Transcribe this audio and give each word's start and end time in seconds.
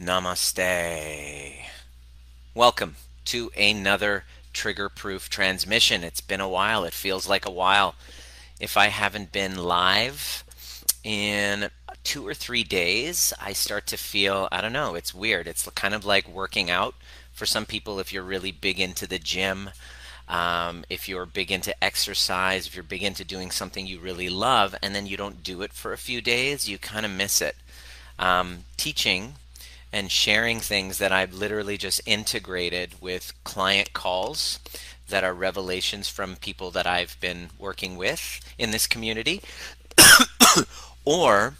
Namaste. 0.00 1.56
Welcome 2.54 2.94
to 3.24 3.50
another 3.58 4.22
trigger 4.52 4.88
proof 4.88 5.28
transmission. 5.28 6.04
It's 6.04 6.20
been 6.20 6.40
a 6.40 6.48
while. 6.48 6.84
It 6.84 6.92
feels 6.92 7.28
like 7.28 7.44
a 7.44 7.50
while. 7.50 7.96
If 8.60 8.76
I 8.76 8.88
haven't 8.88 9.32
been 9.32 9.56
live 9.56 10.44
in 11.02 11.70
two 12.04 12.24
or 12.24 12.32
three 12.32 12.62
days, 12.62 13.32
I 13.40 13.52
start 13.52 13.88
to 13.88 13.96
feel, 13.96 14.46
I 14.52 14.60
don't 14.60 14.72
know, 14.72 14.94
it's 14.94 15.12
weird. 15.12 15.48
It's 15.48 15.68
kind 15.70 15.94
of 15.94 16.04
like 16.04 16.28
working 16.28 16.70
out 16.70 16.94
for 17.32 17.44
some 17.44 17.66
people 17.66 17.98
if 17.98 18.12
you're 18.12 18.22
really 18.22 18.52
big 18.52 18.78
into 18.78 19.08
the 19.08 19.18
gym. 19.18 19.70
Um, 20.28 20.84
if 20.88 21.08
you're 21.08 21.26
big 21.26 21.50
into 21.50 21.74
exercise, 21.82 22.68
if 22.68 22.76
you're 22.76 22.84
big 22.84 23.02
into 23.02 23.24
doing 23.24 23.50
something 23.50 23.84
you 23.84 23.98
really 23.98 24.28
love, 24.28 24.76
and 24.80 24.94
then 24.94 25.06
you 25.06 25.16
don't 25.16 25.42
do 25.42 25.62
it 25.62 25.72
for 25.72 25.92
a 25.92 25.98
few 25.98 26.20
days, 26.20 26.68
you 26.68 26.78
kind 26.78 27.04
of 27.04 27.10
miss 27.10 27.42
it. 27.42 27.56
Um, 28.16 28.58
teaching 28.76 29.34
and 29.92 30.10
sharing 30.10 30.60
things 30.60 30.98
that 30.98 31.12
I've 31.12 31.32
literally 31.32 31.76
just 31.76 32.00
integrated 32.06 33.00
with 33.00 33.32
client 33.44 33.92
calls 33.92 34.58
that 35.08 35.24
are 35.24 35.32
revelations 35.32 36.08
from 36.08 36.36
people 36.36 36.70
that 36.72 36.86
I've 36.86 37.16
been 37.20 37.50
working 37.58 37.96
with 37.96 38.40
in 38.58 38.70
this 38.70 38.86
community, 38.86 39.40
or 41.04 41.54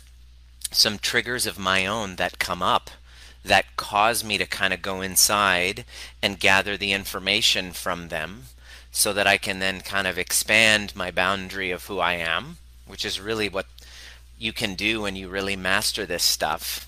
some 0.70 0.98
triggers 0.98 1.46
of 1.46 1.58
my 1.58 1.86
own 1.86 2.16
that 2.16 2.38
come 2.38 2.62
up 2.62 2.90
that 3.44 3.76
cause 3.76 4.22
me 4.22 4.36
to 4.36 4.44
kind 4.44 4.74
of 4.74 4.82
go 4.82 5.00
inside 5.00 5.84
and 6.22 6.40
gather 6.40 6.76
the 6.76 6.92
information 6.92 7.72
from 7.72 8.08
them 8.08 8.44
so 8.90 9.12
that 9.12 9.26
I 9.26 9.38
can 9.38 9.58
then 9.58 9.80
kind 9.80 10.06
of 10.06 10.18
expand 10.18 10.94
my 10.94 11.10
boundary 11.10 11.70
of 11.70 11.86
who 11.86 11.98
I 11.98 12.14
am, 12.14 12.58
which 12.86 13.04
is 13.04 13.20
really 13.20 13.48
what 13.48 13.66
you 14.38 14.52
can 14.52 14.74
do 14.74 15.02
when 15.02 15.16
you 15.16 15.28
really 15.28 15.56
master 15.56 16.04
this 16.04 16.22
stuff 16.22 16.87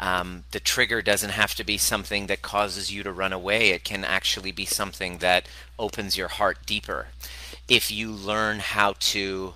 um, 0.00 0.44
the 0.52 0.60
trigger 0.60 1.02
doesn't 1.02 1.30
have 1.30 1.54
to 1.54 1.62
be 1.62 1.76
something 1.76 2.26
that 2.26 2.40
causes 2.40 2.90
you 2.90 3.02
to 3.02 3.12
run 3.12 3.34
away. 3.34 3.70
It 3.70 3.84
can 3.84 4.02
actually 4.02 4.50
be 4.50 4.64
something 4.64 5.18
that 5.18 5.46
opens 5.78 6.16
your 6.16 6.28
heart 6.28 6.64
deeper. 6.64 7.08
If 7.68 7.90
you 7.90 8.10
learn 8.10 8.60
how 8.60 8.94
to 8.98 9.54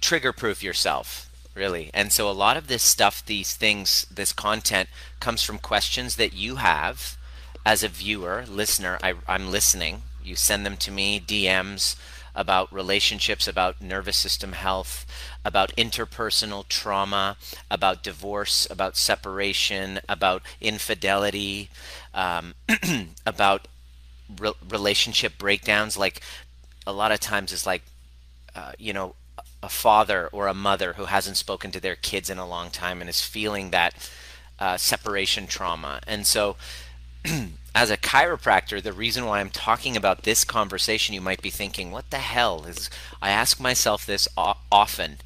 trigger 0.00 0.32
proof 0.32 0.62
yourself, 0.62 1.28
really. 1.54 1.90
And 1.92 2.12
so 2.12 2.30
a 2.30 2.32
lot 2.32 2.56
of 2.56 2.68
this 2.68 2.84
stuff, 2.84 3.26
these 3.26 3.54
things, 3.54 4.06
this 4.08 4.32
content 4.32 4.88
comes 5.18 5.42
from 5.42 5.58
questions 5.58 6.14
that 6.16 6.32
you 6.32 6.56
have 6.56 7.18
as 7.66 7.82
a 7.82 7.88
viewer, 7.88 8.44
listener. 8.48 8.98
I, 9.02 9.14
I'm 9.26 9.50
listening. 9.50 10.02
You 10.22 10.36
send 10.36 10.64
them 10.64 10.76
to 10.78 10.92
me, 10.92 11.18
DMs 11.18 11.96
about 12.34 12.72
relationships, 12.72 13.46
about 13.46 13.80
nervous 13.80 14.16
system 14.16 14.52
health, 14.52 15.06
about 15.44 15.74
interpersonal 15.76 16.66
trauma, 16.68 17.36
about 17.70 18.02
divorce, 18.02 18.66
about 18.70 18.96
separation, 18.96 20.00
about 20.08 20.42
infidelity, 20.60 21.70
um, 22.12 22.54
about 23.26 23.68
re- 24.38 24.52
relationship 24.68 25.38
breakdowns. 25.38 25.96
Like 25.96 26.20
a 26.86 26.92
lot 26.92 27.12
of 27.12 27.20
times, 27.20 27.52
it's 27.52 27.66
like, 27.66 27.82
uh, 28.54 28.72
you 28.78 28.92
know, 28.92 29.14
a 29.62 29.68
father 29.68 30.28
or 30.32 30.46
a 30.46 30.54
mother 30.54 30.94
who 30.94 31.06
hasn't 31.06 31.36
spoken 31.36 31.70
to 31.70 31.80
their 31.80 31.96
kids 31.96 32.28
in 32.28 32.38
a 32.38 32.46
long 32.46 32.70
time 32.70 33.00
and 33.00 33.08
is 33.08 33.22
feeling 33.22 33.70
that 33.70 34.10
uh, 34.58 34.76
separation 34.76 35.46
trauma. 35.46 36.00
And 36.06 36.26
so, 36.26 36.56
as 37.74 37.90
a 37.90 37.96
chiropractor, 37.96 38.82
the 38.82 38.92
reason 38.92 39.24
why 39.24 39.40
I'm 39.40 39.50
talking 39.50 39.96
about 39.96 40.22
this 40.22 40.44
conversation, 40.44 41.14
you 41.14 41.20
might 41.20 41.42
be 41.42 41.50
thinking, 41.50 41.90
what 41.90 42.10
the 42.10 42.18
hell 42.18 42.64
is, 42.66 42.90
I 43.22 43.30
ask 43.30 43.58
myself 43.60 44.04
this 44.04 44.28
often, 44.36 45.16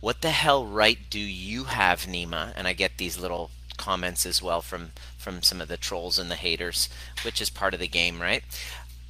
what 0.00 0.22
the 0.22 0.30
hell 0.30 0.66
right 0.66 0.98
do 1.08 1.18
you 1.18 1.64
have, 1.64 2.00
Nima? 2.02 2.52
And 2.56 2.68
I 2.68 2.72
get 2.74 2.98
these 2.98 3.18
little 3.18 3.50
comments 3.76 4.26
as 4.26 4.42
well 4.42 4.60
from, 4.60 4.92
from 5.18 5.42
some 5.42 5.60
of 5.60 5.68
the 5.68 5.76
trolls 5.76 6.18
and 6.18 6.30
the 6.30 6.36
haters, 6.36 6.88
which 7.24 7.40
is 7.40 7.50
part 7.50 7.74
of 7.74 7.80
the 7.80 7.88
game, 7.88 8.20
right? 8.20 8.42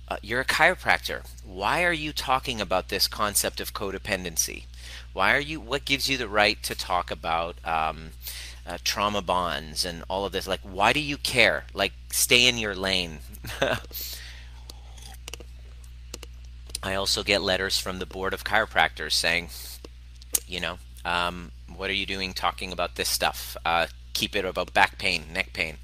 Uh, 0.08 0.16
you're 0.22 0.41
a 0.41 0.44
chiropractor. 0.44 1.27
Why 1.44 1.83
are 1.84 1.92
you 1.92 2.12
talking 2.12 2.60
about 2.60 2.88
this 2.88 3.09
concept 3.09 3.60
of 3.60 3.75
codependency? 3.75 4.65
Why 5.12 5.34
are 5.34 5.41
you, 5.41 5.60
what 5.60 5.84
gives 5.84 6.09
you 6.09 6.16
the 6.16 6.28
right 6.28 6.62
to 6.62 6.76
talk 6.76 7.10
about, 7.10 7.56
um, 7.65 8.10
uh, 8.66 8.78
trauma 8.84 9.22
bonds 9.22 9.84
and 9.84 10.03
all 10.09 10.25
of 10.25 10.32
this. 10.32 10.47
Like, 10.47 10.60
why 10.60 10.93
do 10.93 11.00
you 11.00 11.16
care? 11.16 11.65
Like, 11.72 11.93
stay 12.10 12.47
in 12.47 12.59
your 12.59 12.75
lane. 12.75 13.19
I 16.82 16.94
also 16.94 17.22
get 17.22 17.43
letters 17.43 17.78
from 17.78 17.99
the 17.99 18.06
board 18.06 18.34
of 18.34 18.44
chiropractors 18.44 19.12
saying, 19.12 19.49
you 20.47 20.60
know, 20.60 20.78
um, 21.04 21.53
what 21.75 21.91
are 21.91 21.94
you 21.94 22.06
doing 22.06 22.32
talking 22.32 22.72
about 22.72 22.97
this 22.97 23.09
stuff? 23.09 23.56
Uh, 23.65 23.87
keep 24.12 24.34
it 24.34 24.44
about 24.44 24.72
back 24.72 24.98
pain, 24.98 25.25
neck 25.33 25.53
pain. 25.53 25.77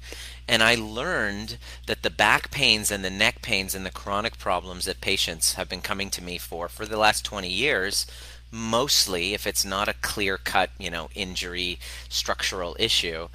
And 0.47 0.61
I 0.61 0.75
learned 0.75 1.57
that 1.85 2.03
the 2.03 2.09
back 2.09 2.51
pains 2.51 2.91
and 2.91 3.03
the 3.03 3.09
neck 3.09 3.41
pains 3.41 3.73
and 3.73 3.85
the 3.85 3.91
chronic 3.91 4.37
problems 4.37 4.85
that 4.85 5.01
patients 5.01 5.53
have 5.53 5.69
been 5.69 5.81
coming 5.81 6.09
to 6.11 6.23
me 6.23 6.37
for 6.37 6.67
for 6.67 6.85
the 6.85 6.97
last 6.97 7.23
20 7.23 7.47
years 7.47 8.05
mostly, 8.53 9.33
if 9.33 9.47
it's 9.47 9.65
not 9.65 9.87
a 9.87 9.95
clear 9.95 10.37
cut, 10.37 10.69
you 10.77 10.91
know, 10.91 11.09
injury, 11.15 11.79
structural 12.07 12.75
issue, 12.79 13.27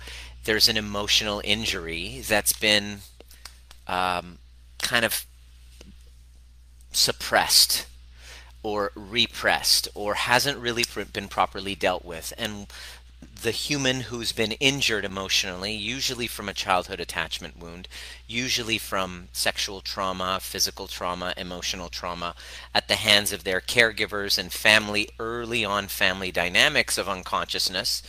there's 0.44 0.68
an 0.68 0.76
emotional 0.76 1.42
injury 1.44 2.22
that's 2.26 2.52
been 2.52 2.98
um, 3.88 4.38
kind 4.80 5.04
of 5.04 5.26
suppressed 6.92 7.86
or 8.62 8.92
repressed 8.94 9.88
or 9.94 10.14
hasn't 10.14 10.58
really 10.58 10.84
been 11.12 11.28
properly 11.28 11.74
dealt 11.74 12.04
with. 12.04 12.32
And 12.38 12.66
the 13.20 13.50
human 13.52 14.00
who's 14.02 14.32
been 14.32 14.52
injured 14.52 15.04
emotionally, 15.04 15.72
usually 15.72 16.26
from 16.26 16.48
a 16.48 16.54
childhood 16.54 17.00
attachment 17.00 17.56
wound, 17.56 17.86
usually 18.26 18.78
from 18.78 19.28
sexual 19.32 19.80
trauma, 19.80 20.38
physical 20.40 20.88
trauma, 20.88 21.34
emotional 21.36 21.88
trauma, 21.88 22.34
at 22.74 22.88
the 22.88 22.96
hands 22.96 23.32
of 23.32 23.44
their 23.44 23.60
caregivers 23.60 24.38
and 24.38 24.52
family, 24.52 25.08
early 25.18 25.64
on 25.64 25.86
family 25.86 26.32
dynamics 26.32 26.98
of 26.98 27.08
unconsciousness. 27.08 28.02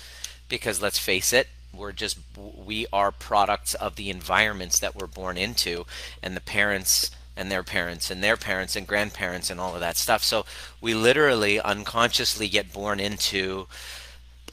Because 0.48 0.82
let's 0.82 0.98
face 0.98 1.32
it, 1.32 1.48
we're 1.74 1.92
just, 1.92 2.18
we 2.36 2.88
are 2.92 3.12
products 3.12 3.76
of 3.76 3.96
the 3.96 4.10
environments 4.10 4.80
that 4.80 4.96
we're 4.96 5.06
born 5.06 5.38
into, 5.38 5.86
and 6.24 6.36
the 6.36 6.42
parents 6.42 7.12
and 7.38 7.52
their 7.52 7.64
parents 7.64 8.12
and 8.12 8.24
their 8.24 8.36
parents 8.36 8.76
and 8.76 8.88
grandparents 8.88 9.50
and 9.50 9.60
all 9.60 9.74
of 9.74 9.80
that 9.80 9.96
stuff. 9.96 10.24
So 10.24 10.46
we 10.82 10.94
literally 10.94 11.62
unconsciously 11.62 12.50
get 12.50 12.74
born 12.74 13.00
into 13.00 13.68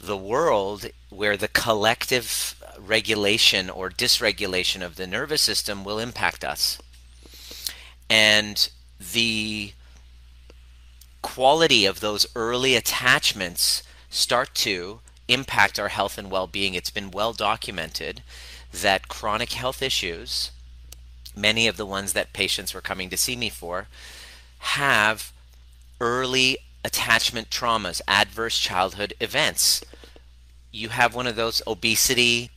the 0.07 0.17
world 0.17 0.87
where 1.11 1.37
the 1.37 1.49
collective 1.49 2.55
regulation 2.79 3.69
or 3.69 3.91
dysregulation 3.91 4.83
of 4.85 4.97
the 4.97 5.07
nervous 5.07 5.43
system 5.43 5.85
will 5.85 5.99
impact 5.99 6.45
us. 6.45 6.79
And 8.09 8.69
the 8.99 9.73
quality 11.23 11.85
of 11.85 12.01
those 12.01 12.27
early 12.37 12.75
attachments 12.77 13.83
start 14.09 14.55
to 14.55 15.01
impact 15.29 15.79
our 15.79 15.89
health 15.89 16.19
and 16.19 16.31
well 16.31 16.47
being. 16.47 16.75
It's 16.75 16.91
been 16.91 17.11
well 17.11 17.33
documented 17.33 18.23
that 18.73 19.09
chronic 19.09 19.53
health 19.53 19.83
issues, 19.83 20.51
many 21.35 21.67
of 21.67 21.77
the 21.77 21.87
ones 21.87 22.13
that 22.13 22.33
patients 22.33 22.73
were 22.73 22.81
coming 22.81 23.11
to 23.11 23.17
see 23.17 23.37
me 23.37 23.49
for, 23.49 23.89
have 24.59 25.33
early 26.01 26.59
attachment 26.85 27.51
traumas, 27.51 28.01
adverse 28.07 28.59
childhood 28.59 29.13
events. 29.21 29.83
You 30.77 30.91
have 30.91 31.15
one 31.15 31.27
of 31.27 31.37
those 31.37 31.63
obesity, 31.67 32.51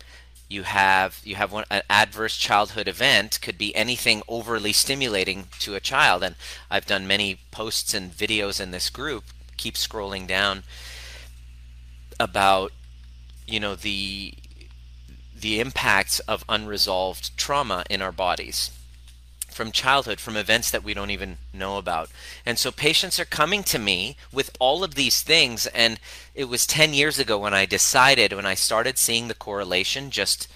you 0.49 0.63
have 0.63 1.21
you 1.23 1.35
have 1.35 1.51
one 1.51 1.63
an 1.69 1.83
adverse 1.89 2.35
childhood 2.35 2.87
event 2.87 3.39
could 3.41 3.57
be 3.57 3.73
anything 3.75 4.23
overly 4.27 4.73
stimulating 4.73 5.47
to 5.59 5.75
a 5.75 5.79
child. 5.79 6.23
And 6.23 6.35
I've 6.69 6.85
done 6.85 7.07
many 7.07 7.39
posts 7.51 7.93
and 7.93 8.11
videos 8.11 8.59
in 8.59 8.71
this 8.71 8.89
group 8.89 9.25
keep 9.57 9.75
scrolling 9.75 10.25
down 10.27 10.63
about 12.19 12.71
you 13.47 13.59
know 13.59 13.75
the 13.75 14.33
the 15.35 15.59
impacts 15.59 16.19
of 16.21 16.43
unresolved 16.49 17.37
trauma 17.37 17.83
in 17.89 18.01
our 18.01 18.11
bodies 18.11 18.71
from 19.59 19.73
childhood, 19.73 20.21
from 20.21 20.37
events 20.37 20.71
that 20.71 20.85
we 20.85 20.93
don't 20.93 21.09
even 21.09 21.37
know 21.53 21.77
about. 21.77 22.09
And 22.45 22.57
so 22.57 22.71
patients 22.71 23.19
are 23.19 23.25
coming 23.25 23.61
to 23.63 23.77
me 23.77 24.15
with 24.31 24.55
all 24.57 24.85
of 24.85 24.95
these 24.95 25.21
things. 25.21 25.67
And 25.67 25.99
it 26.33 26.45
was 26.45 26.65
10 26.65 26.93
years 26.93 27.19
ago 27.19 27.37
when 27.37 27.53
I 27.53 27.65
decided, 27.65 28.31
when 28.31 28.45
I 28.45 28.53
started 28.53 28.97
seeing 28.97 29.27
the 29.27 29.33
correlation 29.33 30.11
just 30.11 30.47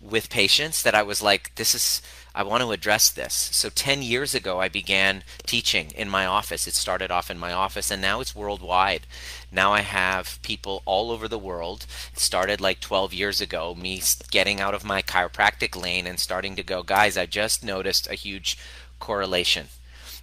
with 0.00 0.28
patients, 0.28 0.82
that 0.82 0.96
I 0.96 1.04
was 1.04 1.22
like, 1.22 1.54
this 1.54 1.72
is 1.72 2.02
I 2.34 2.42
want 2.42 2.64
to 2.64 2.72
address 2.72 3.10
this. 3.10 3.34
So 3.34 3.68
10 3.68 4.02
years 4.02 4.34
ago, 4.34 4.60
I 4.60 4.68
began 4.68 5.22
teaching 5.46 5.92
in 5.96 6.08
my 6.08 6.26
office. 6.26 6.66
It 6.66 6.74
started 6.74 7.12
off 7.12 7.30
in 7.30 7.38
my 7.38 7.52
office, 7.52 7.92
and 7.92 8.02
now 8.02 8.20
it's 8.20 8.34
worldwide. 8.34 9.06
Now 9.50 9.72
I 9.72 9.80
have 9.80 10.38
people 10.42 10.82
all 10.84 11.10
over 11.10 11.28
the 11.28 11.38
world. 11.38 11.86
It 12.12 12.18
started 12.18 12.60
like 12.60 12.80
12 12.80 13.14
years 13.14 13.40
ago, 13.40 13.74
me 13.74 14.02
getting 14.30 14.60
out 14.60 14.74
of 14.74 14.84
my 14.84 15.02
chiropractic 15.02 15.80
lane 15.80 16.06
and 16.06 16.20
starting 16.20 16.56
to 16.56 16.62
go, 16.62 16.82
guys, 16.82 17.16
I 17.16 17.26
just 17.26 17.64
noticed 17.64 18.08
a 18.08 18.14
huge 18.14 18.58
correlation. 18.98 19.68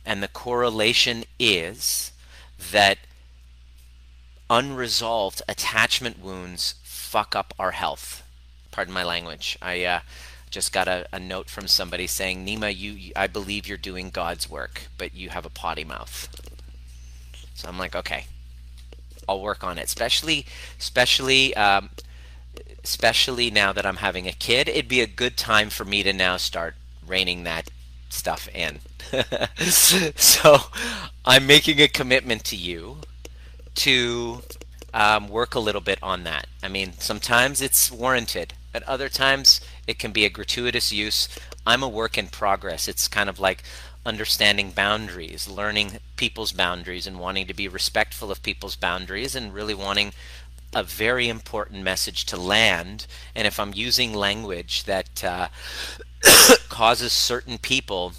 And 0.05 0.21
the 0.21 0.27
correlation 0.27 1.23
is 1.39 2.11
that 2.71 2.99
unresolved 4.49 5.41
attachment 5.49 6.23
wounds 6.23 6.75
fuck 6.83 7.35
up 7.35 7.53
our 7.57 7.71
health 7.71 8.21
Pardon 8.75 8.93
my 8.93 9.05
language. 9.05 9.57
I 9.61 9.85
uh, 9.85 9.99
just 10.49 10.73
got 10.73 10.89
a, 10.89 11.07
a, 11.13 11.17
note 11.17 11.49
from 11.49 11.65
somebody 11.65 12.07
saying, 12.07 12.45
Nima, 12.45 12.75
you, 12.77 13.13
I 13.15 13.27
believe 13.27 13.65
you're 13.65 13.77
doing 13.77 14.09
God's 14.09 14.49
work, 14.49 14.87
but 14.97 15.15
you 15.15 15.29
have 15.29 15.45
a 15.45 15.49
potty 15.49 15.85
mouth. 15.85 16.27
So 17.53 17.69
I'm 17.69 17.77
like, 17.77 17.95
okay, 17.95 18.25
I'll 19.27 19.41
work 19.41 19.63
on 19.63 19.77
it. 19.77 19.85
Especially, 19.85 20.45
especially, 20.79 21.55
um, 21.55 21.89
especially 22.83 23.49
now 23.49 23.73
that 23.73 23.85
I'm 23.85 23.97
having 23.97 24.27
a 24.27 24.31
kid, 24.31 24.69
it'd 24.69 24.87
be 24.87 25.01
a 25.01 25.07
good 25.07 25.37
time 25.37 25.69
for 25.69 25.85
me 25.85 26.03
to 26.03 26.13
now 26.13 26.37
start 26.37 26.75
reining 27.05 27.43
that 27.43 27.69
stuff 28.09 28.47
in. 28.53 28.79
so 29.65 30.57
I'm 31.25 31.45
making 31.45 31.79
a 31.79 31.87
commitment 31.87 32.43
to 32.45 32.55
you 32.55 32.97
to 33.75 34.41
um, 34.93 35.27
work 35.27 35.55
a 35.55 35.59
little 35.59 35.81
bit 35.81 35.99
on 36.01 36.23
that. 36.23 36.47
I 36.63 36.69
mean, 36.69 36.93
sometimes 36.99 37.61
it's 37.61 37.91
warranted, 37.91 38.53
at 38.73 38.83
other 38.83 39.09
times 39.09 39.61
it 39.87 39.99
can 39.99 40.11
be 40.11 40.25
a 40.25 40.29
gratuitous 40.29 40.91
use. 40.91 41.29
I'm 41.65 41.83
a 41.83 41.89
work 41.89 42.17
in 42.17 42.27
progress. 42.27 42.87
It's 42.87 43.07
kind 43.07 43.29
of 43.29 43.39
like 43.39 43.63
understanding 44.05 44.71
boundaries, 44.71 45.47
learning 45.47 45.99
people's 46.15 46.51
boundaries, 46.51 47.07
and 47.07 47.19
wanting 47.19 47.47
to 47.47 47.53
be 47.53 47.67
respectful 47.67 48.31
of 48.31 48.43
people's 48.43 48.75
boundaries, 48.75 49.35
and 49.35 49.53
really 49.53 49.73
wanting 49.73 50.13
a 50.73 50.83
very 50.83 51.29
important 51.29 51.83
message 51.83 52.25
to 52.25 52.37
land. 52.37 53.07
And 53.33 53.47
if 53.47 53.59
I'm 53.59 53.73
using 53.73 54.13
language 54.13 54.83
that 54.83 55.23
uh, 55.23 55.47
causes 56.69 57.13
certain 57.13 57.57
people 57.57 58.13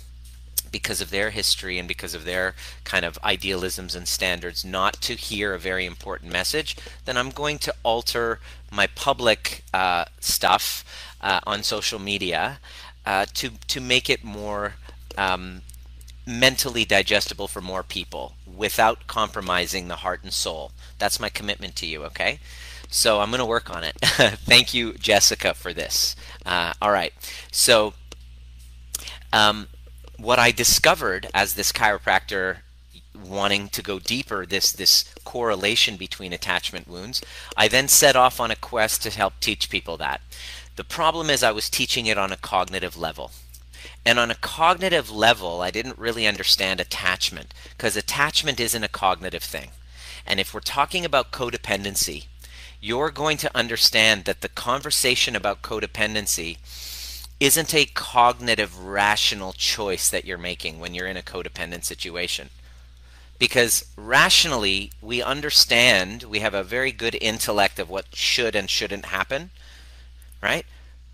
because 0.73 1.01
of 1.01 1.11
their 1.11 1.31
history 1.31 1.79
and 1.79 1.87
because 1.87 2.15
of 2.15 2.25
their 2.25 2.55
kind 2.85 3.05
of 3.05 3.19
idealisms 3.23 3.95
and 3.95 4.09
standards 4.09 4.65
not 4.65 4.95
to 5.01 5.15
hear 5.15 5.55
a 5.55 5.59
very 5.59 5.87
important 5.87 6.33
message, 6.33 6.77
then 7.05 7.17
I'm 7.17 7.31
going 7.31 7.59
to 7.61 7.75
alter 7.83 8.41
my 8.71 8.87
public 8.89 9.63
uh, 9.73 10.07
stuff 10.21 10.85
uh, 11.21 11.41
on 11.47 11.63
social 11.63 11.99
media 11.99 12.59
uh, 13.05 13.27
to 13.35 13.51
to 13.69 13.81
make 13.81 14.11
it 14.11 14.25
more 14.25 14.75
um, 15.17 15.63
mentally 16.27 16.85
digestible 16.85 17.47
for 17.47 17.61
more 17.61 17.83
people 17.83 18.35
without 18.47 19.07
compromising 19.07 19.89
the 19.89 19.97
heart 19.97 20.23
and 20.23 20.33
soul. 20.33 20.73
That's 20.99 21.21
my 21.21 21.29
commitment 21.29 21.77
to 21.77 21.87
you. 21.87 22.05
Okay. 22.05 22.41
So 22.89 23.21
I'm 23.21 23.31
going 23.31 23.39
to 23.39 23.47
work 23.47 23.71
on 23.71 23.85
it. 23.85 23.97
Thank 24.03 24.75
you, 24.75 24.95
Jessica, 24.95 25.55
for 25.55 25.73
this. 25.73 26.17
Uh, 26.45 26.73
all 26.81 26.93
right. 26.93 27.13
So 27.51 27.95
um, 29.33 29.69
what 30.19 30.39
I 30.39 30.51
discovered 30.51 31.29
as 31.35 31.55
this 31.55 31.73
chiropractor 31.73 32.59
wanting 33.25 33.69
to 33.71 33.83
go 33.83 33.99
deeper 33.99 34.45
this 34.45 34.73
this 34.73 35.05
correlation 35.25 35.97
between 35.97 36.35
attachment 36.35 36.87
wounds 36.87 37.23
i 37.57 37.67
then 37.67 37.89
set 37.89 38.15
off 38.15 38.39
on 38.39 38.51
a 38.51 38.57
quest 38.57 39.03
to 39.03 39.11
help 39.11 39.33
teach 39.41 39.71
people 39.71 39.97
that 39.97 40.21
the 40.77 40.85
problem 40.85 41.31
is 41.31 41.43
i 41.43 41.51
was 41.51 41.71
teaching 41.71 42.05
it 42.05 42.19
on 42.19 42.31
a 42.31 42.37
cognitive 42.37 42.97
level 42.97 43.31
and 44.07 44.19
on 44.19 44.31
a 44.31 44.37
cognitive 44.37 45.11
level 45.11 45.61
i 45.61 45.71
didn't 45.71 45.99
really 45.99 46.27
understand 46.27 46.81
attachment 46.81 47.53
because 47.77 47.97
attachment 47.97 48.61
isn't 48.61 48.85
a 48.85 48.89
cognitive 48.89 49.43
thing. 49.43 49.71
And 50.29 50.41
if 50.41 50.53
we're 50.53 50.61
talking 50.61 51.05
about 51.05 51.33
codependency 51.33 52.25
you're 52.81 53.11
going 53.11 53.37
to 53.39 53.57
understand 53.57 54.25
that 54.25 54.43
the 54.43 54.49
conversation 54.49 55.35
about 55.35 55.63
codependency 55.63 56.59
isn't 57.41 57.75
a 57.75 57.87
cognitive 57.87 58.79
rational 58.79 59.53
choice 59.53 60.09
that 60.09 60.25
you're 60.25 60.39
making 60.39 60.79
when 60.79 60.95
you're 60.95 61.07
in 61.07 61.17
a 61.17 61.23
codependent 61.23 61.85
situation. 61.85 62.49
Because 63.39 63.85
rationally 63.97 64.93
we 65.03 65.23
understand 65.23 66.23
we 66.25 66.39
have 66.41 66.55
a 66.55 66.63
very 66.63 66.93
good 66.93 67.17
intellect 67.21 67.79
of 67.79 67.91
what 67.91 68.15
should 68.15 68.55
and 68.55 68.71
shouldn't 68.71 69.07
happen 69.07 69.51
right 70.43 70.67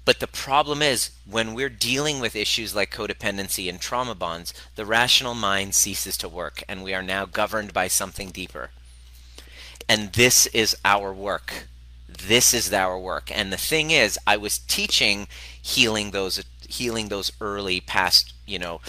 but 0.04 0.20
the 0.20 0.26
problem 0.26 0.82
is 0.82 1.10
when 1.24 1.54
we're 1.54 1.68
dealing 1.68 2.20
with 2.20 2.34
issues 2.34 2.74
like 2.74 2.90
codependency 2.90 3.68
and 3.68 3.80
trauma 3.80 4.14
bonds 4.14 4.52
the 4.74 4.86
rational 4.86 5.34
mind 5.34 5.74
ceases 5.74 6.16
to 6.16 6.28
work 6.28 6.62
and 6.68 6.82
we 6.82 6.94
are 6.94 7.02
now 7.02 7.24
governed 7.24 7.72
by 7.72 7.88
something 7.88 8.30
deeper. 8.30 8.70
And 9.88 10.12
this 10.12 10.46
is 10.48 10.76
our 10.84 11.12
work. 11.12 11.66
This 12.08 12.54
is 12.54 12.72
our 12.72 12.98
work. 12.98 13.30
And 13.34 13.52
the 13.52 13.56
thing 13.56 13.90
is 13.90 14.18
i 14.26 14.36
was 14.36 14.58
teaching 14.58 15.28
healing 15.60 16.10
those 16.10 16.42
healing 16.68 17.08
those 17.08 17.30
early 17.40 17.80
past 17.80 18.32
you 18.46 18.58
know 18.58 18.80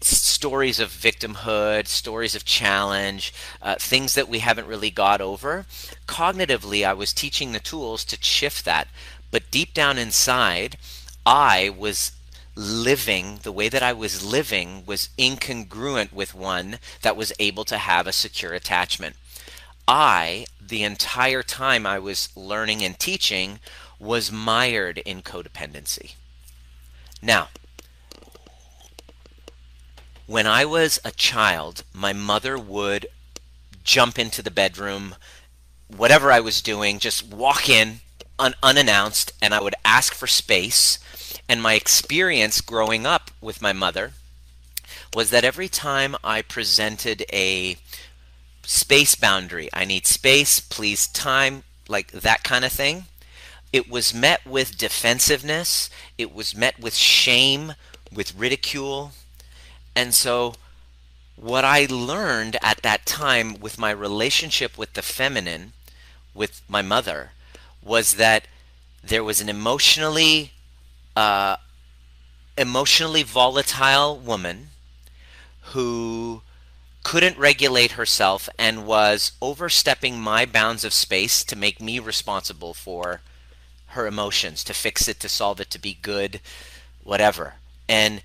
stories 0.00 0.78
of 0.78 0.90
victimhood 0.90 1.88
stories 1.88 2.34
of 2.34 2.44
challenge 2.44 3.32
uh, 3.60 3.74
things 3.78 4.14
that 4.14 4.28
we 4.28 4.38
haven't 4.38 4.68
really 4.68 4.90
got 4.90 5.20
over. 5.20 5.64
Cognitively 6.06 6.86
i 6.86 6.92
was 6.92 7.12
teaching 7.12 7.52
the 7.52 7.60
tools 7.60 8.04
to 8.04 8.18
shift 8.20 8.64
that 8.64 8.88
but 9.30 9.50
deep 9.50 9.74
down 9.74 9.98
inside 9.98 10.76
i 11.24 11.68
was 11.68 12.12
living 12.54 13.38
the 13.42 13.52
way 13.52 13.68
that 13.68 13.82
i 13.82 13.92
was 13.92 14.24
living 14.24 14.84
was 14.86 15.10
incongruent 15.18 16.12
with 16.12 16.34
one 16.34 16.78
that 17.02 17.16
was 17.16 17.32
able 17.38 17.64
to 17.64 17.78
have 17.78 18.06
a 18.06 18.12
secure 18.12 18.52
attachment 18.52 19.14
I, 19.88 20.44
the 20.60 20.82
entire 20.82 21.42
time 21.42 21.86
I 21.86 21.98
was 21.98 22.28
learning 22.36 22.84
and 22.84 22.98
teaching, 22.98 23.58
was 23.98 24.30
mired 24.30 24.98
in 24.98 25.22
codependency. 25.22 26.12
Now, 27.22 27.48
when 30.26 30.46
I 30.46 30.66
was 30.66 31.00
a 31.06 31.10
child, 31.10 31.84
my 31.94 32.12
mother 32.12 32.58
would 32.58 33.06
jump 33.82 34.18
into 34.18 34.42
the 34.42 34.50
bedroom, 34.50 35.14
whatever 35.88 36.30
I 36.30 36.40
was 36.40 36.60
doing, 36.60 36.98
just 36.98 37.26
walk 37.26 37.70
in 37.70 38.00
un- 38.38 38.54
unannounced, 38.62 39.32
and 39.42 39.54
I 39.54 39.60
would 39.60 39.74
ask 39.84 40.14
for 40.14 40.26
space. 40.26 40.98
And 41.48 41.62
my 41.62 41.74
experience 41.74 42.60
growing 42.60 43.06
up 43.06 43.30
with 43.40 43.62
my 43.62 43.72
mother 43.72 44.12
was 45.14 45.30
that 45.30 45.44
every 45.44 45.68
time 45.68 46.16
I 46.22 46.42
presented 46.42 47.24
a 47.32 47.78
space 48.68 49.14
boundary. 49.14 49.70
I 49.72 49.86
need 49.86 50.06
space, 50.06 50.60
please 50.60 51.06
time, 51.06 51.64
like 51.88 52.12
that 52.12 52.44
kind 52.44 52.66
of 52.66 52.72
thing. 52.72 53.06
It 53.72 53.88
was 53.88 54.12
met 54.12 54.46
with 54.46 54.76
defensiveness, 54.76 55.88
it 56.18 56.34
was 56.34 56.54
met 56.54 56.78
with 56.78 56.94
shame, 56.94 57.74
with 58.12 58.34
ridicule. 58.34 59.12
And 59.96 60.14
so, 60.14 60.54
what 61.34 61.64
I 61.64 61.86
learned 61.88 62.56
at 62.62 62.82
that 62.82 63.06
time 63.06 63.58
with 63.58 63.78
my 63.78 63.90
relationship 63.90 64.76
with 64.76 64.92
the 64.92 65.02
feminine, 65.02 65.72
with 66.34 66.60
my 66.68 66.82
mother, 66.82 67.32
was 67.88 68.14
that 68.14 68.46
there 69.02 69.24
was 69.24 69.40
an 69.40 69.48
emotionally 69.48 70.52
uh, 71.16 71.56
emotionally 72.56 73.22
volatile 73.22 74.18
woman 74.18 74.68
who 75.72 76.42
couldn't 77.02 77.38
regulate 77.38 77.92
herself 77.92 78.48
and 78.58 78.86
was 78.86 79.32
overstepping 79.40 80.20
my 80.20 80.44
bounds 80.44 80.84
of 80.84 80.92
space 80.92 81.42
to 81.44 81.56
make 81.56 81.80
me 81.80 81.98
responsible 81.98 82.74
for 82.74 83.20
her 83.88 84.06
emotions, 84.06 84.62
to 84.64 84.74
fix 84.74 85.08
it, 85.08 85.18
to 85.20 85.28
solve 85.28 85.60
it, 85.60 85.70
to 85.70 85.78
be 85.78 85.98
good, 86.02 86.40
whatever. 87.02 87.54
And 87.88 88.22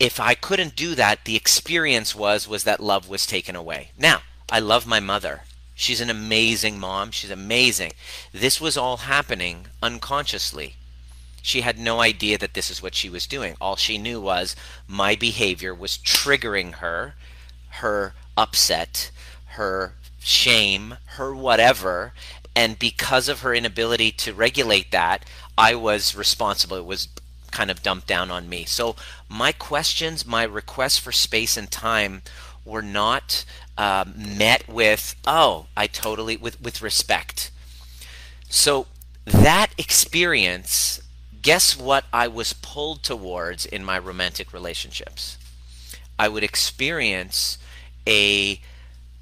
if 0.00 0.18
I 0.18 0.34
couldn't 0.34 0.76
do 0.76 0.94
that, 0.94 1.24
the 1.24 1.36
experience 1.36 2.14
was 2.14 2.48
was 2.48 2.64
that 2.64 2.80
love 2.80 3.08
was 3.08 3.26
taken 3.26 3.54
away. 3.54 3.90
Now, 3.98 4.22
I 4.50 4.60
love 4.60 4.86
my 4.86 5.00
mother. 5.00 5.42
She's 5.76 6.00
an 6.00 6.10
amazing 6.10 6.80
mom. 6.80 7.10
She's 7.12 7.30
amazing. 7.30 7.92
This 8.32 8.60
was 8.60 8.76
all 8.76 8.96
happening 8.96 9.66
unconsciously. 9.82 10.74
She 11.42 11.60
had 11.60 11.78
no 11.78 12.00
idea 12.00 12.38
that 12.38 12.54
this 12.54 12.70
is 12.70 12.82
what 12.82 12.94
she 12.94 13.08
was 13.08 13.26
doing. 13.26 13.54
All 13.60 13.76
she 13.76 13.98
knew 13.98 14.20
was 14.20 14.56
my 14.88 15.14
behavior 15.14 15.72
was 15.74 15.98
triggering 15.98 16.76
her 16.76 17.14
her 17.76 18.14
upset, 18.36 19.10
her 19.50 19.92
shame, 20.18 20.96
her 21.16 21.34
whatever. 21.34 22.14
And 22.54 22.78
because 22.78 23.28
of 23.28 23.40
her 23.40 23.54
inability 23.54 24.10
to 24.12 24.32
regulate 24.32 24.90
that, 24.90 25.24
I 25.58 25.74
was 25.74 26.16
responsible. 26.16 26.78
It 26.78 26.86
was 26.86 27.08
kind 27.50 27.70
of 27.70 27.82
dumped 27.82 28.06
down 28.06 28.30
on 28.30 28.48
me. 28.48 28.64
So 28.64 28.96
my 29.28 29.52
questions, 29.52 30.26
my 30.26 30.42
requests 30.42 30.98
for 30.98 31.12
space 31.12 31.56
and 31.56 31.70
time 31.70 32.22
were 32.64 32.82
not 32.82 33.44
uh, 33.78 34.04
met 34.16 34.68
with, 34.68 35.14
oh, 35.26 35.66
I 35.76 35.86
totally, 35.86 36.36
with, 36.36 36.60
with 36.60 36.82
respect. 36.82 37.50
So 38.48 38.86
that 39.24 39.68
experience, 39.76 41.00
guess 41.42 41.76
what 41.76 42.04
I 42.12 42.28
was 42.28 42.52
pulled 42.52 43.02
towards 43.02 43.66
in 43.66 43.84
my 43.84 43.98
romantic 43.98 44.52
relationships? 44.52 45.36
I 46.18 46.28
would 46.28 46.44
experience 46.44 47.58
a 48.06 48.60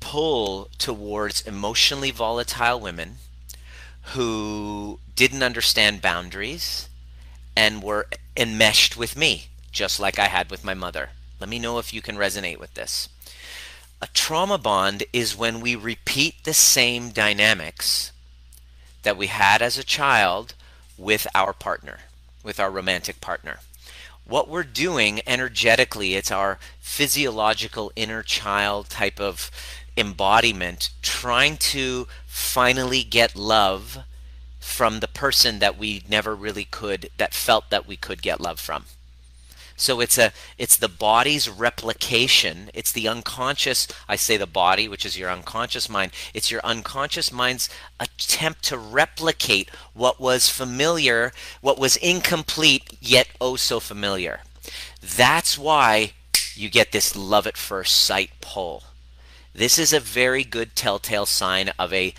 pull 0.01 0.69
towards 0.79 1.41
emotionally 1.47 2.11
volatile 2.11 2.79
women 2.79 3.17
who 4.13 5.01
didn't 5.17 5.43
understand 5.43 6.03
boundaries 6.03 6.89
and 7.57 7.83
were 7.83 8.07
enmeshed 8.37 8.97
with 8.97 9.17
me, 9.17 9.47
just 9.73 9.99
like 9.99 10.19
I 10.19 10.27
had 10.27 10.51
with 10.51 10.65
my 10.65 10.75
mother. 10.75 11.11
Let 11.41 11.49
me 11.49 11.59
know 11.59 11.79
if 11.79 11.95
you 11.95 12.03
can 12.03 12.17
resonate 12.17 12.59
with 12.59 12.75
this. 12.75 13.09
A 14.01 14.07
trauma 14.09 14.59
bond 14.59 15.05
is 15.13 15.37
when 15.37 15.61
we 15.61 15.77
repeat 15.77 16.45
the 16.45 16.55
same 16.55 17.11
dynamics 17.11 18.13
that 19.03 19.17
we 19.17 19.29
had 19.29 19.63
as 19.63 19.79
a 19.79 19.85
child 19.85 20.55
with 20.97 21.27
our 21.35 21.53
partner, 21.53 22.01
with 22.43 22.59
our 22.61 22.71
romantic 22.71 23.21
partner. 23.21 23.61
What 24.27 24.49
we're 24.49 24.63
doing 24.63 25.21
energetically, 25.27 26.15
it's 26.15 26.31
our 26.31 26.59
physiological 26.81 27.93
inner 27.97 28.23
child 28.23 28.89
type 28.89 29.21
of 29.21 29.51
embodiment 29.97 30.91
trying 31.03 31.57
to 31.57 32.09
finally 32.27 33.05
get 33.05 33.37
love 33.37 33.99
from 34.59 35.01
the 35.01 35.09
person 35.09 35.59
that 35.59 35.79
we 35.79 36.03
never 36.09 36.35
really 36.35 36.65
could 36.65 37.11
that 37.19 37.35
felt 37.35 37.71
that 37.71 37.87
we 37.87 37.97
could 37.97 38.23
get 38.23 38.41
love 38.41 38.59
from 38.59 38.87
so 39.77 40.01
it's 40.01 40.19
a 40.19 40.33
it's 40.59 40.77
the 40.77 40.89
body's 40.89 41.49
replication. 41.49 42.71
It's 42.75 42.93
the 42.93 43.09
unconscious 43.09 43.89
i 44.09 44.17
say 44.17 44.37
the 44.37 44.47
body 44.47 44.89
which 44.89 45.05
is 45.05 45.19
your 45.19 45.31
unconscious 45.31 45.89
mind. 45.89 46.13
It's 46.33 46.51
your 46.51 46.61
unconscious 46.65 47.33
mind's 47.33 47.69
attempt 47.99 48.63
to 48.65 48.79
replicate 48.79 49.71
what 49.93 50.21
was 50.21 50.49
familiar 50.49 51.33
what 51.61 51.79
was 51.79 51.97
incomplete 51.97 52.97
yet 53.01 53.29
oh 53.41 53.57
so 53.57 53.81
familiar. 53.81 54.41
That's 55.01 55.59
why 55.59 56.13
you 56.55 56.71
get 56.71 56.93
this 56.93 57.17
love 57.17 57.47
at 57.47 57.57
first 57.57 57.97
sight 57.97 58.31
pull. 58.41 58.85
This 59.53 59.79
is 59.79 59.93
a 59.93 60.01
very 60.01 60.45
good 60.45 60.75
telltale 60.75 61.27
sign 61.27 61.71
of 61.79 61.93
a 61.93 62.15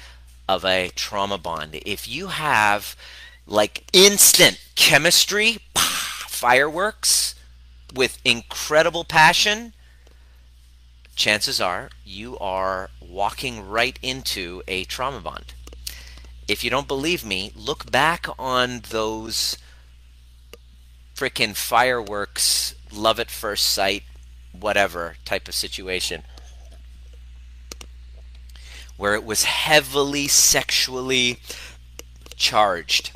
of 0.47 0.63
a 0.63 0.89
trauma 0.95 1.37
bond. 1.37 1.79
If 1.85 2.07
you 2.07 2.27
have 2.27 2.95
like 3.47 3.85
instant 3.93 4.59
chemistry, 4.75 5.59
fireworks 5.75 7.35
with 7.93 8.19
incredible 8.25 9.03
passion, 9.03 9.73
chances 11.15 11.61
are 11.61 11.89
you 12.03 12.37
are 12.39 12.89
walking 13.01 13.67
right 13.67 13.97
into 14.01 14.61
a 14.67 14.83
trauma 14.85 15.21
bond. 15.21 15.53
If 16.47 16.63
you 16.63 16.69
don't 16.69 16.87
believe 16.87 17.25
me, 17.25 17.51
look 17.55 17.91
back 17.91 18.27
on 18.37 18.81
those 18.89 19.57
freaking 21.15 21.55
fireworks, 21.55 22.75
love 22.91 23.19
at 23.19 23.31
first 23.31 23.65
sight, 23.65 24.03
whatever 24.51 25.15
type 25.25 25.47
of 25.47 25.55
situation 25.55 26.23
where 28.97 29.13
it 29.13 29.25
was 29.25 29.43
heavily 29.43 30.27
sexually 30.27 31.37
charged 32.35 33.11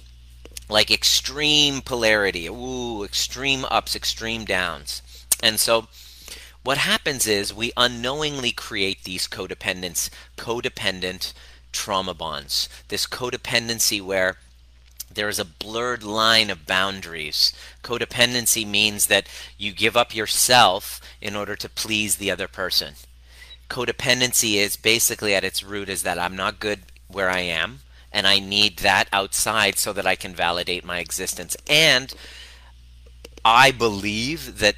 like 0.70 0.92
extreme 0.92 1.82
polarity 1.82 2.48
ooh 2.48 3.04
extreme 3.04 3.66
ups 3.66 3.96
extreme 3.96 4.46
downs. 4.46 5.02
And 5.42 5.60
so 5.60 5.88
what 6.64 6.78
happens 6.78 7.26
is 7.28 7.54
we 7.54 7.74
unknowingly 7.76 8.52
create 8.52 9.04
these 9.04 9.28
codependence 9.28 10.10
codependent 10.38 11.34
trauma 11.72 12.14
bonds. 12.14 12.70
This 12.88 13.08
codependency 13.08 14.02
where 14.02 14.38
there 15.12 15.30
is 15.30 15.40
a 15.40 15.46
blurred 15.46 16.04
line 16.04 16.52
of 16.52 16.68
boundaries. 16.68 17.52
Codependency 17.84 18.66
means 18.66 19.08
that 19.08 19.28
you 19.58 19.72
give 19.72 19.98
up 19.98 20.14
yourself 20.14 21.02
in 21.20 21.36
order 21.36 21.56
to 21.56 21.68
please 21.68 22.18
the 22.18 22.30
other 22.30 22.48
person. 22.48 22.94
Codependency 23.70 24.56
is 24.56 24.76
basically 24.76 25.34
at 25.34 25.44
its 25.44 25.64
root 25.64 25.90
is 25.90 26.04
that 26.04 26.20
I'm 26.20 26.36
not 26.36 26.60
good 26.60 26.82
where 27.08 27.30
I 27.30 27.40
am 27.40 27.80
and 28.12 28.28
I 28.28 28.40
need 28.40 28.78
that 28.78 29.08
outside 29.14 29.78
so 29.78 29.94
that 29.94 30.08
I 30.08 30.16
can 30.16 30.34
validate 30.34 30.84
my 30.84 31.00
existence. 31.00 31.56
And 31.68 32.14
I 33.46 33.72
believe 33.72 34.60
that 34.60 34.76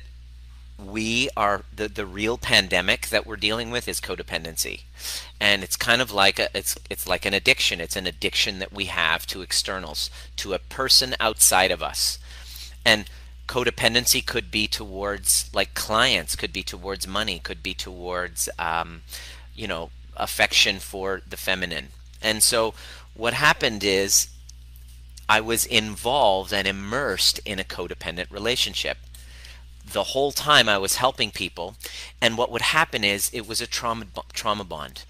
we 0.84 1.30
are 1.38 1.64
the, 1.76 1.88
the 1.88 2.06
real 2.06 2.38
pandemic 2.38 3.08
that 3.08 3.26
we're 3.26 3.36
dealing 3.36 3.72
with 3.72 3.88
is 3.88 4.02
codependency. 4.02 4.82
And 5.40 5.64
it's 5.64 5.78
kind 5.78 6.02
of 6.02 6.12
like 6.12 6.40
a 6.40 6.50
it's 6.58 6.76
it's 6.90 7.08
like 7.08 7.26
an 7.26 7.34
addiction. 7.34 7.80
It's 7.80 7.96
an 7.96 8.08
addiction 8.08 8.60
that 8.60 8.74
we 8.74 8.86
have 8.86 9.26
to 9.28 9.42
externals, 9.42 10.10
to 10.38 10.54
a 10.54 10.60
person 10.60 11.16
outside 11.20 11.72
of 11.72 11.82
us. 11.82 12.20
And 12.86 13.06
codependency 13.52 14.26
could 14.26 14.50
be 14.50 14.66
towards 14.66 15.50
like 15.54 15.74
clients 15.74 16.38
could 16.38 16.54
be 16.54 16.64
towards 16.64 17.06
money 17.06 17.38
could 17.38 17.62
be 17.62 17.74
towards 17.74 18.48
um, 18.58 19.02
you 19.54 19.68
know 19.68 19.90
affection 20.16 20.80
for 20.80 21.22
the 21.28 21.36
feminine 21.36 21.88
and 22.22 22.42
so 22.42 22.74
what 23.14 23.34
happened 23.34 23.84
is 23.84 24.28
i 25.28 25.40
was 25.40 25.66
involved 25.66 26.54
and 26.54 26.68
immersed 26.68 27.40
in 27.46 27.60
a 27.60 27.64
codependent 27.64 28.32
relationship. 28.32 28.98
The 29.86 30.04
whole 30.04 30.32
time 30.32 30.70
i 30.70 30.78
was 30.78 30.96
helping 30.96 31.32
people 31.32 31.76
and 32.22 32.38
what 32.38 32.52
would 32.52 32.62
happen 32.62 33.04
is 33.04 33.30
it 33.34 33.48
was 33.48 33.62
a 33.62 33.68
trauma 33.68 34.06
trauma 34.34 34.64
bond. 34.64 35.04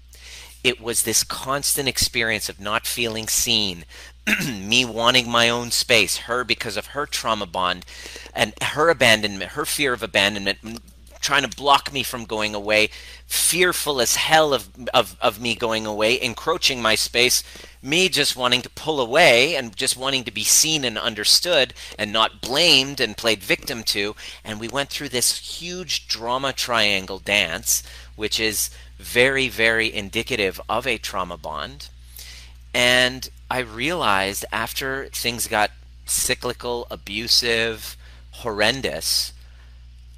It 0.64 0.80
was 0.80 1.02
this 1.02 1.24
constant 1.24 1.88
experience 1.88 2.48
of 2.48 2.60
not 2.60 2.86
feeling 2.86 3.26
seen, 3.26 3.84
me 4.46 4.84
wanting 4.84 5.28
my 5.28 5.48
own 5.48 5.72
space, 5.72 6.18
her 6.18 6.44
because 6.44 6.76
of 6.76 6.86
her 6.88 7.04
trauma 7.06 7.46
bond 7.46 7.84
and 8.32 8.54
her 8.62 8.88
abandonment, 8.88 9.52
her 9.52 9.66
fear 9.66 9.92
of 9.92 10.02
abandonment, 10.02 10.58
trying 11.20 11.42
to 11.42 11.56
block 11.56 11.92
me 11.92 12.02
from 12.02 12.24
going 12.24 12.54
away, 12.54 12.90
fearful 13.26 14.00
as 14.00 14.16
hell 14.16 14.54
of, 14.54 14.68
of, 14.92 15.16
of 15.20 15.40
me 15.40 15.54
going 15.54 15.86
away, 15.86 16.20
encroaching 16.20 16.80
my 16.80 16.94
space, 16.94 17.42
me 17.82 18.08
just 18.08 18.36
wanting 18.36 18.62
to 18.62 18.70
pull 18.70 19.00
away 19.00 19.56
and 19.56 19.76
just 19.76 19.96
wanting 19.96 20.22
to 20.24 20.30
be 20.30 20.44
seen 20.44 20.84
and 20.84 20.96
understood 20.96 21.74
and 21.98 22.12
not 22.12 22.40
blamed 22.40 23.00
and 23.00 23.16
played 23.16 23.42
victim 23.42 23.82
to. 23.82 24.14
And 24.44 24.60
we 24.60 24.68
went 24.68 24.90
through 24.90 25.08
this 25.08 25.60
huge 25.60 26.06
drama 26.06 26.52
triangle 26.52 27.18
dance, 27.18 27.82
which 28.14 28.38
is 28.38 28.70
very, 28.98 29.48
very 29.48 29.92
indicative 29.92 30.60
of 30.68 30.86
a 30.86 30.98
trauma 30.98 31.36
bond. 31.36 31.88
And 32.72 33.28
I 33.50 33.58
realized 33.58 34.44
after 34.52 35.06
things 35.06 35.48
got 35.48 35.72
cyclical, 36.06 36.86
abusive, 36.90 37.96
horrendous, 38.30 39.32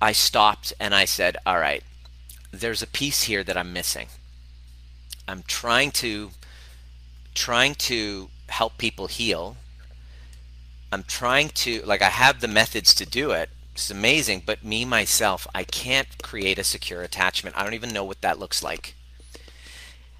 I 0.01 0.13
stopped 0.13 0.75
and 0.79 0.95
I 0.95 1.07
said, 1.07 1.39
all 1.47 1.59
right, 1.59 1.83
there's 2.53 2.83
a 2.83 2.87
piece 2.87 3.23
here 3.25 3.43
that 3.43 3.57
I'm 3.57 3.73
missing. 3.73 4.09
I'm 5.27 5.43
trying 5.47 5.91
to 5.93 6.31
trying 7.35 7.75
to 7.75 8.31
help 8.49 8.79
people 8.79 9.07
heal. 9.07 9.57
I'm 10.93 11.03
trying 11.03 11.49
to 11.51 11.83
like 11.85 12.03
I 12.03 12.11
have 12.11 12.41
the 12.41 12.49
methods 12.49 12.95
to 12.95 13.07
do 13.07 13.33
it, 13.33 13.51
it's 13.75 13.91
amazing, 13.91 14.45
but 14.47 14.63
me 14.63 14.85
myself, 14.85 15.49
I 15.53 15.65
can't 15.65 16.23
create 16.23 16.61
a 16.61 16.65
secure 16.65 17.03
attachment. 17.03 17.57
I 17.57 17.65
don't 17.65 17.75
even 17.75 17.93
know 17.93 18.05
what 18.05 18.21
that 18.21 18.39
looks 18.39 18.63
like. 18.63 18.95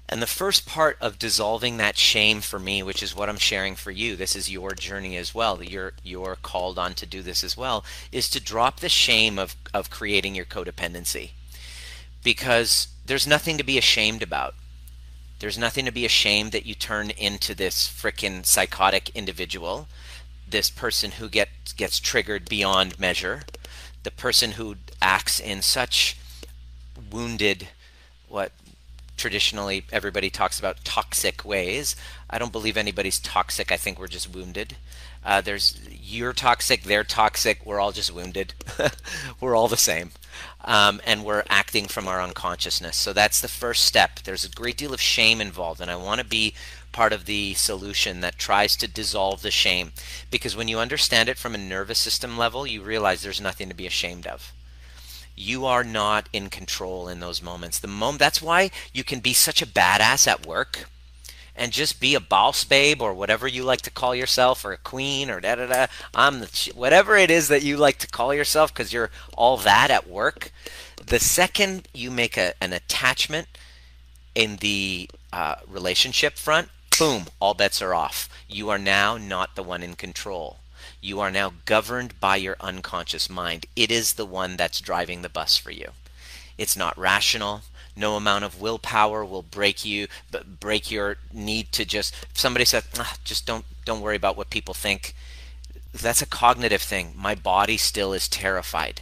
And 0.09 0.21
the 0.21 0.27
first 0.27 0.67
part 0.67 0.97
of 0.99 1.17
dissolving 1.17 1.77
that 1.77 1.97
shame 1.97 2.41
for 2.41 2.59
me, 2.59 2.83
which 2.83 3.01
is 3.01 3.15
what 3.15 3.29
I'm 3.29 3.37
sharing 3.37 3.75
for 3.75 3.91
you, 3.91 4.17
this 4.17 4.35
is 4.35 4.51
your 4.51 4.73
journey 4.73 5.15
as 5.15 5.33
well. 5.33 5.63
You're 5.63 5.93
you're 6.03 6.35
called 6.35 6.77
on 6.77 6.95
to 6.95 7.05
do 7.05 7.21
this 7.21 7.43
as 7.45 7.55
well, 7.55 7.85
is 8.11 8.29
to 8.31 8.41
drop 8.41 8.81
the 8.81 8.89
shame 8.89 9.39
of, 9.39 9.55
of 9.73 9.89
creating 9.89 10.35
your 10.35 10.45
codependency. 10.45 11.31
Because 12.23 12.89
there's 13.05 13.25
nothing 13.25 13.57
to 13.57 13.63
be 13.63 13.77
ashamed 13.77 14.21
about. 14.21 14.53
There's 15.39 15.57
nothing 15.57 15.85
to 15.85 15.91
be 15.91 16.05
ashamed 16.05 16.51
that 16.53 16.65
you 16.65 16.75
turn 16.75 17.09
into 17.11 17.53
this 17.53 17.87
freaking 17.87 18.45
psychotic 18.45 19.09
individual. 19.09 19.87
This 20.49 20.69
person 20.69 21.11
who 21.11 21.27
get, 21.27 21.49
gets 21.75 21.99
triggered 21.99 22.47
beyond 22.47 22.99
measure, 22.99 23.43
the 24.03 24.11
person 24.11 24.51
who 24.53 24.75
acts 25.01 25.39
in 25.39 25.61
such 25.61 26.17
wounded, 27.11 27.67
what 28.29 28.51
traditionally 29.17 29.85
everybody 29.91 30.29
talks 30.29 30.59
about 30.59 30.83
toxic 30.83 31.45
ways. 31.45 31.95
I 32.29 32.37
don't 32.37 32.51
believe 32.51 32.77
anybody's 32.77 33.19
toxic. 33.19 33.71
I 33.71 33.77
think 33.77 33.99
we're 33.99 34.07
just 34.07 34.33
wounded. 34.33 34.75
Uh, 35.23 35.41
there's 35.41 35.79
you're 35.89 36.33
toxic, 36.33 36.83
they're 36.83 37.03
toxic. 37.03 37.65
We're 37.65 37.79
all 37.79 37.91
just 37.91 38.13
wounded. 38.13 38.53
we're 39.41 39.55
all 39.55 39.67
the 39.67 39.75
same, 39.75 40.11
um, 40.63 41.01
and 41.05 41.25
we're 41.25 41.43
acting 41.49 41.87
from 41.87 42.07
our 42.07 42.21
unconsciousness. 42.21 42.95
So 42.95 43.11
that's 43.11 43.41
the 43.41 43.47
first 43.47 43.85
step. 43.85 44.19
There's 44.19 44.45
a 44.45 44.49
great 44.49 44.77
deal 44.77 44.93
of 44.93 45.01
shame 45.01 45.41
involved, 45.41 45.81
and 45.81 45.89
I 45.89 45.95
want 45.95 46.19
to 46.19 46.25
be 46.25 46.53
part 46.91 47.11
of 47.11 47.25
the 47.25 47.53
solution 47.55 48.21
that 48.21 48.37
tries 48.37 48.75
to 48.77 48.87
dissolve 48.87 49.41
the 49.41 49.51
shame. 49.51 49.91
Because 50.29 50.55
when 50.55 50.67
you 50.67 50.77
understand 50.77 51.27
it 51.27 51.37
from 51.37 51.55
a 51.55 51.57
nervous 51.57 51.99
system 51.99 52.37
level, 52.37 52.65
you 52.67 52.81
realize 52.81 53.21
there's 53.21 53.41
nothing 53.41 53.67
to 53.67 53.75
be 53.75 53.87
ashamed 53.87 54.27
of. 54.27 54.53
You 55.35 55.65
are 55.65 55.83
not 55.83 56.29
in 56.31 56.49
control 56.49 57.07
in 57.07 57.19
those 57.19 57.41
moments. 57.41 57.79
The 57.79 57.87
moment 57.87 58.19
that's 58.19 58.41
why 58.41 58.71
you 58.93 59.03
can 59.03 59.19
be 59.19 59.33
such 59.33 59.61
a 59.61 59.67
badass 59.67 60.27
at 60.27 60.45
work 60.45 60.87
and 61.55 61.71
just 61.71 61.99
be 61.99 62.15
a 62.15 62.19
boss 62.19 62.63
babe 62.63 63.01
or 63.01 63.13
whatever 63.13 63.47
you 63.47 63.63
like 63.63 63.81
to 63.81 63.91
call 63.91 64.13
yourself 64.13 64.65
or 64.65 64.73
a 64.73 64.77
queen 64.77 65.29
or 65.29 65.39
da 65.39 65.55
da 65.55 65.67
da. 65.67 65.87
I'm 66.13 66.39
the 66.39 66.71
whatever 66.75 67.15
it 67.15 67.31
is 67.31 67.47
that 67.47 67.63
you 67.63 67.77
like 67.77 67.97
to 67.99 68.07
call 68.07 68.33
yourself 68.33 68.73
because 68.73 68.91
you're 68.91 69.11
all 69.37 69.57
that 69.57 69.91
at 69.91 70.09
work. 70.09 70.51
The 71.05 71.19
second 71.19 71.87
you 71.93 72.11
make 72.11 72.37
a, 72.37 72.53
an 72.61 72.73
attachment 72.73 73.47
in 74.33 74.57
the 74.57 75.09
uh, 75.31 75.55
relationship 75.67 76.37
front, 76.37 76.69
boom, 76.97 77.25
all 77.39 77.53
bets 77.53 77.81
are 77.81 77.93
off. 77.93 78.29
You 78.49 78.69
are 78.69 78.77
now 78.77 79.17
not 79.17 79.55
the 79.55 79.63
one 79.63 79.83
in 79.83 79.95
control. 79.95 80.57
You 81.05 81.19
are 81.19 81.29
now 81.29 81.53
governed 81.65 82.19
by 82.19 82.37
your 82.37 82.55
unconscious 82.59 83.29
mind. 83.29 83.67
It 83.75 83.91
is 83.91 84.13
the 84.13 84.25
one 84.25 84.57
that's 84.57 84.81
driving 84.81 85.21
the 85.21 85.29
bus 85.29 85.55
for 85.55 85.69
you. 85.69 85.91
It's 86.57 86.75
not 86.75 86.97
rational. 86.97 87.61
No 87.95 88.15
amount 88.15 88.43
of 88.43 88.59
willpower 88.59 89.23
will 89.23 89.43
break 89.43 89.85
you, 89.85 90.07
but 90.31 90.59
break 90.59 90.89
your 90.89 91.17
need 91.31 91.71
to 91.73 91.85
just. 91.85 92.15
Somebody 92.33 92.65
said, 92.65 92.85
ah, 92.97 93.17
"Just 93.23 93.45
don't 93.45 93.65
don't 93.85 94.01
worry 94.01 94.15
about 94.15 94.35
what 94.35 94.49
people 94.49 94.73
think," 94.73 95.13
that's 95.93 96.23
a 96.23 96.25
cognitive 96.25 96.81
thing. 96.81 97.13
My 97.15 97.35
body 97.35 97.77
still 97.77 98.11
is 98.11 98.27
terrified, 98.27 99.01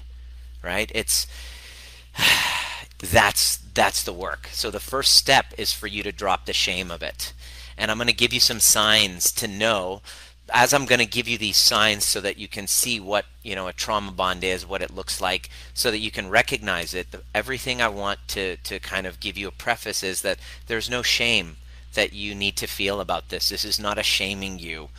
right? 0.62 0.92
It's 0.94 1.26
that's 3.00 3.56
that's 3.74 4.04
the 4.04 4.12
work. 4.12 4.50
So 4.52 4.70
the 4.70 4.82
first 4.82 5.14
step 5.14 5.54
is 5.58 5.72
for 5.72 5.88
you 5.88 6.04
to 6.04 6.12
drop 6.12 6.48
the 6.48 6.54
shame 6.54 6.92
of 6.92 7.02
it. 7.02 7.32
And 7.78 7.90
I'm 7.90 7.98
going 7.98 8.08
to 8.08 8.14
give 8.14 8.34
you 8.34 8.42
some 8.42 8.60
signs 8.60 9.32
to 9.32 9.48
know 9.48 10.02
as 10.54 10.72
I'm 10.74 10.86
going 10.86 11.00
to 11.00 11.06
give 11.06 11.28
you 11.28 11.38
these 11.38 11.58
signs 11.58 12.06
so 12.06 12.22
that 12.22 12.38
you 12.38 12.48
can 12.48 12.68
see 12.68 13.00
what, 13.00 13.26
you 13.42 13.56
know, 13.56 13.68
a 13.68 13.74
trauma 13.74 14.12
bond 14.12 14.44
is, 14.44 14.66
what 14.66 14.84
it 14.84 14.96
looks 14.96 15.20
like, 15.20 15.50
so 15.74 15.90
that 15.90 15.98
you 15.98 16.12
can 16.12 16.30
recognize 16.30 16.94
it. 16.94 17.08
Everything 17.34 17.82
I 17.82 17.88
want 17.88 18.20
to 18.30 18.58
to 18.58 18.80
kind 18.80 19.08
of 19.08 19.20
give 19.20 19.38
you 19.38 19.48
a 19.48 19.52
preface 19.52 20.04
is 20.04 20.22
that 20.22 20.40
there's 20.68 20.90
no 20.90 21.02
shame 21.02 21.58
that 21.94 22.14
you 22.14 22.36
need 22.36 22.56
to 22.58 22.68
feel 22.68 23.02
about 23.02 23.30
this. 23.30 23.50
This 23.50 23.66
is 23.66 23.80
not 23.80 23.98
a 23.98 24.04
shaming 24.04 24.60
you 24.60 24.90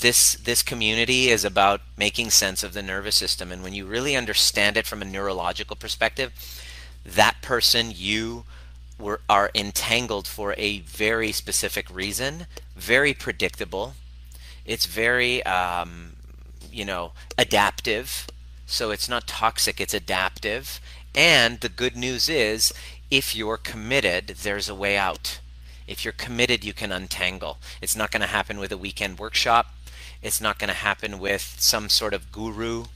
this 0.00 0.34
this 0.34 0.62
community 0.62 1.30
is 1.30 1.44
about 1.44 1.80
making 1.96 2.30
sense 2.30 2.62
of 2.62 2.74
the 2.74 2.82
nervous 2.82 3.16
system 3.16 3.50
and 3.50 3.62
when 3.62 3.72
you 3.72 3.86
really 3.86 4.14
understand 4.14 4.76
it 4.76 4.86
from 4.86 5.00
a 5.00 5.06
neurological 5.06 5.74
perspective 5.74 6.32
that 7.04 7.40
person 7.40 7.90
you 7.94 8.44
were 8.98 9.20
are 9.28 9.50
entangled 9.54 10.26
for 10.26 10.54
a 10.58 10.80
very 10.80 11.32
specific 11.32 11.88
reason 11.90 12.46
very 12.74 13.14
predictable 13.14 13.94
it's 14.66 14.86
very 14.86 15.42
um, 15.44 16.12
you 16.70 16.84
know 16.84 17.12
adaptive. 17.38 18.26
So 18.66 18.90
it's 18.90 19.08
not 19.08 19.26
toxic 19.26 19.80
it's 19.80 19.94
adaptive. 19.94 20.80
And 21.14 21.60
the 21.60 21.68
good 21.68 21.96
news 21.96 22.28
is 22.28 22.74
if 23.10 23.34
you're 23.34 23.56
committed 23.56 24.28
there's 24.42 24.68
a 24.68 24.74
way 24.74 24.96
out. 24.96 25.40
If 25.86 26.04
you're 26.04 26.12
committed 26.12 26.64
you 26.64 26.72
can 26.72 26.92
untangle. 26.92 27.58
It's 27.80 27.96
not 27.96 28.10
going 28.10 28.22
to 28.22 28.26
happen 28.26 28.58
with 28.58 28.72
a 28.72 28.78
weekend 28.78 29.18
workshop. 29.18 29.72
It's 30.22 30.40
not 30.40 30.58
going 30.58 30.68
to 30.68 30.74
happen 30.74 31.18
with 31.18 31.56
some 31.58 31.88
sort 31.88 32.12
of 32.12 32.32
guru 32.32 32.86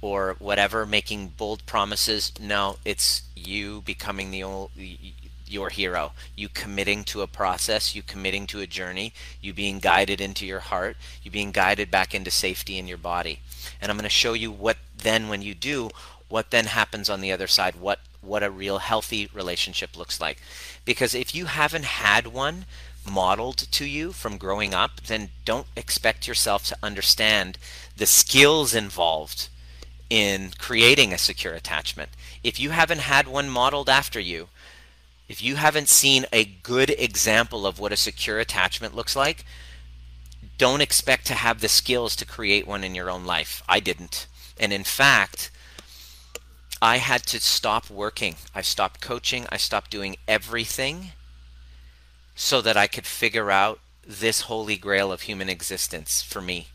or 0.00 0.36
whatever 0.38 0.84
making 0.84 1.28
bold 1.36 1.64
promises. 1.66 2.32
No, 2.40 2.76
it's 2.84 3.22
you 3.36 3.82
becoming 3.82 4.30
the 4.30 4.42
old, 4.42 4.70
your 5.52 5.70
hero. 5.70 6.12
You 6.34 6.48
committing 6.48 7.04
to 7.04 7.22
a 7.22 7.26
process, 7.26 7.94
you 7.94 8.02
committing 8.02 8.46
to 8.48 8.60
a 8.60 8.66
journey, 8.66 9.12
you 9.40 9.52
being 9.52 9.78
guided 9.78 10.20
into 10.20 10.46
your 10.46 10.60
heart, 10.60 10.96
you 11.22 11.30
being 11.30 11.52
guided 11.52 11.90
back 11.90 12.14
into 12.14 12.30
safety 12.30 12.78
in 12.78 12.88
your 12.88 12.98
body. 12.98 13.40
And 13.80 13.90
I'm 13.90 13.96
going 13.96 14.04
to 14.04 14.10
show 14.10 14.32
you 14.32 14.50
what 14.50 14.78
then 14.96 15.28
when 15.28 15.42
you 15.42 15.54
do, 15.54 15.90
what 16.28 16.50
then 16.50 16.66
happens 16.66 17.10
on 17.10 17.20
the 17.20 17.32
other 17.32 17.46
side, 17.46 17.76
what 17.76 18.00
what 18.20 18.42
a 18.44 18.50
real 18.50 18.78
healthy 18.78 19.28
relationship 19.34 19.96
looks 19.96 20.20
like. 20.20 20.40
Because 20.84 21.12
if 21.12 21.34
you 21.34 21.46
haven't 21.46 21.84
had 21.84 22.28
one, 22.28 22.66
modeled 23.08 23.58
to 23.58 23.84
you 23.84 24.12
from 24.12 24.38
growing 24.38 24.74
up, 24.74 25.00
then 25.02 25.30
don't 25.44 25.66
expect 25.76 26.28
yourself 26.28 26.64
to 26.66 26.76
understand 26.82 27.58
the 27.96 28.06
skills 28.06 28.74
involved 28.74 29.48
in 30.08 30.50
creating 30.58 31.12
a 31.12 31.18
secure 31.18 31.54
attachment. 31.54 32.10
If 32.44 32.60
you 32.60 32.70
haven't 32.70 33.00
had 33.00 33.26
one 33.26 33.48
modeled 33.48 33.88
after 33.88 34.20
you, 34.20 34.48
if 35.32 35.42
you 35.42 35.56
haven't 35.56 35.88
seen 35.88 36.26
a 36.30 36.44
good 36.44 36.90
example 36.90 37.66
of 37.66 37.78
what 37.78 37.90
a 37.90 37.96
secure 37.96 38.38
attachment 38.38 38.94
looks 38.94 39.16
like, 39.16 39.46
don't 40.58 40.82
expect 40.82 41.26
to 41.26 41.32
have 41.32 41.62
the 41.62 41.70
skills 41.70 42.14
to 42.16 42.26
create 42.26 42.66
one 42.66 42.84
in 42.84 42.94
your 42.94 43.08
own 43.08 43.24
life. 43.24 43.62
I 43.66 43.80
didn't. 43.80 44.26
And 44.60 44.74
in 44.74 44.84
fact, 44.84 45.50
I 46.82 46.98
had 46.98 47.22
to 47.28 47.40
stop 47.40 47.88
working. 47.88 48.36
I 48.54 48.60
stopped 48.60 49.00
coaching. 49.00 49.46
I 49.48 49.56
stopped 49.56 49.90
doing 49.90 50.18
everything 50.28 51.12
so 52.34 52.60
that 52.60 52.76
I 52.76 52.86
could 52.86 53.06
figure 53.06 53.50
out 53.50 53.80
this 54.06 54.42
holy 54.42 54.76
grail 54.76 55.10
of 55.10 55.22
human 55.22 55.48
existence 55.48 56.20
for 56.20 56.42
me 56.42 56.68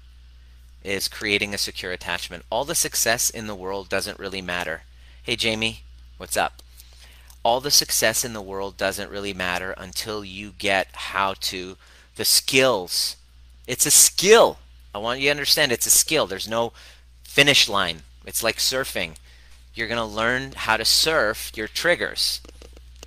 is 0.84 1.08
creating 1.08 1.54
a 1.54 1.60
secure 1.60 1.92
attachment. 1.92 2.44
All 2.50 2.66
the 2.66 2.74
success 2.74 3.30
in 3.30 3.46
the 3.46 3.54
world 3.54 3.88
doesn't 3.88 4.18
really 4.18 4.42
matter. 4.42 4.82
Hey 5.22 5.36
Jamie, 5.36 5.84
what's 6.18 6.36
up? 6.36 6.64
All 7.48 7.62
the 7.62 7.72
success 7.72 8.26
in 8.26 8.34
the 8.34 8.42
world 8.42 8.76
doesn't 8.76 9.10
really 9.10 9.34
matter 9.34 9.74
until 9.78 10.26
you 10.26 10.52
get 10.58 10.90
how 10.92 11.34
to 11.40 11.78
the 12.18 12.26
skills. 12.26 13.16
It's 13.66 13.86
a 13.86 13.90
skill. 13.90 14.58
I 14.94 14.98
want 14.98 15.22
you 15.22 15.28
to 15.28 15.32
understand 15.32 15.72
it's 15.72 15.86
a 15.86 15.90
skill. 15.90 16.28
There's 16.28 16.50
no 16.50 16.74
finish 17.24 17.70
line. 17.70 18.02
It's 18.26 18.44
like 18.44 18.58
surfing. 18.58 19.16
You're 19.74 19.88
going 19.88 19.96
to 19.96 20.04
learn 20.04 20.56
how 20.58 20.76
to 20.76 20.84
surf 20.84 21.54
your 21.56 21.70
triggers. 21.70 22.42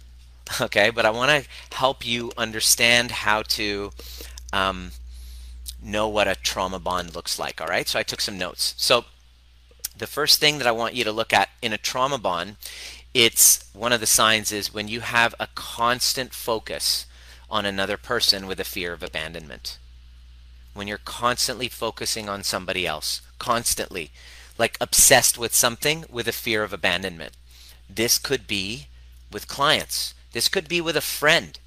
okay? 0.59 0.89
But 0.89 1.05
I 1.05 1.11
want 1.11 1.45
to 1.45 1.77
help 1.77 2.07
you 2.07 2.33
understand 2.39 3.11
how 3.11 3.43
to 3.43 3.91
um, 4.55 4.93
know 5.83 6.09
what 6.09 6.29
a 6.29 6.35
trauma 6.35 6.79
bond 6.79 7.15
looks 7.15 7.39
like, 7.39 7.61
all 7.61 7.69
right? 7.69 7.87
So 7.87 7.99
I 7.99 8.05
took 8.05 8.23
some 8.23 8.39
notes. 8.39 8.73
So 8.79 9.05
the 9.99 10.07
first 10.07 10.41
thing 10.41 10.57
that 10.57 10.67
I 10.67 10.73
want 10.73 10.95
you 10.95 11.05
to 11.05 11.13
look 11.13 11.35
at 11.35 11.51
in 11.61 11.75
a 11.75 11.79
trauma 11.79 12.17
bond, 12.17 12.57
it's 13.13 13.69
one 13.73 13.93
of 13.93 14.01
the 14.01 14.07
signs 14.07 14.53
is 14.53 14.73
when 14.73 14.89
you 14.89 15.01
have 15.01 15.35
a 15.41 15.49
constant 15.55 16.33
focus 16.33 17.07
on 17.51 17.67
another 17.67 17.97
person 17.97 18.47
with 18.47 18.61
a 18.61 18.65
fear 18.65 18.93
of 18.93 19.03
abandonment. 19.03 19.79
When 20.75 20.87
you're 20.87 20.99
constantly 20.99 21.69
focusing 21.69 22.29
on 22.29 22.45
somebody 22.45 22.87
else, 22.87 23.23
constantly, 23.39 24.13
like 24.57 24.77
obsessed 24.81 25.37
with 25.39 25.55
something 25.55 26.05
with 26.09 26.29
a 26.29 26.33
fear 26.33 26.63
of 26.63 26.73
abandonment. 26.73 27.33
This 27.89 28.19
could 28.19 28.47
be 28.47 28.87
with 29.33 29.49
clients. 29.49 30.15
This 30.33 30.49
could 30.49 30.69
be 30.69 30.81
with 30.81 30.97
a 30.97 31.01
friend. 31.01 31.59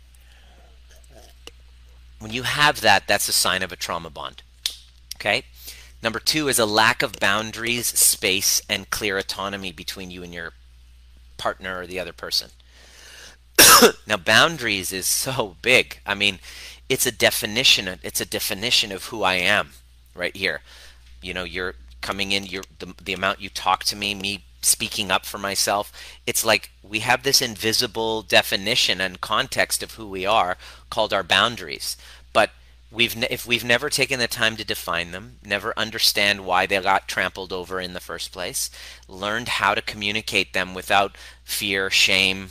When 2.20 2.32
you 2.32 2.44
have 2.44 2.80
that, 2.80 3.08
that's 3.08 3.28
a 3.28 3.34
sign 3.34 3.64
of 3.64 3.74
a 3.74 3.76
trauma 3.76 4.10
bond. 4.10 4.44
Okay? 5.18 5.44
Number 6.02 6.20
two 6.20 6.48
is 6.48 6.60
a 6.60 6.66
lack 6.66 7.02
of 7.02 7.20
boundaries, 7.20 7.88
space, 7.88 8.62
and 8.70 8.90
clear 8.90 9.18
autonomy 9.18 9.74
between 9.74 10.12
you 10.12 10.24
and 10.24 10.34
your 10.34 10.54
partner 11.38 11.80
or 11.80 11.88
the 11.88 12.00
other 12.00 12.14
person. 12.14 12.50
now, 14.08 14.18
boundaries 14.18 14.92
is 14.92 15.08
so 15.08 15.56
big. 15.62 16.00
I 16.06 16.16
mean, 16.16 16.40
it's 16.90 17.06
a 17.06 17.12
definition. 17.12 18.00
It's 18.04 18.22
a 18.22 18.26
definition 18.26 18.92
of 18.92 19.06
who 19.06 19.24
I 19.24 19.36
am, 19.36 19.72
right 20.16 20.36
here. 20.36 20.62
You 21.22 21.34
know, 21.34 21.44
you're 21.44 21.76
coming 22.02 22.32
in. 22.32 22.46
You're 22.46 22.64
the 22.80 22.94
the 23.02 23.14
amount 23.14 23.42
you 23.42 23.50
talk 23.50 23.84
to 23.86 23.96
me, 23.96 24.16
me 24.16 24.44
speaking 24.62 25.12
up 25.12 25.26
for 25.26 25.38
myself. 25.38 25.92
It's 26.26 26.46
like 26.46 26.72
we 26.82 27.00
have 27.00 27.24
this 27.24 27.42
invisible 27.42 28.22
definition 28.22 29.02
and 29.02 29.22
context 29.22 29.84
of 29.84 29.94
who 29.94 30.08
we 30.08 30.26
are 30.26 30.58
called 30.90 31.14
our 31.14 31.24
boundaries. 31.24 31.98
We've 32.94 33.24
if 33.24 33.48
we've 33.48 33.64
never 33.64 33.90
taken 33.90 34.20
the 34.20 34.28
time 34.28 34.56
to 34.58 34.64
define 34.64 35.12
them, 35.12 35.38
never 35.44 35.74
understand 35.76 36.46
why 36.46 36.68
they 36.68 36.80
got 36.80 37.08
trampled 37.08 37.52
over 37.52 37.82
in 37.82 37.94
the 37.94 38.00
first 38.00 38.32
place, 38.32 38.70
learned 39.08 39.48
how 39.48 39.74
to 39.74 39.82
communicate 39.82 40.54
them 40.54 40.76
without 40.76 41.18
fear, 41.44 41.90
shame, 41.90 42.50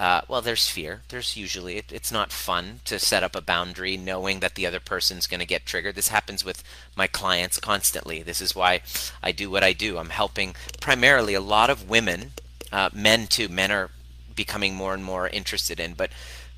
uh, 0.00 0.22
well, 0.28 0.40
there's 0.40 0.66
fear. 0.66 1.02
There's 1.10 1.36
usually, 1.36 1.76
it, 1.76 1.92
it's 1.92 2.10
not 2.10 2.32
fun 2.32 2.80
to 2.86 2.98
set 2.98 3.22
up 3.22 3.36
a 3.36 3.42
boundary 3.42 3.98
knowing 3.98 4.40
that 4.40 4.54
the 4.54 4.66
other 4.66 4.80
person's 4.80 5.26
going 5.26 5.40
to 5.40 5.46
get 5.46 5.66
triggered. 5.66 5.94
This 5.94 6.08
happens 6.08 6.42
with 6.42 6.64
my 6.96 7.06
clients 7.06 7.60
constantly. 7.60 8.22
This 8.22 8.40
is 8.40 8.56
why 8.56 8.80
I 9.22 9.30
do 9.32 9.50
what 9.50 9.62
I 9.62 9.74
do. 9.74 9.98
I'm 9.98 10.08
helping 10.08 10.54
primarily 10.80 11.34
a 11.34 11.40
lot 11.42 11.68
of 11.68 11.90
women, 11.90 12.32
uh, 12.72 12.88
men 12.94 13.26
too. 13.26 13.50
Men 13.50 13.70
are 13.70 13.90
becoming 14.34 14.74
more 14.74 14.94
and 14.94 15.04
more 15.04 15.28
interested 15.28 15.78
in, 15.78 15.92
but 15.92 16.10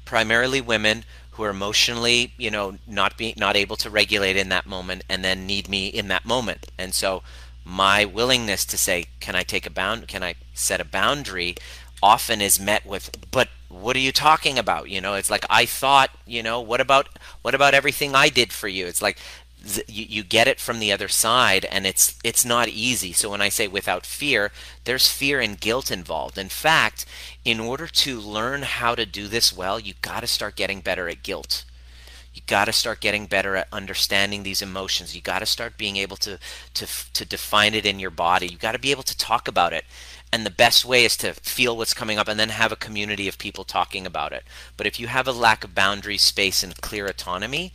primarily 0.04 0.60
women 0.60 1.04
who 1.32 1.44
are 1.44 1.50
emotionally, 1.50 2.32
you 2.36 2.50
know, 2.50 2.78
not 2.86 3.16
being 3.16 3.34
not 3.36 3.56
able 3.56 3.76
to 3.76 3.90
regulate 3.90 4.36
in 4.36 4.48
that 4.50 4.66
moment 4.66 5.04
and 5.08 5.24
then 5.24 5.46
need 5.46 5.68
me 5.68 5.86
in 5.86 6.08
that 6.08 6.24
moment. 6.24 6.70
And 6.78 6.94
so 6.94 7.22
my 7.64 8.04
willingness 8.04 8.64
to 8.66 8.78
say, 8.78 9.06
can 9.20 9.34
I 9.34 9.42
take 9.42 9.66
a 9.66 9.70
bound, 9.70 10.08
can 10.08 10.22
I 10.22 10.34
set 10.54 10.80
a 10.80 10.84
boundary? 10.84 11.56
often 12.02 12.40
is 12.40 12.58
met 12.58 12.84
with 12.84 13.16
but 13.30 13.48
what 13.68 13.96
are 13.96 14.00
you 14.00 14.12
talking 14.12 14.58
about? 14.58 14.90
You 14.90 15.00
know 15.00 15.14
it's 15.14 15.30
like 15.30 15.46
i 15.48 15.64
thought 15.64 16.10
you 16.26 16.42
know 16.42 16.60
what 16.60 16.80
about 16.80 17.08
what 17.42 17.54
about 17.54 17.74
everything 17.74 18.14
i 18.14 18.28
did 18.28 18.52
for 18.52 18.68
you? 18.68 18.86
It's 18.86 19.00
like 19.00 19.18
you, 19.88 20.06
you 20.08 20.22
get 20.22 20.48
it 20.48 20.60
from 20.60 20.78
the 20.78 20.92
other 20.92 21.08
side 21.08 21.64
and 21.66 21.86
it's 21.86 22.18
it's 22.24 22.44
not 22.44 22.68
easy. 22.68 23.12
So 23.12 23.30
when 23.30 23.40
i 23.42 23.48
say 23.48 23.68
without 23.68 24.06
fear 24.06 24.50
there's 24.84 25.08
fear 25.08 25.40
and 25.40 25.60
guilt 25.60 25.90
involved. 25.90 26.38
In 26.38 26.48
fact 26.48 27.06
in 27.44 27.60
order 27.60 27.86
to 27.86 28.20
learn 28.20 28.62
how 28.62 28.94
to 28.94 29.06
do 29.06 29.28
this 29.28 29.56
well 29.56 29.78
you 29.78 29.94
got 30.02 30.20
to 30.20 30.26
start 30.26 30.56
getting 30.56 30.80
better 30.80 31.08
at 31.08 31.22
guilt. 31.22 31.64
You 32.34 32.40
got 32.46 32.64
to 32.64 32.72
start 32.72 33.00
getting 33.00 33.26
better 33.26 33.56
at 33.56 33.68
understanding 33.72 34.42
these 34.42 34.62
emotions. 34.62 35.14
You 35.14 35.20
got 35.20 35.40
to 35.40 35.46
start 35.46 35.76
being 35.76 35.96
able 35.96 36.16
to 36.18 36.38
to 36.74 36.86
to 37.12 37.24
define 37.24 37.74
it 37.74 37.84
in 37.86 37.98
your 38.00 38.10
body. 38.10 38.46
You 38.46 38.56
got 38.56 38.72
to 38.72 38.78
be 38.78 38.90
able 38.90 39.02
to 39.04 39.16
talk 39.16 39.48
about 39.48 39.72
it. 39.72 39.84
And 40.32 40.46
the 40.46 40.50
best 40.50 40.86
way 40.86 41.04
is 41.04 41.16
to 41.18 41.34
feel 41.34 41.76
what's 41.76 41.92
coming 41.92 42.18
up 42.18 42.26
and 42.26 42.40
then 42.40 42.48
have 42.48 42.72
a 42.72 42.76
community 42.76 43.28
of 43.28 43.36
people 43.36 43.64
talking 43.64 44.06
about 44.06 44.32
it. 44.32 44.44
But 44.78 44.86
if 44.86 44.98
you 44.98 45.08
have 45.08 45.28
a 45.28 45.32
lack 45.32 45.62
of 45.62 45.74
boundary, 45.74 46.16
space, 46.16 46.62
and 46.62 46.74
clear 46.80 47.06
autonomy, 47.06 47.72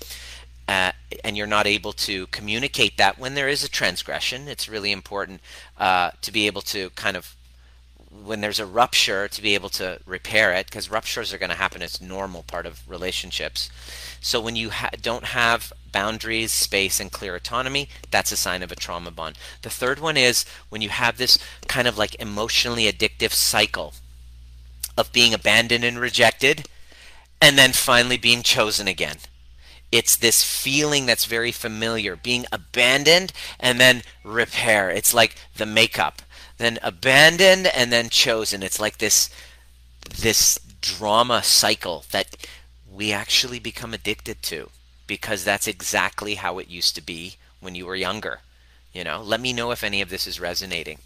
uh, 0.67 0.91
and 1.23 1.37
you're 1.37 1.47
not 1.47 1.67
able 1.67 1.93
to 1.93 2.27
communicate 2.27 2.97
that 2.97 3.17
when 3.17 3.35
there 3.35 3.47
is 3.47 3.63
a 3.63 3.69
transgression, 3.69 4.47
it's 4.47 4.67
really 4.67 4.91
important 4.91 5.41
uh, 5.77 6.11
to 6.21 6.31
be 6.31 6.47
able 6.47 6.61
to 6.61 6.89
kind 6.91 7.15
of 7.15 7.35
when 8.23 8.41
there's 8.41 8.59
a 8.59 8.65
rupture 8.65 9.27
to 9.27 9.41
be 9.41 9.53
able 9.53 9.69
to 9.69 9.99
repair 10.05 10.51
it 10.53 10.65
because 10.65 10.89
ruptures 10.89 11.33
are 11.33 11.37
going 11.37 11.49
to 11.49 11.55
happen. 11.55 11.81
It's 11.81 12.01
normal 12.01 12.43
part 12.43 12.65
of 12.65 12.89
relationships. 12.89 13.69
So 14.21 14.41
when 14.41 14.55
you 14.55 14.69
ha- 14.71 14.89
don't 15.01 15.25
have 15.25 15.71
boundaries 15.91 16.51
space 16.51 16.99
and 16.99 17.11
clear 17.11 17.35
autonomy 17.35 17.89
that's 18.11 18.31
a 18.31 18.37
sign 18.37 18.61
of 18.61 18.71
a 18.71 18.75
trauma 18.75 19.11
bond. 19.11 19.37
The 19.61 19.69
third 19.69 19.99
one 19.99 20.17
is 20.17 20.45
when 20.69 20.81
you 20.81 20.89
have 20.89 21.17
this 21.17 21.39
kind 21.67 21.87
of 21.87 21.97
like 21.97 22.19
emotionally 22.21 22.83
addictive 22.83 23.31
cycle 23.31 23.93
of 24.97 25.13
being 25.13 25.33
abandoned 25.33 25.83
and 25.83 25.99
rejected 25.99 26.67
and 27.41 27.57
then 27.57 27.71
finally 27.71 28.17
being 28.17 28.43
chosen 28.43 28.87
again 28.87 29.17
it's 29.91 30.15
this 30.15 30.43
feeling 30.43 31.05
that's 31.05 31.25
very 31.25 31.51
familiar 31.51 32.15
being 32.15 32.45
abandoned 32.51 33.31
and 33.59 33.79
then 33.79 34.03
repair. 34.23 34.89
It's 34.89 35.13
like 35.13 35.35
the 35.55 35.65
makeup. 35.65 36.21
Then 36.57 36.79
abandoned 36.81 37.67
and 37.67 37.91
then 37.91 38.09
chosen. 38.09 38.63
It's 38.63 38.79
like 38.79 38.97
this 38.97 39.29
this 40.21 40.59
drama 40.81 41.43
cycle 41.43 42.05
that 42.11 42.47
we 42.89 43.11
actually 43.11 43.59
become 43.59 43.93
addicted 43.93 44.41
to 44.41 44.69
because 45.05 45.43
that's 45.43 45.67
exactly 45.67 46.35
how 46.35 46.59
it 46.59 46.69
used 46.69 46.95
to 46.95 47.01
be 47.01 47.35
when 47.59 47.75
you 47.75 47.85
were 47.85 47.95
younger 47.95 48.39
you 48.97 49.03
know? 49.03 49.21
Let 49.21 49.39
me 49.39 49.53
know 49.53 49.69
if 49.69 49.83
any 49.83 50.01
of 50.01 50.09
this 50.09 50.25
is 50.25 50.39
resonating. 50.39 50.97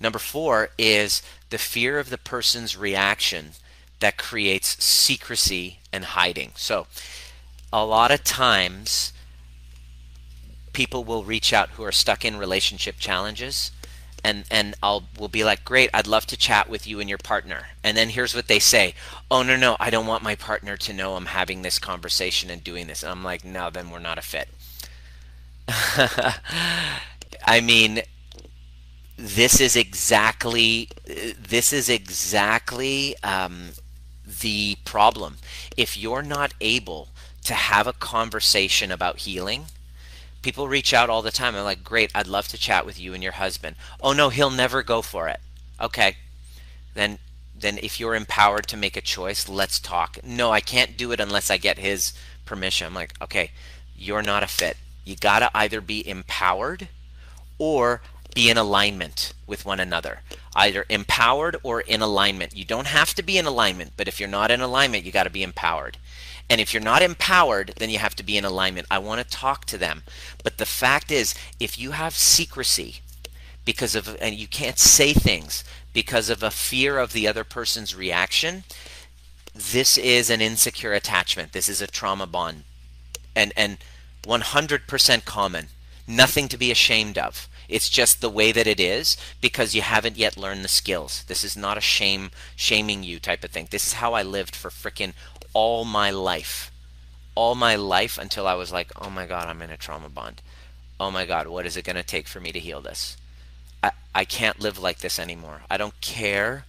Number 0.00 0.18
4 0.18 0.70
is 0.78 1.22
the 1.50 1.58
fear 1.58 2.00
of 2.00 2.10
the 2.10 2.18
person's 2.18 2.76
reaction 2.76 3.52
that 4.00 4.16
creates 4.16 4.82
secrecy 4.84 5.78
and 5.92 6.04
hiding. 6.06 6.50
So 6.56 6.88
a 7.72 7.84
lot 7.84 8.10
of 8.10 8.24
times 8.24 9.12
people 10.72 11.04
will 11.04 11.24
reach 11.24 11.52
out 11.52 11.70
who 11.70 11.84
are 11.84 11.92
stuck 11.92 12.24
in 12.24 12.36
relationship 12.36 12.96
challenges 12.98 13.70
and 14.26 14.44
and 14.50 14.74
I'll 14.82 15.04
will 15.18 15.28
be 15.28 15.44
like, 15.44 15.64
"Great, 15.64 15.88
I'd 15.94 16.08
love 16.08 16.26
to 16.26 16.36
chat 16.36 16.68
with 16.68 16.86
you 16.86 16.98
and 16.98 17.08
your 17.08 17.18
partner." 17.18 17.68
And 17.84 17.96
then 17.96 18.10
here's 18.10 18.34
what 18.34 18.48
they 18.48 18.58
say: 18.58 18.94
"Oh 19.30 19.42
no, 19.44 19.56
no, 19.56 19.76
I 19.78 19.88
don't 19.90 20.06
want 20.06 20.24
my 20.24 20.34
partner 20.34 20.76
to 20.78 20.92
know 20.92 21.14
I'm 21.14 21.26
having 21.26 21.62
this 21.62 21.78
conversation 21.78 22.50
and 22.50 22.64
doing 22.64 22.88
this." 22.88 23.02
And 23.04 23.12
I'm 23.12 23.22
like, 23.22 23.44
"No, 23.44 23.70
then 23.70 23.90
we're 23.90 24.00
not 24.00 24.18
a 24.18 24.22
fit." 24.22 24.48
I 27.46 27.60
mean, 27.62 28.02
this 29.16 29.60
is 29.60 29.76
exactly 29.76 30.88
this 31.38 31.72
is 31.72 31.88
exactly 31.88 33.14
um, 33.22 33.70
the 34.26 34.76
problem. 34.84 35.36
If 35.76 35.96
you're 35.96 36.22
not 36.22 36.52
able 36.60 37.10
to 37.46 37.54
have 37.54 37.86
a 37.86 37.92
conversation 37.92 38.90
about 38.90 39.20
healing, 39.20 39.66
people 40.42 40.68
reach 40.68 40.92
out 40.92 41.08
all 41.08 41.22
the 41.22 41.30
time. 41.30 41.54
I'm 41.54 41.64
like, 41.64 41.84
great, 41.84 42.10
I'd 42.14 42.26
love 42.26 42.48
to 42.48 42.58
chat 42.58 42.84
with 42.84 43.00
you 43.00 43.14
and 43.14 43.22
your 43.22 43.32
husband. 43.32 43.76
Oh 44.00 44.12
no, 44.12 44.28
he'll 44.28 44.50
never 44.50 44.82
go 44.82 45.00
for 45.00 45.28
it. 45.28 45.40
Okay, 45.80 46.16
then 46.94 47.18
then 47.58 47.78
if 47.82 47.98
you're 47.98 48.14
empowered 48.14 48.66
to 48.66 48.76
make 48.76 48.96
a 48.96 49.00
choice, 49.00 49.48
let's 49.48 49.80
talk. 49.80 50.18
No, 50.22 50.50
I 50.50 50.60
can't 50.60 50.96
do 50.96 51.12
it 51.12 51.20
unless 51.20 51.50
I 51.50 51.56
get 51.56 51.78
his 51.78 52.12
permission. 52.44 52.86
I'm 52.86 52.94
like, 52.94 53.14
okay, 53.22 53.52
you're 53.96 54.22
not 54.22 54.42
a 54.42 54.46
fit. 54.46 54.76
You 55.04 55.16
gotta 55.16 55.50
either 55.54 55.80
be 55.80 56.06
empowered 56.06 56.88
or 57.58 58.02
be 58.34 58.50
in 58.50 58.58
alignment 58.58 59.32
with 59.46 59.64
one 59.64 59.80
another. 59.80 60.20
Either 60.54 60.84
empowered 60.90 61.56
or 61.62 61.80
in 61.80 62.02
alignment. 62.02 62.54
You 62.54 62.66
don't 62.66 62.88
have 62.88 63.14
to 63.14 63.22
be 63.22 63.38
in 63.38 63.46
alignment, 63.46 63.92
but 63.96 64.08
if 64.08 64.20
you're 64.20 64.28
not 64.28 64.50
in 64.50 64.60
alignment, 64.60 65.04
you 65.04 65.12
got 65.12 65.24
to 65.24 65.30
be 65.30 65.42
empowered. 65.42 65.96
And 66.48 66.60
if 66.60 66.72
you're 66.72 66.82
not 66.82 67.02
empowered, 67.02 67.74
then 67.78 67.90
you 67.90 67.98
have 67.98 68.14
to 68.16 68.22
be 68.22 68.36
in 68.36 68.44
alignment. 68.44 68.86
I 68.90 68.98
want 68.98 69.20
to 69.20 69.36
talk 69.36 69.64
to 69.66 69.78
them. 69.78 70.02
But 70.44 70.58
the 70.58 70.66
fact 70.66 71.10
is, 71.10 71.34
if 71.58 71.78
you 71.78 71.92
have 71.92 72.14
secrecy 72.14 73.00
because 73.64 73.94
of, 73.94 74.16
and 74.20 74.34
you 74.34 74.46
can't 74.46 74.78
say 74.78 75.12
things 75.12 75.64
because 75.92 76.30
of 76.30 76.42
a 76.42 76.50
fear 76.50 76.98
of 76.98 77.12
the 77.12 77.26
other 77.26 77.42
person's 77.42 77.96
reaction, 77.96 78.62
this 79.54 79.98
is 79.98 80.30
an 80.30 80.40
insecure 80.40 80.92
attachment. 80.92 81.52
This 81.52 81.68
is 81.68 81.80
a 81.82 81.86
trauma 81.86 82.26
bond. 82.26 82.62
And, 83.34 83.52
and 83.56 83.78
100% 84.24 85.24
common. 85.24 85.66
Nothing 86.06 86.46
to 86.48 86.56
be 86.56 86.70
ashamed 86.70 87.18
of. 87.18 87.48
It's 87.68 87.88
just 87.88 88.20
the 88.20 88.30
way 88.30 88.52
that 88.52 88.66
it 88.66 88.78
is 88.78 89.16
because 89.40 89.74
you 89.74 89.82
haven't 89.82 90.16
yet 90.16 90.36
learned 90.36 90.64
the 90.64 90.68
skills. 90.68 91.24
This 91.26 91.42
is 91.42 91.56
not 91.56 91.78
a 91.78 91.80
shame 91.80 92.30
shaming 92.54 93.02
you 93.02 93.18
type 93.18 93.42
of 93.42 93.50
thing. 93.50 93.68
This 93.70 93.88
is 93.88 93.92
how 93.94 94.14
I 94.14 94.22
lived 94.22 94.54
for 94.54 94.70
freaking 94.70 95.14
all 95.56 95.86
my 95.86 96.10
life. 96.10 96.70
All 97.34 97.54
my 97.54 97.76
life 97.76 98.18
until 98.18 98.46
I 98.46 98.52
was 98.52 98.72
like, 98.72 98.92
oh 99.00 99.08
my 99.08 99.24
God, 99.24 99.48
I'm 99.48 99.62
in 99.62 99.70
a 99.70 99.78
trauma 99.78 100.10
bond. 100.10 100.42
Oh 101.00 101.10
my 101.10 101.24
God, 101.24 101.46
what 101.46 101.64
is 101.64 101.78
it 101.78 101.84
going 101.86 101.96
to 101.96 102.02
take 102.02 102.28
for 102.28 102.40
me 102.40 102.52
to 102.52 102.58
heal 102.58 102.82
this? 102.82 103.16
I, 103.82 103.92
I 104.14 104.26
can't 104.26 104.60
live 104.60 104.78
like 104.78 104.98
this 104.98 105.18
anymore. 105.18 105.62
I 105.70 105.78
don't 105.78 105.98
care 106.02 106.66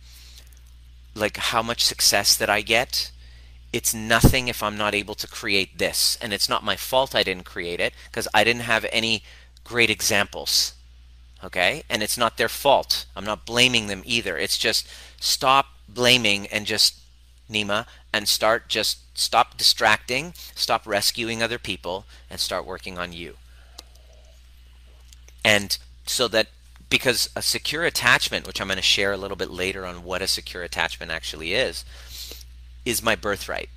like 1.16 1.36
how 1.36 1.62
much 1.62 1.84
success 1.84 2.38
that 2.38 2.50
I 2.50 2.62
get. 2.62 3.12
It's 3.74 3.94
nothing 3.94 4.48
if 4.48 4.64
I'm 4.64 4.78
not 4.78 4.96
able 4.96 5.16
to 5.16 5.28
create 5.28 5.78
this. 5.78 6.18
And 6.22 6.32
it's 6.32 6.48
not 6.48 6.64
my 6.64 6.78
fault 6.78 7.14
I 7.14 7.24
didn't 7.24 7.44
create 7.44 7.82
it 7.82 7.94
because 8.10 8.30
I 8.34 8.46
didn't 8.46 8.62
have 8.62 8.86
any 8.94 9.22
great 9.66 9.90
examples. 9.90 10.76
Okay? 11.44 11.84
And 11.90 12.02
it's 12.02 12.18
not 12.18 12.38
their 12.38 12.48
fault. 12.48 13.06
I'm 13.18 13.26
not 13.26 13.46
blaming 13.46 13.88
them 13.88 14.04
either. 14.06 14.38
It's 14.38 14.58
just 14.58 14.88
stop 15.20 15.66
blaming 15.90 16.48
and 16.48 16.66
just 16.66 17.02
Nima, 17.50 17.86
and 18.14 18.28
start 18.28 18.68
just 18.68 19.00
stop 19.18 19.58
distracting, 19.58 20.34
stop 20.56 20.86
rescuing 20.86 21.42
other 21.42 21.58
people, 21.58 22.06
and 22.30 22.40
start 22.40 22.66
working 22.66 22.98
on 22.98 23.14
you. 23.14 23.36
And 25.44 25.78
so 26.06 26.28
that 26.30 26.48
because 26.90 27.30
a 27.36 27.42
secure 27.42 27.84
attachment, 27.84 28.48
which 28.48 28.62
I'm 28.62 28.68
going 28.68 28.78
to 28.78 28.82
share 28.82 29.12
a 29.12 29.18
little 29.18 29.38
bit 29.38 29.52
later 29.52 29.86
on 29.86 30.04
what 30.04 30.22
a 30.22 30.28
secure 30.28 30.64
attachment 30.64 31.12
actually 31.12 31.54
is, 31.54 31.84
is 32.86 33.04
my 33.04 33.16
birthright. 33.16 33.70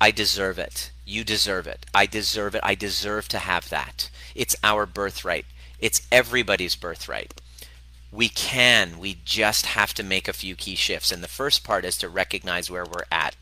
I 0.00 0.10
deserve 0.10 0.58
it. 0.58 0.90
You 1.04 1.24
deserve 1.24 1.66
it. 1.66 1.86
I 1.94 2.06
deserve 2.06 2.54
it. 2.54 2.60
I 2.64 2.74
deserve 2.74 3.28
to 3.28 3.38
have 3.38 3.68
that. 3.70 4.10
It's 4.34 4.56
our 4.62 4.86
birthright. 4.86 5.46
It's 5.78 6.06
everybody's 6.10 6.74
birthright 6.74 7.32
we 8.12 8.28
can. 8.28 8.98
We 8.98 9.18
just 9.24 9.66
have 9.66 9.94
to 9.94 10.02
make 10.02 10.28
a 10.28 10.32
few 10.32 10.54
key 10.54 10.74
shifts. 10.74 11.12
And 11.12 11.22
the 11.22 11.28
first 11.28 11.64
part 11.64 11.84
is 11.84 11.98
to 11.98 12.08
recognize 12.08 12.70
where 12.70 12.84
we're 12.84 13.04
at. 13.10 13.36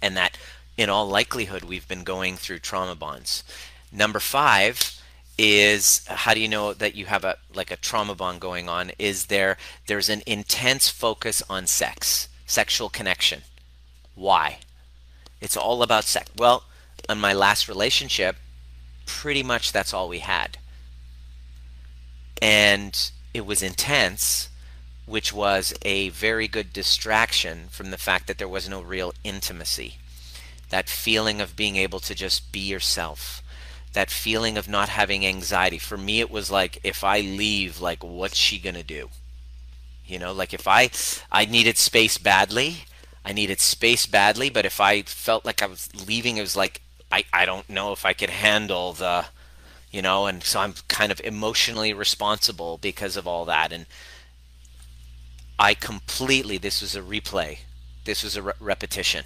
And 0.00 0.16
that, 0.16 0.38
in 0.76 0.88
all 0.88 1.06
likelihood, 1.06 1.64
we've 1.64 1.88
been 1.88 2.04
going 2.04 2.36
through 2.36 2.60
trauma 2.60 2.94
bonds. 2.94 3.44
Number 3.92 4.18
five 4.18 4.98
is 5.38 6.06
how 6.06 6.34
do 6.34 6.40
you 6.40 6.48
know 6.48 6.72
that 6.74 6.94
you 6.94 7.06
have 7.06 7.24
a 7.24 7.36
like 7.54 7.70
a 7.70 7.76
trauma 7.76 8.14
bond 8.14 8.40
going 8.40 8.68
on 8.68 8.92
is 8.98 9.26
there 9.26 9.56
there's 9.86 10.08
an 10.08 10.22
intense 10.26 10.88
focus 10.88 11.42
on 11.48 11.66
sex 11.66 12.28
sexual 12.46 12.90
connection 12.90 13.40
why 14.14 14.58
it's 15.40 15.56
all 15.56 15.82
about 15.82 16.04
sex 16.04 16.30
well 16.36 16.64
on 17.08 17.18
my 17.18 17.32
last 17.32 17.66
relationship 17.66 18.36
pretty 19.06 19.42
much 19.42 19.72
that's 19.72 19.94
all 19.94 20.08
we 20.08 20.18
had 20.18 20.58
and 22.42 23.10
it 23.34 23.46
was 23.46 23.62
intense, 23.62 24.48
which 25.06 25.32
was 25.32 25.74
a 25.82 26.10
very 26.10 26.48
good 26.48 26.72
distraction 26.72 27.68
from 27.70 27.90
the 27.90 27.98
fact 27.98 28.26
that 28.26 28.38
there 28.38 28.48
was 28.48 28.68
no 28.68 28.80
real 28.80 29.14
intimacy. 29.24 29.96
That 30.70 30.88
feeling 30.88 31.40
of 31.40 31.56
being 31.56 31.76
able 31.76 32.00
to 32.00 32.14
just 32.14 32.52
be 32.52 32.60
yourself. 32.60 33.42
That 33.92 34.10
feeling 34.10 34.56
of 34.56 34.68
not 34.68 34.88
having 34.88 35.26
anxiety. 35.26 35.78
For 35.78 35.98
me, 35.98 36.20
it 36.20 36.30
was 36.30 36.50
like, 36.50 36.80
if 36.82 37.04
I 37.04 37.20
leave, 37.20 37.80
like, 37.80 38.02
what's 38.02 38.36
she 38.36 38.58
going 38.58 38.76
to 38.76 38.82
do? 38.82 39.10
You 40.06 40.18
know, 40.18 40.32
like 40.32 40.54
if 40.54 40.66
I, 40.66 40.90
I 41.30 41.44
needed 41.44 41.76
space 41.76 42.18
badly, 42.18 42.84
I 43.24 43.32
needed 43.32 43.60
space 43.60 44.06
badly, 44.06 44.50
but 44.50 44.66
if 44.66 44.80
I 44.80 45.02
felt 45.02 45.44
like 45.44 45.62
I 45.62 45.66
was 45.66 45.88
leaving, 46.06 46.36
it 46.36 46.42
was 46.42 46.56
like, 46.56 46.80
I, 47.10 47.24
I 47.32 47.44
don't 47.44 47.68
know 47.68 47.92
if 47.92 48.04
I 48.04 48.14
could 48.14 48.30
handle 48.30 48.94
the, 48.94 49.26
you 49.92 50.00
know, 50.00 50.26
and 50.26 50.42
so 50.42 50.60
I'm 50.60 50.74
kind 50.88 51.12
of 51.12 51.20
emotionally 51.20 51.92
responsible 51.92 52.78
because 52.78 53.16
of 53.16 53.26
all 53.26 53.44
that. 53.44 53.72
And 53.72 53.86
I 55.58 55.74
completely, 55.74 56.58
this 56.58 56.80
was 56.80 56.96
a 56.96 57.02
replay, 57.02 57.58
this 58.04 58.24
was 58.24 58.34
a 58.34 58.42
re- 58.42 58.52
repetition, 58.58 59.24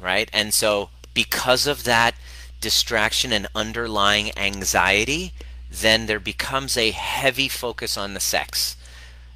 right? 0.00 0.30
And 0.32 0.54
so 0.54 0.88
because 1.12 1.66
of 1.66 1.84
that 1.84 2.14
distraction 2.60 3.32
and 3.32 3.46
underlying 3.54 4.36
anxiety, 4.38 5.32
then 5.70 6.06
there 6.06 6.20
becomes 6.20 6.76
a 6.76 6.90
heavy 6.90 7.48
focus 7.48 7.96
on 7.96 8.14
the 8.14 8.20
sex. 8.20 8.76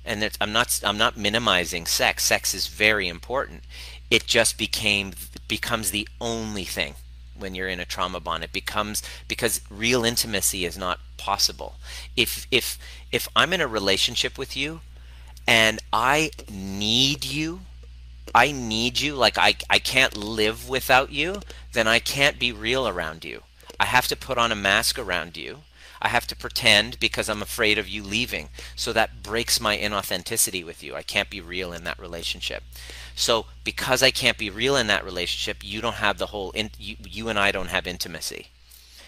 And 0.04 0.30
I'm 0.40 0.52
not 0.52 0.80
I'm 0.84 0.98
not 0.98 1.16
minimizing 1.16 1.84
sex. 1.84 2.24
Sex 2.24 2.54
is 2.54 2.68
very 2.68 3.08
important. 3.08 3.64
It 4.10 4.26
just 4.26 4.56
became 4.56 5.12
becomes 5.48 5.90
the 5.90 6.08
only 6.20 6.64
thing 6.64 6.94
when 7.38 7.54
you're 7.54 7.68
in 7.68 7.80
a 7.80 7.84
trauma 7.84 8.20
bond 8.20 8.44
it 8.44 8.52
becomes 8.52 9.02
because 9.28 9.60
real 9.70 10.04
intimacy 10.04 10.64
is 10.64 10.76
not 10.76 11.00
possible. 11.16 11.76
If 12.16 12.46
if 12.50 12.78
if 13.12 13.28
i'm 13.36 13.52
in 13.52 13.60
a 13.60 13.66
relationship 13.66 14.38
with 14.38 14.56
you 14.56 14.80
and 15.46 15.80
i 15.92 16.30
need 16.50 17.24
you 17.24 17.60
i 18.34 18.50
need 18.50 19.00
you 19.00 19.14
like 19.14 19.38
i 19.38 19.54
i 19.70 19.78
can't 19.78 20.16
live 20.16 20.68
without 20.68 21.12
you 21.12 21.40
then 21.72 21.86
i 21.86 21.98
can't 21.98 22.38
be 22.38 22.52
real 22.52 22.88
around 22.88 23.24
you. 23.24 23.42
I 23.78 23.86
have 23.86 24.08
to 24.08 24.16
put 24.16 24.38
on 24.38 24.52
a 24.52 24.56
mask 24.56 24.98
around 24.98 25.36
you 25.36 25.60
I 26.00 26.08
have 26.08 26.26
to 26.28 26.36
pretend 26.36 27.00
because 27.00 27.28
I'm 27.28 27.42
afraid 27.42 27.78
of 27.78 27.88
you 27.88 28.02
leaving. 28.02 28.48
So 28.74 28.92
that 28.92 29.22
breaks 29.22 29.60
my 29.60 29.76
inauthenticity 29.76 30.64
with 30.64 30.82
you. 30.82 30.94
I 30.94 31.02
can't 31.02 31.30
be 31.30 31.40
real 31.40 31.72
in 31.72 31.84
that 31.84 31.98
relationship. 31.98 32.62
So 33.14 33.46
because 33.64 34.02
I 34.02 34.10
can't 34.10 34.38
be 34.38 34.50
real 34.50 34.76
in 34.76 34.86
that 34.88 35.04
relationship, 35.04 35.58
you 35.62 35.80
don't 35.80 35.94
have 35.94 36.18
the 36.18 36.26
whole 36.26 36.50
in, 36.52 36.70
you, 36.78 36.96
you 37.02 37.28
and 37.28 37.38
I 37.38 37.50
don't 37.52 37.68
have 37.68 37.86
intimacy. 37.86 38.48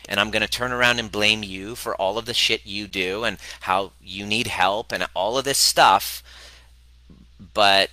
And 0.09 0.19
I'm 0.19 0.31
going 0.31 0.43
to 0.43 0.49
turn 0.49 0.73
around 0.73 0.99
and 0.99 1.13
blame 1.13 1.43
you 1.43 1.75
for 1.75 1.95
all 1.95 2.17
of 2.17 2.25
the 2.25 2.33
shit 2.33 2.65
you 2.65 2.87
do 2.87 3.25
and 3.25 3.37
how 3.61 3.93
you 4.03 4.25
need 4.25 4.47
help 4.47 4.91
and 4.91 5.07
all 5.15 5.37
of 5.37 5.45
this 5.45 5.59
stuff. 5.59 6.23
But 7.53 7.91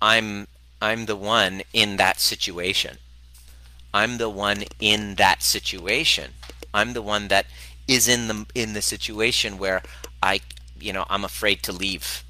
I'm 0.00 0.46
I'm 0.80 1.06
the 1.06 1.16
one 1.16 1.62
in 1.72 1.96
that 1.96 2.20
situation. 2.20 2.98
I'm 3.92 4.18
the 4.18 4.28
one 4.28 4.64
in 4.80 5.14
that 5.14 5.42
situation. 5.42 6.32
I'm 6.72 6.92
the 6.92 7.02
one 7.02 7.28
that 7.28 7.46
is 7.88 8.08
in 8.08 8.28
the 8.28 8.46
in 8.54 8.72
the 8.72 8.82
situation 8.82 9.58
where 9.58 9.82
I 10.22 10.40
you 10.78 10.92
know 10.92 11.06
I'm 11.08 11.24
afraid 11.24 11.62
to 11.64 11.72
leave. 11.72 12.24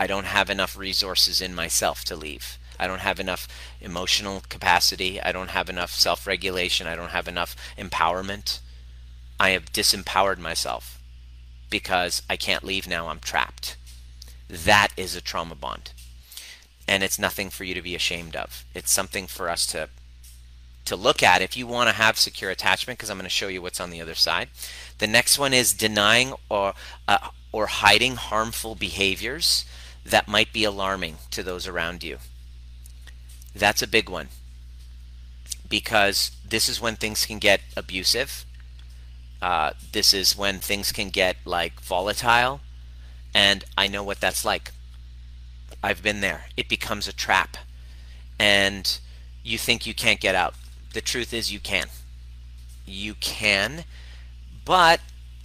I 0.00 0.06
don't 0.06 0.26
have 0.26 0.48
enough 0.50 0.76
resources 0.76 1.40
in 1.40 1.54
myself 1.54 2.04
to 2.04 2.16
leave. 2.16 2.58
I 2.78 2.86
don't 2.86 3.00
have 3.00 3.18
enough 3.18 3.48
emotional 3.80 4.42
capacity. 4.48 5.20
I 5.20 5.32
don't 5.32 5.50
have 5.50 5.68
enough 5.68 5.92
self-regulation. 5.92 6.86
I 6.86 6.94
don't 6.94 7.10
have 7.10 7.26
enough 7.26 7.56
empowerment. 7.76 8.60
I 9.40 9.50
have 9.50 9.72
disempowered 9.72 10.38
myself 10.38 11.00
because 11.70 12.22
I 12.30 12.36
can't 12.36 12.62
leave 12.62 12.86
now. 12.86 13.08
I'm 13.08 13.18
trapped. 13.18 13.76
That 14.48 14.88
is 14.96 15.16
a 15.16 15.20
trauma 15.20 15.56
bond. 15.56 15.92
And 16.86 17.02
it's 17.02 17.18
nothing 17.18 17.50
for 17.50 17.64
you 17.64 17.74
to 17.74 17.82
be 17.82 17.94
ashamed 17.94 18.36
of. 18.36 18.64
It's 18.74 18.90
something 18.90 19.26
for 19.26 19.48
us 19.50 19.66
to 19.68 19.90
to 20.88 20.96
look 20.96 21.22
at 21.22 21.42
if 21.42 21.56
you 21.56 21.66
want 21.66 21.88
to 21.88 21.94
have 21.94 22.18
secure 22.18 22.50
attachment 22.50 22.98
because 22.98 23.10
I'm 23.10 23.18
going 23.18 23.24
to 23.24 23.30
show 23.30 23.48
you 23.48 23.62
what's 23.62 23.80
on 23.80 23.90
the 23.90 24.00
other 24.00 24.14
side. 24.14 24.48
The 24.98 25.06
next 25.06 25.38
one 25.38 25.52
is 25.54 25.72
denying 25.72 26.34
or 26.48 26.74
uh, 27.06 27.28
or 27.52 27.66
hiding 27.66 28.16
harmful 28.16 28.74
behaviors 28.74 29.64
that 30.04 30.28
might 30.28 30.52
be 30.52 30.64
alarming 30.64 31.16
to 31.30 31.42
those 31.42 31.66
around 31.66 32.02
you. 32.02 32.18
That's 33.54 33.82
a 33.82 33.86
big 33.86 34.08
one 34.08 34.28
because 35.68 36.32
this 36.48 36.68
is 36.68 36.80
when 36.80 36.96
things 36.96 37.26
can 37.26 37.38
get 37.38 37.60
abusive. 37.76 38.44
Uh, 39.40 39.72
this 39.92 40.12
is 40.14 40.36
when 40.36 40.58
things 40.58 40.90
can 40.90 41.10
get 41.10 41.36
like 41.44 41.80
volatile, 41.80 42.60
and 43.34 43.64
I 43.76 43.86
know 43.86 44.02
what 44.02 44.20
that's 44.20 44.44
like. 44.44 44.72
I've 45.82 46.02
been 46.02 46.20
there. 46.20 46.46
It 46.56 46.68
becomes 46.68 47.06
a 47.06 47.12
trap, 47.12 47.56
and 48.38 48.98
you 49.44 49.58
think 49.58 49.86
you 49.86 49.94
can't 49.94 50.20
get 50.20 50.34
out 50.34 50.54
the 50.92 51.00
truth 51.00 51.32
is 51.32 51.52
you 51.52 51.60
can. 51.60 51.86
You 52.86 53.14
can, 53.14 53.84
but 54.64 55.00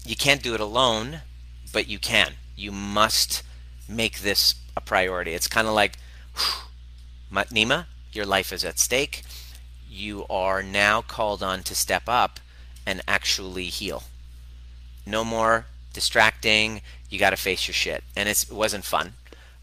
you 0.06 0.16
can't 0.16 0.42
do 0.44 0.54
it 0.54 0.60
alone, 0.60 1.22
but 1.72 1.88
you 1.88 2.00
can. 2.00 2.34
You 2.56 2.72
must 2.72 3.44
make 3.88 4.20
this 4.20 4.56
a 4.76 4.82
priority. 4.82 5.34
It's 5.34 5.48
kind 5.48 5.68
of 5.68 5.74
like, 5.74 5.98
whew, 6.36 7.44
Nima, 7.50 7.86
your 8.12 8.26
life 8.26 8.54
is 8.54 8.64
at 8.64 8.80
stake. 8.80 9.24
You 9.90 10.26
are 10.30 10.64
now 10.64 11.02
called 11.02 11.44
on 11.44 11.64
to 11.64 11.76
step 11.76 12.04
up 12.08 12.40
and 12.86 13.02
actually 13.08 13.66
heal. 13.66 14.04
No 15.06 15.24
more 15.24 15.66
distracting. 15.94 16.82
You 17.10 17.20
got 17.20 17.32
to 17.32 17.38
face 17.38 17.68
your 17.68 17.74
shit. 17.74 18.04
And 18.16 18.28
it 18.30 18.46
wasn't 18.52 18.86
fun, 18.86 19.14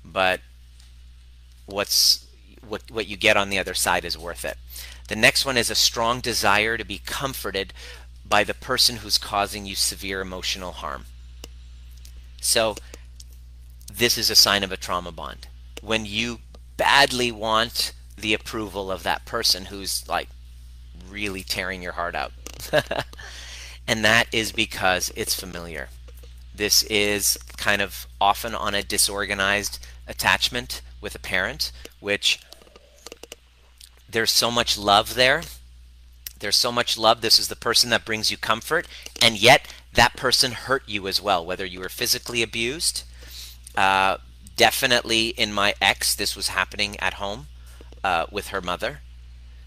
but 0.05 0.41
what's 1.67 2.27
what 2.67 2.83
what 2.91 3.07
you 3.09 3.17
get 3.17 3.37
on 3.37 3.51
the 3.51 3.59
other 3.59 3.75
side 3.75 4.05
is 4.05 4.17
worth 4.17 4.45
it. 4.45 4.57
The 5.11 5.17
next 5.17 5.45
one 5.45 5.57
is 5.57 5.71
a 5.71 5.75
strong 5.75 6.21
desire 6.21 6.79
to 6.79 6.85
be 6.85 7.01
comforted 7.05 7.75
by 8.25 8.45
the 8.45 8.55
person 8.55 8.99
who's 8.99 9.19
causing 9.19 9.67
you 9.67 9.75
severe 9.75 10.21
emotional 10.21 10.71
harm. 10.71 11.07
So 12.41 12.77
this 13.93 14.17
is 14.17 14.31
a 14.31 14.37
sign 14.37 14.63
of 14.63 14.71
a 14.71 14.77
trauma 14.77 15.11
bond. 15.11 15.49
When 15.83 16.07
you 16.07 16.39
badly 16.77 17.33
want 17.33 17.93
the 18.17 18.35
approval 18.35 18.89
of 18.89 19.03
that 19.03 19.27
person 19.27 19.65
who's 19.65 20.07
like 20.09 20.29
really 21.09 21.43
tearing 21.43 21.83
your 21.83 21.95
heart 21.95 22.15
out. 22.15 22.31
and 23.89 24.05
that 24.05 24.29
is 24.31 24.53
because 24.53 25.11
it's 25.17 25.35
familiar. 25.35 25.89
This 26.55 26.85
is 26.85 27.37
kind 27.57 27.83
of 27.83 28.07
often 28.21 28.55
on 28.55 28.77
a 28.77 28.85
disorganized 28.85 29.85
attachment 30.07 30.83
with 31.01 31.17
a 31.17 31.19
parent, 31.19 31.73
which 31.99 32.39
there's 34.11 34.33
so 34.33 34.51
much 34.51 34.77
love 34.79 35.15
there. 35.15 35.43
There's 36.39 36.57
so 36.57 36.73
much 36.73 36.97
love. 36.97 37.21
This 37.21 37.39
is 37.39 37.49
the 37.49 37.57
person 37.57 37.91
that 37.91 38.05
brings 38.05 38.31
you 38.31 38.37
comfort. 38.37 38.87
And 39.21 39.41
yet, 39.41 39.73
that 39.93 40.17
person 40.17 40.53
hurt 40.53 40.83
you 40.87 41.07
as 41.07 41.21
well, 41.21 41.45
whether 41.45 41.65
you 41.65 41.81
were 41.81 41.89
physically 41.89 42.43
abused. 42.43 43.05
Uh, 43.77 44.19
definitely 44.57 45.29
in 45.29 45.53
my 45.53 45.75
ex, 45.81 46.15
this 46.15 46.35
was 46.35 46.49
happening 46.49 46.99
at 47.01 47.15
home 47.15 47.47
uh, 48.03 48.27
with 48.31 48.49
her 48.49 48.61
mother. 48.61 49.01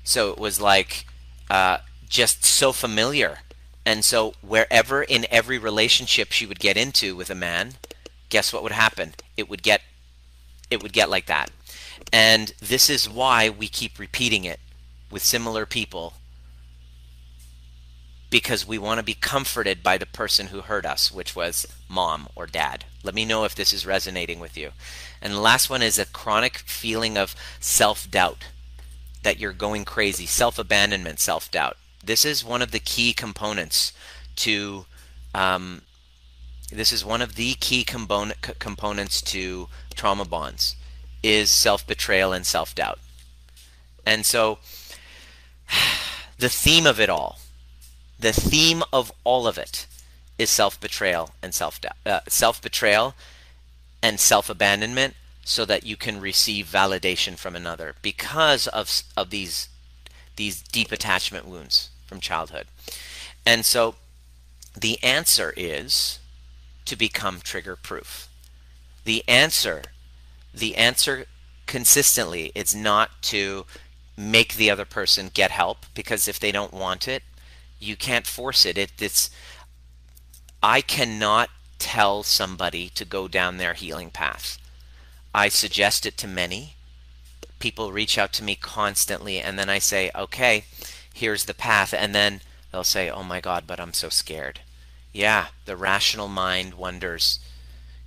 So 0.04 0.32
it 0.32 0.38
was 0.38 0.60
like 0.60 1.06
uh, 1.50 1.80
just 2.08 2.46
so 2.46 2.72
familiar. 2.72 3.40
And 3.86 4.06
so, 4.06 4.34
wherever 4.42 5.04
in 5.04 5.26
every 5.30 5.58
relationship 5.58 6.32
she 6.32 6.46
would 6.46 6.60
get 6.60 6.78
into 6.78 7.18
with 7.18 7.30
a 7.30 7.36
man, 7.36 7.74
guess 8.30 8.54
what 8.54 8.64
would 8.64 8.72
happen? 8.72 9.14
It 9.36 9.50
would 9.50 9.62
get, 9.62 9.82
it 10.72 10.82
would 10.82 10.94
get 10.94 11.10
like 11.10 11.26
that. 11.26 11.52
And 12.14 12.54
this 12.60 12.92
is 12.92 13.10
why 13.10 13.50
we 13.50 13.68
keep 13.68 13.98
repeating 13.98 14.46
it 14.46 14.60
with 15.10 15.24
similar 15.24 15.66
people 15.66 16.14
because 18.30 18.68
we 18.68 18.78
want 18.78 19.00
to 19.00 19.04
be 19.04 19.16
comforted 19.16 19.82
by 19.82 19.98
the 19.98 20.06
person 20.06 20.48
who 20.48 20.62
hurt 20.62 20.86
us, 20.86 21.12
which 21.12 21.36
was 21.36 21.68
mom 21.90 22.28
or 22.36 22.46
dad. 22.46 22.86
Let 23.04 23.16
me 23.16 23.26
know 23.26 23.46
if 23.46 23.56
this 23.56 23.74
is 23.74 23.86
resonating 23.86 24.40
with 24.40 24.56
you. 24.56 24.72
And 25.24 25.34
the 25.34 25.40
last 25.40 25.72
one 25.72 25.82
is 25.82 25.98
a 25.98 26.06
chronic 26.06 26.60
feeling 26.60 27.18
of 27.18 27.36
self 27.60 28.10
doubt 28.10 28.46
that 29.24 29.40
you're 29.40 29.52
going 29.52 29.84
crazy, 29.84 30.28
self 30.28 30.60
abandonment, 30.60 31.20
self 31.20 31.50
doubt. 31.50 31.78
This 32.04 32.26
is 32.26 32.46
one 32.46 32.62
of 32.62 32.72
the 32.72 32.80
key 32.80 33.14
components 33.14 33.92
to. 34.38 34.86
Um, 35.34 35.82
this 36.72 36.92
is 36.92 37.04
one 37.04 37.22
of 37.22 37.36
the 37.36 37.54
key 37.56 37.84
component, 37.84 38.42
components 38.60 39.22
to 39.24 39.68
trauma 39.96 40.26
bonds 40.26 40.76
is 41.24 41.50
self 41.50 41.88
betrayal 41.88 42.34
and 42.34 42.46
self 42.46 42.76
doubt. 42.76 43.00
And 44.06 44.26
so, 44.26 44.60
the 46.38 46.50
theme 46.50 46.86
of 46.86 47.00
it 47.00 47.10
all, 47.10 47.40
the 48.20 48.34
theme 48.34 48.84
of 48.92 49.12
all 49.24 49.48
of 49.48 49.58
it, 49.58 49.88
is 50.38 50.50
self 50.50 50.80
betrayal 50.80 51.32
and 51.42 51.56
self 51.56 51.80
uh, 52.06 52.20
self 52.28 52.62
betrayal 52.62 53.16
and 54.02 54.20
self 54.20 54.50
abandonment, 54.50 55.16
so 55.46 55.66
that 55.66 55.86
you 55.86 55.96
can 55.96 56.20
receive 56.20 56.68
validation 56.68 57.38
from 57.38 57.56
another 57.56 57.96
because 58.02 58.68
of 58.68 59.04
of 59.16 59.30
these 59.30 59.70
these 60.36 60.62
deep 60.62 60.92
attachment 60.92 61.48
wounds 61.48 61.90
from 62.06 62.20
childhood. 62.20 62.68
And 63.46 63.66
so, 63.66 63.96
the 64.80 65.02
answer 65.04 65.54
is 65.56 66.20
to 66.86 66.96
become 66.96 67.40
trigger 67.40 67.76
proof. 67.76 68.30
The 69.06 69.24
answer 69.28 69.84
the 70.54 70.76
answer 70.76 71.26
consistently 71.66 72.52
is 72.54 72.76
not 72.76 73.10
to 73.24 73.66
make 74.16 74.56
the 74.56 74.70
other 74.70 74.86
person 74.86 75.32
get 75.34 75.52
help 75.52 75.86
because 75.96 76.28
if 76.28 76.40
they 76.40 76.52
don't 76.52 76.74
want 76.74 77.08
it, 77.08 77.24
you 77.80 77.96
can't 77.96 78.28
force 78.28 78.66
it. 78.66 78.78
it 78.78 78.92
it's 79.00 79.30
I 80.62 80.82
cannot 80.82 81.50
tell 81.80 82.24
somebody 82.24 82.90
to 82.90 83.04
go 83.04 83.28
down 83.28 83.58
their 83.58 83.74
healing 83.74 84.10
path. 84.10 84.58
I 85.34 85.50
suggest 85.50 86.06
it 86.06 86.18
to 86.18 86.28
many. 86.28 86.76
People 87.60 87.92
reach 87.92 88.18
out 88.18 88.32
to 88.34 88.44
me 88.44 88.56
constantly 88.56 89.40
and 89.40 89.58
then 89.58 89.70
I 89.70 89.80
say, 89.80 90.12
"Okay, 90.16 90.66
here's 91.14 91.46
the 91.46 91.54
path." 91.54 91.94
And 91.94 92.14
then 92.14 92.42
they'll 92.72 92.84
say, 92.84 93.10
"Oh 93.10 93.24
my 93.24 93.42
god, 93.42 93.66
but 93.66 93.80
I'm 93.80 93.94
so 93.94 94.10
scared." 94.10 94.62
Yeah, 95.12 95.48
the 95.66 95.76
rational 95.76 96.28
mind 96.28 96.76
wonders, 96.76 97.40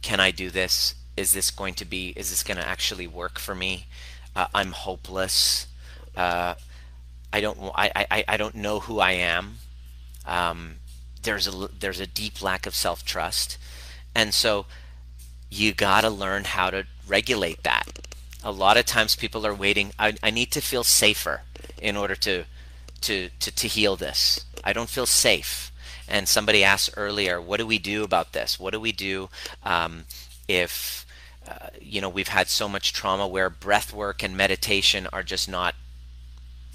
"Can 0.02 0.20
I 0.20 0.30
do 0.30 0.50
this? 0.50 0.94
Is 1.16 1.33
this 1.33 1.50
going 1.50 1.74
to 1.74 1.85
be 1.85 2.11
is 2.16 2.31
this 2.31 2.42
going 2.42 2.59
to 2.59 2.66
actually 2.66 3.07
work 3.07 3.38
for 3.38 3.55
me? 3.55 3.87
Uh, 4.35 4.46
i'm 4.55 4.72
hopeless. 4.72 5.66
Uh, 6.16 6.55
i 7.33 7.40
don't 7.40 7.59
I, 7.74 8.07
I 8.11 8.24
i 8.29 8.37
don't 8.37 8.55
know 8.55 8.81
who 8.81 9.00
i 9.00 9.12
am. 9.12 9.59
Um, 10.26 10.76
there's 11.22 11.46
a 11.46 11.68
there's 11.79 12.00
a 12.00 12.07
deep 12.07 12.42
lack 12.42 12.66
of 12.66 12.74
self-trust. 12.74 13.59
And 14.14 14.33
so 14.33 14.66
you 15.50 15.74
got 15.74 16.00
to 16.02 16.11
learn 16.11 16.44
how 16.44 16.70
to 16.70 16.87
regulate 17.07 17.62
that. 17.62 18.07
A 18.42 18.50
lot 18.50 18.76
of 18.76 18.87
times 18.87 19.16
people 19.16 19.46
are 19.46 19.55
waiting 19.55 19.92
I, 19.98 20.14
I 20.22 20.31
need 20.31 20.50
to 20.52 20.61
feel 20.61 20.85
safer 20.85 21.42
in 21.81 21.96
order 21.96 22.14
to, 22.16 22.44
to 23.02 23.31
to 23.40 23.50
to 23.50 23.68
heal 23.68 23.96
this. 23.96 24.44
I 24.64 24.72
don't 24.72 24.90
feel 24.90 25.07
safe. 25.07 25.72
And 26.09 26.29
somebody 26.29 26.62
asked 26.62 26.90
earlier 26.96 27.40
what 27.40 27.59
do 27.59 27.66
we 27.66 27.79
do 27.79 28.05
about 28.05 28.33
this? 28.33 28.61
What 28.61 28.72
do 28.72 28.81
we 28.81 28.92
do 28.92 29.29
um, 29.62 30.05
if 30.48 31.06
uh, 31.48 31.68
you 31.80 32.00
know 32.00 32.09
we've 32.09 32.28
had 32.28 32.48
so 32.48 32.68
much 32.68 32.92
trauma 32.92 33.26
where 33.26 33.50
breath 33.50 33.92
work 33.92 34.22
and 34.22 34.37
meditation 34.37 35.06
are 35.12 35.22
just 35.22 35.48
not 35.48 35.74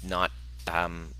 not 0.02 0.30
um, 0.66 1.14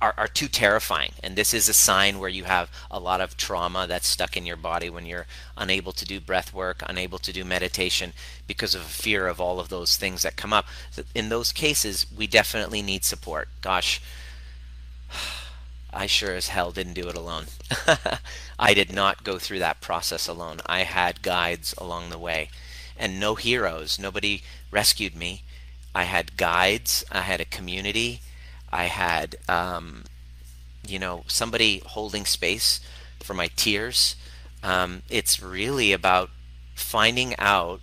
are, 0.00 0.14
are 0.16 0.28
too 0.28 0.48
terrifying. 0.48 1.12
And 1.22 1.36
this 1.36 1.52
is 1.52 1.68
a 1.68 1.74
sign 1.74 2.18
where 2.18 2.28
you 2.28 2.44
have 2.44 2.70
a 2.90 3.00
lot 3.00 3.20
of 3.20 3.36
trauma 3.36 3.86
that's 3.86 4.06
stuck 4.06 4.36
in 4.36 4.46
your 4.46 4.56
body 4.56 4.88
when 4.90 5.06
you're 5.06 5.26
unable 5.56 5.92
to 5.92 6.04
do 6.04 6.20
breath 6.20 6.52
work, 6.52 6.82
unable 6.86 7.18
to 7.18 7.32
do 7.32 7.44
meditation 7.44 8.12
because 8.46 8.74
of 8.74 8.82
fear 8.82 9.26
of 9.26 9.40
all 9.40 9.60
of 9.60 9.68
those 9.68 9.96
things 9.96 10.22
that 10.22 10.36
come 10.36 10.52
up. 10.52 10.66
In 11.14 11.28
those 11.28 11.52
cases, 11.52 12.06
we 12.16 12.26
definitely 12.26 12.82
need 12.82 13.04
support. 13.04 13.48
Gosh, 13.60 14.00
I 15.94 16.06
sure 16.06 16.34
as 16.34 16.48
hell 16.48 16.72
didn't 16.72 16.94
do 16.94 17.08
it 17.08 17.16
alone. 17.16 17.46
I 18.58 18.74
did 18.74 18.92
not 18.92 19.24
go 19.24 19.38
through 19.38 19.60
that 19.60 19.80
process 19.80 20.28
alone. 20.28 20.60
I 20.66 20.80
had 20.80 21.22
guides 21.22 21.74
along 21.78 22.10
the 22.10 22.18
way 22.18 22.50
and 22.96 23.20
no 23.20 23.34
heroes. 23.34 23.98
Nobody 23.98 24.42
rescued 24.70 25.16
me. 25.16 25.42
I 25.94 26.04
had 26.04 26.36
guides, 26.36 27.04
I 27.10 27.20
had 27.20 27.40
a 27.40 27.44
community, 27.44 28.20
I 28.72 28.84
had, 28.84 29.36
um, 29.48 30.04
you 30.86 30.98
know, 30.98 31.24
somebody 31.28 31.82
holding 31.86 32.24
space 32.24 32.80
for 33.20 33.34
my 33.34 33.48
tears. 33.54 34.16
Um, 34.62 35.02
it's 35.08 35.40
really 35.40 35.92
about 35.92 36.30
finding 36.74 37.38
out 37.38 37.80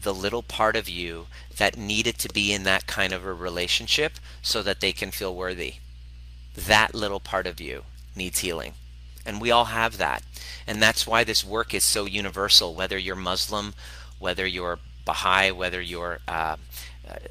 the 0.00 0.14
little 0.14 0.42
part 0.42 0.74
of 0.74 0.88
you 0.88 1.26
that 1.56 1.76
needed 1.76 2.18
to 2.18 2.28
be 2.28 2.52
in 2.52 2.64
that 2.64 2.86
kind 2.86 3.12
of 3.12 3.24
a 3.24 3.32
relationship 3.32 4.14
so 4.42 4.62
that 4.62 4.80
they 4.80 4.92
can 4.92 5.10
feel 5.10 5.34
worthy. 5.34 5.74
That 6.66 6.94
little 6.94 7.20
part 7.20 7.46
of 7.46 7.60
you 7.60 7.84
needs 8.14 8.40
healing. 8.40 8.74
And 9.24 9.40
we 9.40 9.50
all 9.50 9.66
have 9.66 9.98
that. 9.98 10.22
And 10.66 10.82
that's 10.82 11.06
why 11.06 11.24
this 11.24 11.44
work 11.44 11.74
is 11.74 11.84
so 11.84 12.06
universal, 12.06 12.74
whether 12.74 12.98
you're 12.98 13.16
Muslim, 13.16 13.74
whether 14.18 14.46
you're 14.46 14.78
Baha'i, 15.04 15.50
whether 15.50 15.80
you're 15.80 16.20
uh, 16.26 16.56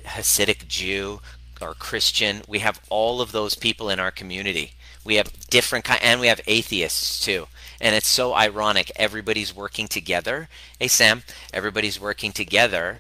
Hasidic 0.06 0.68
Jew, 0.68 1.22
or 1.62 1.74
Christian. 1.74 2.42
We 2.48 2.60
have 2.60 2.82
all 2.90 3.22
of 3.22 3.32
those 3.32 3.56
people 3.56 3.90
in 3.90 4.00
our 4.00 4.12
community. 4.12 4.74
We 5.04 5.16
have 5.16 5.48
different 5.50 5.86
kind, 5.86 6.02
and 6.02 6.20
we 6.20 6.28
have 6.28 6.42
atheists 6.48 7.24
too. 7.24 7.48
And 7.82 7.96
it's 7.96 8.08
so 8.08 8.34
ironic. 8.34 8.92
Everybody's 8.96 9.56
working 9.56 9.88
together. 9.88 10.50
Hey 10.80 10.88
Sam, 10.88 11.24
everybody's 11.54 12.00
working 12.00 12.32
together 12.32 13.00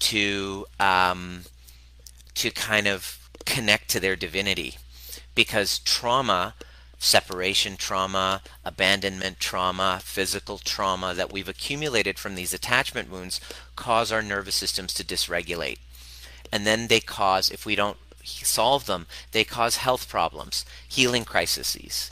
to 0.00 0.66
um, 0.78 1.42
to 2.34 2.50
kind 2.50 2.86
of 2.86 3.18
connect 3.44 3.88
to 3.90 4.00
their 4.00 4.16
divinity, 4.16 4.76
because 5.40 5.78
trauma, 5.78 6.54
separation 6.98 7.76
trauma, 7.76 8.42
abandonment 8.62 9.40
trauma, 9.40 9.98
physical 10.02 10.58
trauma 10.58 11.14
that 11.14 11.32
we've 11.32 11.48
accumulated 11.48 12.18
from 12.18 12.34
these 12.34 12.52
attachment 12.52 13.10
wounds 13.10 13.40
cause 13.74 14.12
our 14.12 14.22
nervous 14.22 14.54
systems 14.54 14.92
to 14.92 15.02
dysregulate 15.02 15.78
and 16.52 16.66
then 16.66 16.88
they 16.88 17.00
cause, 17.00 17.50
if 17.50 17.64
we 17.64 17.76
don't 17.76 17.96
solve 18.24 18.86
them, 18.86 19.06
they 19.32 19.44
cause 19.44 19.76
health 19.76 20.08
problems, 20.08 20.64
healing 20.88 21.24
crises. 21.24 22.10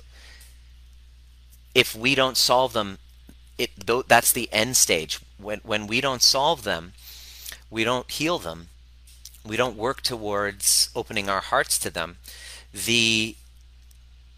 If 1.74 1.94
we 1.94 2.14
don't 2.14 2.36
solve 2.36 2.72
them, 2.72 2.98
it 3.58 3.70
that's 4.08 4.32
the 4.32 4.48
end 4.52 4.76
stage. 4.76 5.20
When 5.38 5.60
when 5.64 5.86
we 5.86 6.00
don't 6.00 6.22
solve 6.22 6.62
them, 6.62 6.92
we 7.70 7.84
don't 7.84 8.10
heal 8.10 8.38
them, 8.38 8.68
we 9.44 9.56
don't 9.56 9.76
work 9.76 10.02
towards 10.02 10.90
opening 10.94 11.28
our 11.28 11.40
hearts 11.40 11.78
to 11.80 11.90
them. 11.90 12.18
The 12.72 13.36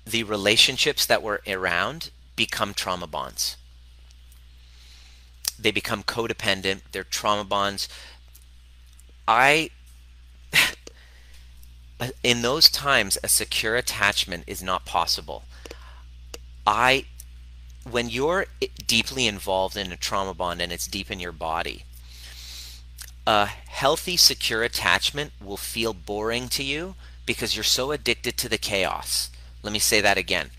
the 0.07 0.23
relationships 0.25 1.07
that 1.07 1.23
were 1.23 1.43
around 1.47 2.11
become 2.37 2.75
trauma 2.75 3.07
bonds. 3.07 3.57
They 5.59 5.71
become 5.71 6.03
codependent. 6.03 6.81
They're 6.91 7.05
trauma 7.05 7.45
bonds. 7.45 7.89
I 9.29 9.71
in 12.23 12.43
those 12.43 12.69
times 12.69 13.19
a 13.23 13.29
secure 13.29 13.77
attachment 13.77 14.45
is 14.47 14.63
not 14.63 14.85
possible 14.85 15.45
i 16.67 17.05
when 17.91 18.09
you're 18.09 18.47
deeply 18.87 19.27
involved 19.27 19.77
in 19.77 19.93
a 19.93 19.97
trauma 19.97 20.35
bond 20.35 20.61
and 20.61 20.73
it's 20.73 20.87
deep 20.87 21.11
in 21.11 21.21
your 21.21 21.33
body 21.33 21.85
a 23.27 23.47
healthy 23.47 24.17
secure 24.17 24.63
attachment 24.63 25.33
will 25.43 25.57
feel 25.57 25.93
boring 25.93 26.49
to 26.49 26.63
you 26.63 26.95
because 27.31 27.55
you're 27.55 27.63
so 27.63 27.93
addicted 27.93 28.37
to 28.37 28.49
the 28.49 28.59
chaos 28.59 29.31
let 29.63 29.73
me 29.73 29.79
say 29.79 30.01
that 30.01 30.19
again 30.19 30.51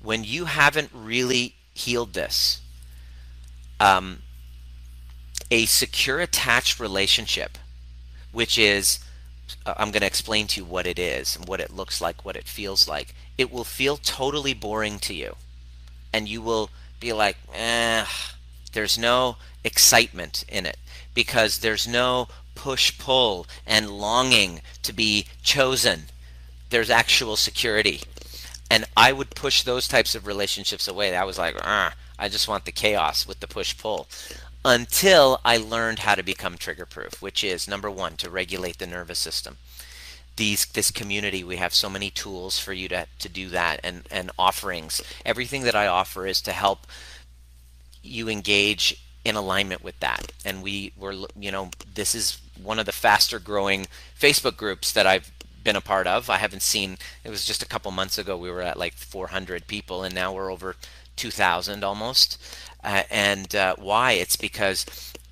when 0.00 0.22
you 0.22 0.44
haven't 0.44 0.88
really 0.94 1.56
healed 1.72 2.12
this 2.12 2.60
um, 3.80 4.22
a 5.50 5.64
secure 5.64 6.20
attached 6.20 6.78
relationship 6.78 7.58
which 8.30 8.56
is 8.56 9.00
uh, 9.66 9.74
I'm 9.76 9.90
going 9.90 10.02
to 10.02 10.06
explain 10.06 10.46
to 10.46 10.60
you 10.60 10.64
what 10.64 10.86
it 10.86 10.96
is 10.96 11.34
and 11.34 11.48
what 11.48 11.58
it 11.58 11.74
looks 11.74 12.00
like, 12.00 12.24
what 12.24 12.36
it 12.36 12.46
feels 12.46 12.86
like. 12.86 13.12
It 13.36 13.50
will 13.50 13.64
feel 13.64 13.96
totally 13.96 14.54
boring 14.54 15.00
to 15.00 15.12
you. 15.12 15.34
And 16.12 16.28
you 16.28 16.40
will 16.40 16.70
be 17.00 17.12
like, 17.12 17.36
eh, 17.52 18.04
there's 18.72 18.96
no 18.96 19.38
excitement 19.64 20.44
in 20.48 20.66
it 20.66 20.78
because 21.14 21.58
there's 21.58 21.88
no 21.88 22.28
push 22.54 22.98
pull 22.98 23.46
and 23.66 23.90
longing 23.90 24.60
to 24.82 24.92
be 24.92 25.26
chosen. 25.42 26.04
There's 26.70 26.90
actual 26.90 27.36
security. 27.36 28.02
And 28.70 28.84
I 28.96 29.12
would 29.12 29.30
push 29.30 29.62
those 29.62 29.88
types 29.88 30.14
of 30.14 30.26
relationships 30.26 30.86
away. 30.86 31.16
I 31.16 31.24
was 31.24 31.38
like, 31.38 31.56
ah, 31.62 31.94
I 32.18 32.28
just 32.28 32.48
want 32.48 32.64
the 32.64 32.72
chaos 32.72 33.26
with 33.26 33.40
the 33.40 33.48
push 33.48 33.76
pull 33.76 34.06
until 34.64 35.40
I 35.44 35.56
learned 35.56 36.00
how 36.00 36.14
to 36.14 36.22
become 36.22 36.56
trigger 36.56 36.86
proof, 36.86 37.22
which 37.22 37.42
is 37.42 37.66
number 37.66 37.90
one, 37.90 38.16
to 38.16 38.30
regulate 38.30 38.78
the 38.78 38.86
nervous 38.86 39.18
system. 39.18 39.56
These, 40.36 40.66
this 40.66 40.90
community, 40.90 41.42
we 41.42 41.56
have 41.56 41.74
so 41.74 41.90
many 41.90 42.10
tools 42.10 42.58
for 42.58 42.72
you 42.72 42.88
to, 42.88 43.06
to 43.18 43.28
do 43.28 43.48
that 43.48 43.80
and, 43.82 44.06
and 44.10 44.30
offerings. 44.38 45.02
Everything 45.24 45.62
that 45.62 45.74
I 45.74 45.86
offer 45.86 46.26
is 46.26 46.40
to 46.42 46.52
help 46.52 46.86
you 48.02 48.28
engage 48.28 49.02
in 49.24 49.36
alignment 49.36 49.84
with 49.84 49.98
that. 50.00 50.32
And 50.44 50.62
we 50.62 50.92
were, 50.96 51.14
you 51.38 51.52
know, 51.52 51.70
this 51.94 52.14
is 52.14 52.40
one 52.62 52.78
of 52.78 52.86
the 52.86 52.92
faster 52.92 53.38
growing 53.38 53.86
Facebook 54.18 54.56
groups 54.56 54.92
that 54.92 55.06
I've 55.06 55.30
been 55.62 55.76
a 55.76 55.80
part 55.80 56.06
of. 56.06 56.30
I 56.30 56.38
haven't 56.38 56.62
seen, 56.62 56.96
it 57.24 57.30
was 57.30 57.44
just 57.44 57.62
a 57.62 57.66
couple 57.66 57.90
months 57.90 58.18
ago, 58.18 58.36
we 58.36 58.50
were 58.50 58.62
at 58.62 58.78
like 58.78 58.94
400 58.94 59.66
people, 59.66 60.02
and 60.02 60.14
now 60.14 60.32
we're 60.32 60.50
over 60.50 60.76
2,000 61.16 61.84
almost. 61.84 62.42
Uh, 62.82 63.02
and 63.10 63.54
uh, 63.54 63.76
why? 63.78 64.12
It's 64.12 64.36
because 64.36 64.86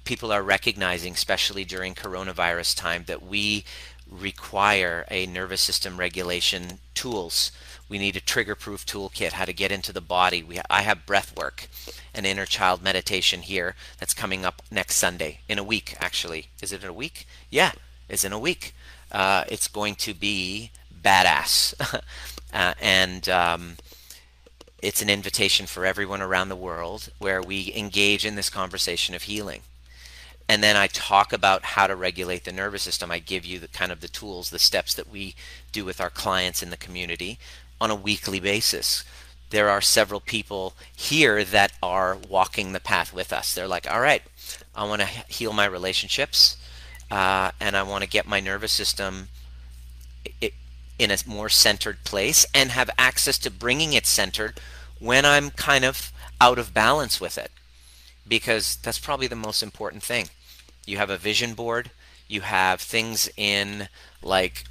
people 0.04 0.32
are 0.32 0.42
recognizing, 0.42 1.14
especially 1.14 1.64
during 1.64 1.94
coronavirus 1.94 2.76
time, 2.76 3.04
that 3.06 3.22
we 3.22 3.64
require 4.10 5.06
a 5.10 5.26
nervous 5.26 5.60
system 5.60 5.98
regulation 5.98 6.78
tools. 6.94 7.52
We 7.88 7.98
need 7.98 8.16
a 8.16 8.20
trigger-proof 8.20 8.84
toolkit, 8.84 9.32
how 9.32 9.44
to 9.44 9.52
get 9.52 9.72
into 9.72 9.92
the 9.92 10.00
body. 10.00 10.42
We, 10.42 10.60
I 10.68 10.82
have 10.82 11.06
breath 11.06 11.36
work 11.36 11.68
and 12.14 12.26
inner 12.26 12.46
child 12.46 12.82
meditation 12.82 13.42
here 13.42 13.74
that's 13.98 14.14
coming 14.14 14.44
up 14.44 14.62
next 14.70 14.96
Sunday, 14.96 15.40
in 15.48 15.58
a 15.58 15.64
week 15.64 15.94
actually. 16.00 16.48
Is 16.60 16.72
it 16.72 16.82
in 16.82 16.88
a 16.88 16.92
week? 16.92 17.26
Yeah, 17.50 17.72
it's 18.08 18.24
in 18.24 18.32
a 18.32 18.38
week. 18.38 18.74
Uh, 19.10 19.44
it's 19.48 19.68
going 19.68 19.94
to 19.96 20.14
be 20.14 20.70
badass. 21.02 21.74
uh, 22.52 22.74
and 22.80 23.28
um, 23.28 23.76
it's 24.82 25.02
an 25.02 25.10
invitation 25.10 25.66
for 25.66 25.86
everyone 25.86 26.22
around 26.22 26.48
the 26.48 26.56
world 26.56 27.10
where 27.18 27.42
we 27.42 27.72
engage 27.74 28.26
in 28.26 28.34
this 28.34 28.50
conversation 28.50 29.14
of 29.14 29.22
healing. 29.22 29.62
And 30.50 30.62
then 30.62 30.76
I 30.76 30.86
talk 30.86 31.32
about 31.32 31.62
how 31.62 31.86
to 31.86 31.94
regulate 31.94 32.44
the 32.44 32.52
nervous 32.52 32.82
system. 32.82 33.10
I 33.10 33.18
give 33.18 33.44
you 33.44 33.58
the 33.58 33.68
kind 33.68 33.92
of 33.92 34.00
the 34.00 34.08
tools, 34.08 34.48
the 34.48 34.58
steps 34.58 34.94
that 34.94 35.10
we 35.10 35.34
do 35.72 35.84
with 35.84 36.00
our 36.00 36.08
clients 36.08 36.62
in 36.62 36.70
the 36.70 36.76
community 36.78 37.38
on 37.80 37.90
a 37.90 37.94
weekly 37.94 38.40
basis. 38.40 39.04
There 39.50 39.68
are 39.68 39.80
several 39.80 40.20
people 40.20 40.74
here 40.94 41.42
that 41.44 41.72
are 41.82 42.18
walking 42.28 42.72
the 42.72 42.80
path 42.80 43.14
with 43.14 43.32
us. 43.32 43.54
They're 43.54 43.68
like, 43.68 43.90
all 43.90 44.00
right, 44.00 44.22
I 44.74 44.84
want 44.84 45.00
to 45.00 45.06
heal 45.06 45.52
my 45.52 45.64
relationships 45.64 46.56
uh, 47.10 47.52
and 47.60 47.76
I 47.76 47.82
want 47.82 48.04
to 48.04 48.10
get 48.10 48.26
my 48.26 48.40
nervous 48.40 48.72
system 48.72 49.28
in 50.98 51.10
a 51.10 51.16
more 51.26 51.48
centered 51.48 52.04
place 52.04 52.44
and 52.52 52.70
have 52.70 52.90
access 52.98 53.38
to 53.38 53.50
bringing 53.50 53.92
it 53.92 54.06
centered 54.06 54.60
when 54.98 55.24
I'm 55.24 55.50
kind 55.50 55.84
of 55.84 56.12
out 56.40 56.58
of 56.58 56.74
balance 56.74 57.20
with 57.20 57.38
it. 57.38 57.50
Because 58.26 58.76
that's 58.76 58.98
probably 58.98 59.26
the 59.26 59.36
most 59.36 59.62
important 59.62 60.02
thing. 60.02 60.28
You 60.84 60.98
have 60.98 61.08
a 61.08 61.16
vision 61.16 61.54
board, 61.54 61.90
you 62.26 62.42
have 62.42 62.80
things 62.80 63.30
in 63.36 63.88
like, 64.22 64.64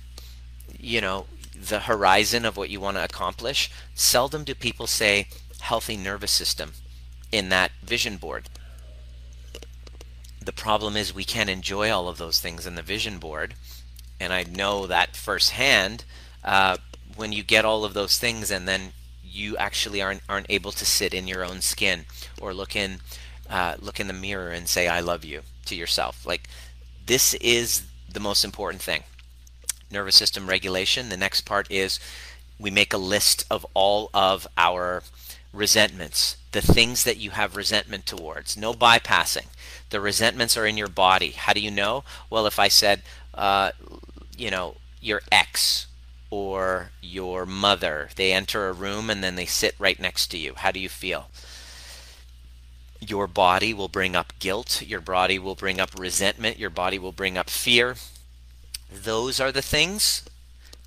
you 0.78 1.02
know, 1.02 1.26
the 1.60 1.82
horizon 1.82 2.46
of 2.46 2.58
what 2.58 2.70
you 2.70 2.80
want 2.80 2.98
to 2.98 3.04
accomplish. 3.04 3.72
Seldom 3.96 4.44
do 4.44 4.54
people 4.54 4.88
say 4.88 5.28
healthy 5.60 5.98
nervous 5.98 6.32
system 6.32 6.74
in 7.32 7.50
that 7.50 7.72
vision 7.84 8.18
board. 8.18 8.50
The 10.44 10.54
problem 10.54 10.96
is 10.96 11.14
we 11.14 11.26
can't 11.26 11.50
enjoy 11.50 11.92
all 11.92 12.08
of 12.08 12.18
those 12.18 12.40
things 12.40 12.66
in 12.66 12.76
the 12.76 12.82
vision 12.82 13.18
board 13.18 13.56
and 14.20 14.34
I 14.34 14.44
know 14.44 14.88
that 14.88 15.16
firsthand, 15.16 16.04
uh, 16.44 16.78
when 17.16 17.32
you 17.32 17.44
get 17.44 17.66
all 17.66 17.86
of 17.86 17.94
those 17.94 18.18
things 18.18 18.52
and 18.52 18.68
then 18.68 18.94
you 19.24 19.58
actually 19.58 20.02
aren't 20.02 20.22
aren't 20.28 20.48
able 20.50 20.72
to 20.72 20.86
sit 20.86 21.14
in 21.14 21.28
your 21.28 21.44
own 21.44 21.62
skin 21.62 22.06
or 22.40 22.54
look 22.54 22.76
in 22.76 23.00
uh, 23.50 23.76
look 23.80 24.00
in 24.00 24.08
the 24.08 24.14
mirror 24.14 24.50
and 24.50 24.68
say 24.68 24.88
I 24.88 25.00
love 25.00 25.24
you 25.24 25.42
to 25.66 25.76
yourself. 25.76 26.26
Like 26.26 26.50
this 27.06 27.34
is 27.36 27.84
the 28.12 28.20
most 28.20 28.44
important 28.44 28.82
thing. 28.82 29.04
Nervous 29.92 30.16
system 30.16 30.48
regulation. 30.48 31.10
The 31.10 31.18
next 31.18 31.42
part 31.42 31.70
is 31.72 32.00
we 32.60 32.72
make 32.72 32.94
a 32.94 32.98
list 32.98 33.46
of 33.50 33.66
all 33.74 34.10
of 34.14 34.48
our 34.58 35.04
resentments, 35.54 36.38
the 36.52 36.62
things 36.62 37.04
that 37.04 37.18
you 37.18 37.32
have 37.32 37.56
resentment 37.56 38.06
towards. 38.06 38.58
No 38.58 38.74
bypassing. 38.74 39.48
The 39.90 40.02
resentments 40.02 40.58
are 40.58 40.66
in 40.66 40.78
your 40.78 40.88
body. 40.88 41.32
How 41.32 41.54
do 41.54 41.60
you 41.60 41.72
know? 41.72 42.04
Well, 42.30 42.46
if 42.46 42.60
I 42.60 42.68
said, 42.68 43.02
uh, 43.34 43.72
you 44.38 44.52
know, 44.52 44.76
your 45.02 45.22
ex 45.32 45.88
or 46.30 46.92
your 47.02 47.46
mother, 47.46 48.10
they 48.16 48.34
enter 48.34 48.68
a 48.68 48.74
room 48.74 49.10
and 49.10 49.24
then 49.24 49.36
they 49.36 49.46
sit 49.46 49.76
right 49.80 50.00
next 50.00 50.28
to 50.28 50.38
you. 50.38 50.54
How 50.58 50.72
do 50.72 50.80
you 50.80 50.90
feel? 50.90 51.30
Your 53.00 53.28
body 53.28 53.74
will 53.74 53.88
bring 53.88 54.16
up 54.16 54.34
guilt. 54.40 54.82
Your 54.82 55.02
body 55.02 55.40
will 55.40 55.56
bring 55.56 55.80
up 55.80 55.98
resentment. 55.98 56.60
Your 56.60 56.72
body 56.72 57.00
will 57.00 57.12
bring 57.12 57.38
up 57.38 57.50
fear. 57.50 57.96
Those 58.92 59.40
are 59.40 59.52
the 59.52 59.62
things 59.62 60.24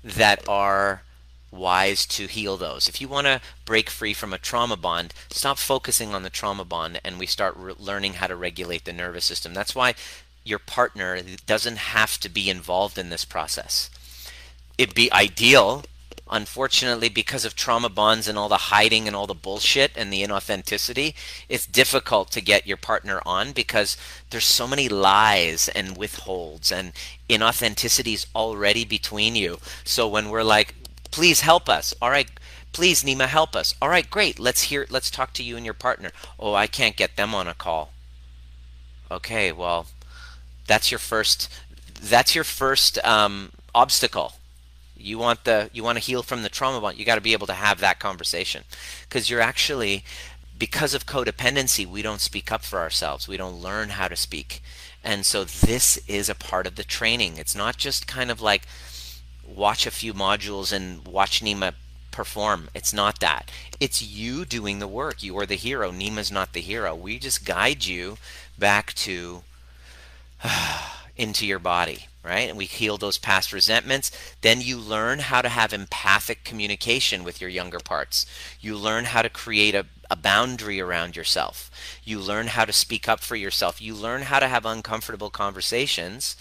that 0.03 0.47
are 0.47 1.03
wise 1.51 2.05
to 2.05 2.27
heal 2.27 2.57
those. 2.57 2.87
If 2.87 3.01
you 3.01 3.07
want 3.07 3.27
to 3.27 3.41
break 3.65 3.89
free 3.89 4.13
from 4.13 4.33
a 4.33 4.37
trauma 4.37 4.77
bond, 4.77 5.13
stop 5.29 5.57
focusing 5.57 6.13
on 6.13 6.23
the 6.23 6.29
trauma 6.29 6.63
bond 6.63 7.01
and 7.03 7.19
we 7.19 7.25
start 7.25 7.55
re- 7.57 7.73
learning 7.77 8.13
how 8.13 8.27
to 8.27 8.35
regulate 8.35 8.85
the 8.85 8.93
nervous 8.93 9.25
system. 9.25 9.53
That's 9.53 9.75
why 9.75 9.95
your 10.43 10.59
partner 10.59 11.19
doesn't 11.45 11.77
have 11.77 12.19
to 12.21 12.29
be 12.29 12.49
involved 12.49 12.97
in 12.97 13.09
this 13.09 13.25
process. 13.25 13.89
It'd 14.77 14.95
be 14.95 15.11
ideal, 15.11 15.83
unfortunately, 16.31 17.09
because 17.09 17.45
of 17.45 17.55
trauma 17.55 17.89
bonds 17.89 18.27
and 18.27 18.37
all 18.37 18.49
the 18.49 18.71
hiding 18.71 19.07
and 19.07 19.15
all 19.15 19.27
the 19.27 19.33
bullshit 19.33 19.91
and 19.95 20.11
the 20.11 20.23
inauthenticity, 20.23 21.13
it's 21.49 21.65
difficult 21.65 22.31
to 22.31 22.41
get 22.41 22.65
your 22.65 22.77
partner 22.77 23.21
on 23.25 23.51
because 23.51 23.97
there's 24.29 24.45
so 24.45 24.67
many 24.67 24.89
lies 24.89 25.69
and 25.69 25.97
withholds 25.97 26.71
and 26.71 26.93
inauthenticities 27.29 28.25
already 28.35 28.85
between 28.85 29.35
you. 29.35 29.59
So 29.83 30.07
when 30.07 30.29
we're 30.29 30.43
like, 30.43 30.75
Please 31.11 31.41
help 31.41 31.69
us. 31.69 31.93
All 32.01 32.09
right. 32.09 32.29
Please, 32.71 33.03
Nima, 33.03 33.27
help 33.27 33.55
us. 33.55 33.75
All 33.81 33.89
right, 33.89 34.09
great. 34.09 34.39
Let's 34.39 34.63
hear. 34.63 34.87
Let's 34.89 35.11
talk 35.11 35.33
to 35.33 35.43
you 35.43 35.57
and 35.57 35.65
your 35.65 35.73
partner. 35.73 36.11
Oh, 36.39 36.53
I 36.53 36.67
can't 36.67 36.95
get 36.95 37.17
them 37.17 37.35
on 37.35 37.47
a 37.47 37.53
call. 37.53 37.91
Okay, 39.11 39.51
well, 39.51 39.87
that's 40.67 40.89
your 40.89 40.99
first. 40.99 41.49
That's 42.01 42.33
your 42.33 42.45
first 42.45 42.97
um, 43.05 43.51
obstacle. 43.75 44.33
You 45.01 45.17
want 45.17 45.43
the 45.43 45.69
you 45.73 45.83
want 45.83 45.97
to 45.97 46.03
heal 46.03 46.23
from 46.23 46.43
the 46.43 46.49
trauma 46.49 46.79
bond. 46.81 46.97
You 46.97 47.05
got 47.05 47.15
to 47.15 47.21
be 47.21 47.33
able 47.33 47.47
to 47.47 47.53
have 47.53 47.79
that 47.79 47.99
conversation 47.99 48.63
because 49.03 49.29
you're 49.29 49.41
actually 49.41 50.03
because 50.57 50.93
of 50.93 51.05
codependency 51.05 51.87
we 51.87 52.01
don't 52.01 52.21
speak 52.21 52.51
up 52.51 52.63
for 52.63 52.79
ourselves. 52.79 53.27
We 53.27 53.37
don't 53.37 53.61
learn 53.61 53.89
how 53.89 54.07
to 54.07 54.15
speak. 54.15 54.61
And 55.03 55.25
so 55.25 55.43
this 55.43 55.97
is 56.07 56.29
a 56.29 56.35
part 56.35 56.67
of 56.67 56.75
the 56.75 56.83
training. 56.83 57.37
It's 57.37 57.55
not 57.55 57.77
just 57.77 58.07
kind 58.07 58.29
of 58.29 58.41
like 58.41 58.63
watch 59.47 59.87
a 59.87 59.91
few 59.91 60.13
modules 60.13 60.71
and 60.71 61.05
watch 61.07 61.41
Nima 61.41 61.73
perform. 62.11 62.69
It's 62.73 62.93
not 62.93 63.19
that. 63.21 63.49
It's 63.79 64.01
you 64.01 64.45
doing 64.45 64.79
the 64.79 64.87
work. 64.87 65.23
You 65.23 65.37
are 65.39 65.45
the 65.45 65.55
hero. 65.55 65.91
Nima's 65.91 66.31
not 66.31 66.53
the 66.53 66.61
hero. 66.61 66.93
We 66.93 67.17
just 67.17 67.45
guide 67.45 67.85
you 67.85 68.17
back 68.59 68.93
to 68.93 69.41
into 71.17 71.45
your 71.45 71.59
body, 71.59 72.05
right? 72.23 72.47
And 72.47 72.57
we 72.57 72.65
heal 72.65 72.97
those 72.97 73.17
past 73.17 73.51
resentments. 73.51 74.11
Then 74.41 74.61
you 74.61 74.77
learn 74.77 75.19
how 75.19 75.41
to 75.41 75.49
have 75.49 75.73
empathic 75.73 76.43
communication 76.43 77.23
with 77.23 77.41
your 77.41 77.49
younger 77.49 77.79
parts. 77.79 78.25
You 78.59 78.77
learn 78.77 79.05
how 79.05 79.23
to 79.23 79.29
create 79.29 79.73
a, 79.73 79.87
a 80.09 80.15
boundary 80.15 80.79
around 80.79 81.15
yourself. 81.15 81.71
You 82.03 82.19
learn 82.19 82.47
how 82.47 82.65
to 82.65 82.73
speak 82.73 83.09
up 83.09 83.21
for 83.21 83.35
yourself. 83.35 83.81
You 83.81 83.95
learn 83.95 84.23
how 84.23 84.39
to 84.39 84.47
have 84.47 84.65
uncomfortable 84.65 85.31
conversations 85.31 86.35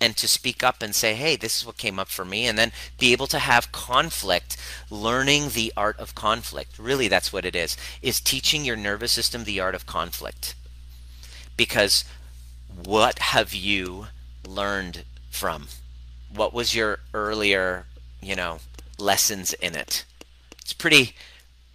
and 0.00 0.16
to 0.18 0.28
speak 0.28 0.62
up 0.62 0.82
and 0.82 0.94
say, 0.94 1.14
hey, 1.14 1.36
this 1.36 1.58
is 1.58 1.66
what 1.66 1.78
came 1.78 1.98
up 1.98 2.08
for 2.08 2.24
me, 2.24 2.46
and 2.46 2.58
then 2.58 2.72
be 2.98 3.12
able 3.12 3.28
to 3.28 3.38
have 3.38 3.72
conflict, 3.72 4.56
learning 4.90 5.50
the 5.50 5.72
art 5.76 5.98
of 5.98 6.14
conflict. 6.14 6.78
Really, 6.78 7.08
that's 7.08 7.32
what 7.32 7.46
it 7.46 7.56
is, 7.56 7.76
is 8.02 8.20
teaching 8.20 8.64
your 8.64 8.76
nervous 8.76 9.12
system 9.12 9.44
the 9.44 9.60
art 9.60 9.74
of 9.74 9.86
conflict. 9.86 10.54
Because 11.56 12.04
what 12.84 13.18
have 13.20 13.54
you 13.54 14.08
learned 14.46 15.04
from? 15.34 15.68
What 16.34 16.52
was 16.52 16.74
your 16.74 17.00
earlier, 17.12 17.86
you 18.22 18.34
know, 18.34 18.58
lessons 18.98 19.52
in 19.54 19.74
it? 19.74 20.04
It's 20.60 20.72
pretty 20.72 21.14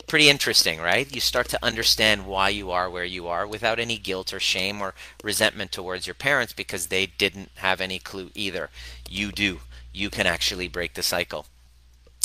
pretty 0.08 0.30
interesting, 0.30 0.80
right? 0.80 1.14
You 1.14 1.22
start 1.22 1.48
to 1.50 1.64
understand 1.64 2.26
why 2.26 2.50
you 2.50 2.72
are 2.72 2.90
where 2.90 3.06
you 3.06 3.28
are 3.28 3.46
without 3.46 3.80
any 3.80 3.98
guilt 3.98 4.34
or 4.34 4.40
shame 4.40 4.82
or 4.82 4.96
resentment 5.24 5.72
towards 5.72 6.08
your 6.08 6.16
parents 6.16 6.52
because 6.52 6.88
they 6.88 7.06
didn't 7.06 7.52
have 7.56 7.80
any 7.80 8.00
clue 8.00 8.32
either. 8.34 8.72
You 9.08 9.32
do. 9.32 9.60
You 9.94 10.10
can 10.10 10.26
actually 10.26 10.68
break 10.68 10.96
the 10.96 11.04
cycle. 11.04 11.46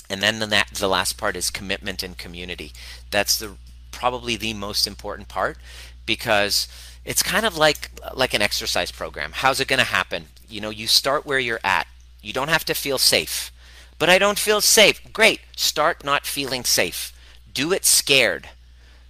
And 0.08 0.22
then 0.22 0.38
the, 0.38 0.64
the 0.74 0.88
last 0.88 1.16
part 1.18 1.36
is 1.36 1.50
commitment 1.50 2.02
and 2.02 2.16
community. 2.16 2.72
That's 3.10 3.38
the 3.38 3.56
probably 3.90 4.36
the 4.36 4.54
most 4.54 4.86
important 4.86 5.28
part 5.28 5.56
because 6.04 6.68
it's 7.04 7.22
kind 7.22 7.46
of 7.46 7.56
like 7.56 7.90
like 8.14 8.34
an 8.34 8.42
exercise 8.42 8.90
program. 8.90 9.32
How's 9.34 9.60
it 9.60 9.68
going 9.68 9.78
to 9.78 9.84
happen? 9.84 10.26
You 10.54 10.60
know, 10.60 10.70
you 10.70 10.86
start 10.86 11.26
where 11.26 11.38
you're 11.38 11.60
at. 11.64 11.86
You 12.22 12.32
don't 12.32 12.48
have 12.48 12.64
to 12.66 12.74
feel 12.74 12.98
safe. 12.98 13.50
But 13.98 14.08
I 14.08 14.18
don't 14.18 14.38
feel 14.38 14.60
safe. 14.60 15.00
Great. 15.12 15.40
Start 15.56 16.04
not 16.04 16.26
feeling 16.26 16.64
safe 16.64 17.14
do 17.54 17.72
it 17.72 17.84
scared 17.84 18.48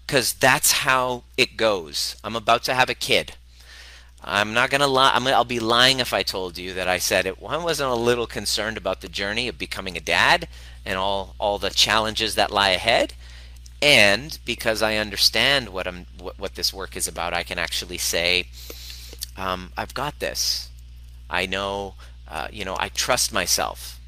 because 0.07 0.35
that's 0.35 0.73
how 0.73 1.25
it 1.37 1.57
goes. 1.57 2.17
I'm 2.23 2.37
about 2.37 2.63
to 2.65 2.75
have 2.75 2.91
a 2.91 2.95
kid. 2.95 3.35
I'm 4.23 4.55
not 4.55 4.71
gonna 4.71 4.87
lie. 4.87 5.13
i 5.13 5.19
will 5.19 5.45
be 5.45 5.61
lying 5.61 5.99
if 5.99 6.13
I 6.15 6.23
told 6.23 6.57
you 6.57 6.73
that 6.75 6.89
I 6.89 6.99
said 6.99 7.27
it. 7.27 7.41
Well, 7.41 7.51
I 7.51 7.63
wasn't 7.63 7.91
a 7.91 7.95
little 7.95 8.27
concerned 8.27 8.77
about 8.77 9.01
the 9.01 9.09
journey 9.09 9.49
of 9.49 9.59
becoming 9.59 9.97
a 9.97 10.01
dad 10.01 10.49
and 10.85 10.97
all 10.97 11.35
all 11.39 11.59
the 11.59 11.71
challenges 11.71 12.35
that 12.35 12.51
lie 12.51 12.71
ahead. 12.71 13.15
And 13.83 14.39
because 14.47 14.81
I 14.81 14.97
understand 14.97 15.71
what 15.71 15.87
I'm 15.87 16.07
what, 16.19 16.39
what 16.39 16.55
this 16.55 16.73
work 16.73 16.97
is 16.97 17.09
about, 17.09 17.35
I 17.35 17.43
can 17.43 17.59
actually 17.59 17.99
say, 17.99 18.47
um, 19.37 19.73
I've 19.77 19.95
got 19.95 20.21
this. 20.21 20.71
I 21.29 21.47
know. 21.47 21.95
Uh, 22.29 22.49
you 22.51 22.65
know, 22.65 22.77
I 22.79 22.89
trust 22.89 23.33
myself. 23.33 24.01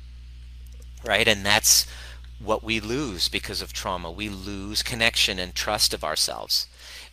Right, 1.04 1.28
and 1.28 1.44
that's 1.44 1.86
what 2.38 2.64
we 2.64 2.80
lose 2.80 3.28
because 3.28 3.62
of 3.62 3.72
trauma. 3.72 4.10
We 4.10 4.28
lose 4.28 4.82
connection 4.82 5.38
and 5.38 5.54
trust 5.54 5.94
of 5.94 6.04
ourselves. 6.04 6.66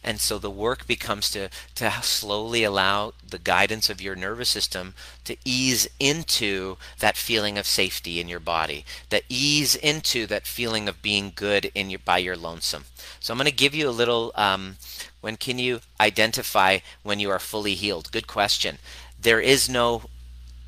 And 0.04 0.20
so 0.20 0.38
the 0.38 0.49
work 0.49 0.86
becomes 0.86 1.32
to, 1.32 1.49
to 1.76 1.91
slowly 2.01 2.64
allow 2.64 3.14
the 3.26 3.39
guidance 3.39 3.89
of 3.89 4.01
your 4.01 4.16
nervous 4.16 4.49
system 4.49 4.95
to 5.24 5.38
ease 5.45 5.88
into 5.97 6.76
that 6.99 7.16
feeling 7.16 7.58
of 7.58 7.66
safety 7.66 8.20
in 8.20 8.28
your 8.28 8.41
body, 8.41 8.84
that 9.10 9.24
ease 9.30 9.76
into 9.76 10.28
that 10.28 10.45
feeling 10.45 10.89
of 10.89 11.01
being 11.01 11.32
good 11.34 11.72
in 11.74 11.89
your, 11.89 12.01
by 12.04 12.18
your 12.18 12.36
lonesome. 12.36 12.84
So 13.22 13.34
I'm 13.34 13.38
going 13.38 13.49
to 13.49 13.56
give 13.56 13.74
you 13.74 13.88
a 13.88 13.91
little, 13.91 14.34
um, 14.36 14.76
when 15.22 15.38
can 15.38 15.58
you 15.58 15.80
identify 16.01 16.80
when 17.04 17.22
you 17.22 17.30
are 17.30 17.39
fully 17.39 17.76
healed? 17.76 18.12
Good 18.12 18.28
question. 18.28 18.80
There 19.24 19.39
is 19.39 19.69
no, 19.69 20.01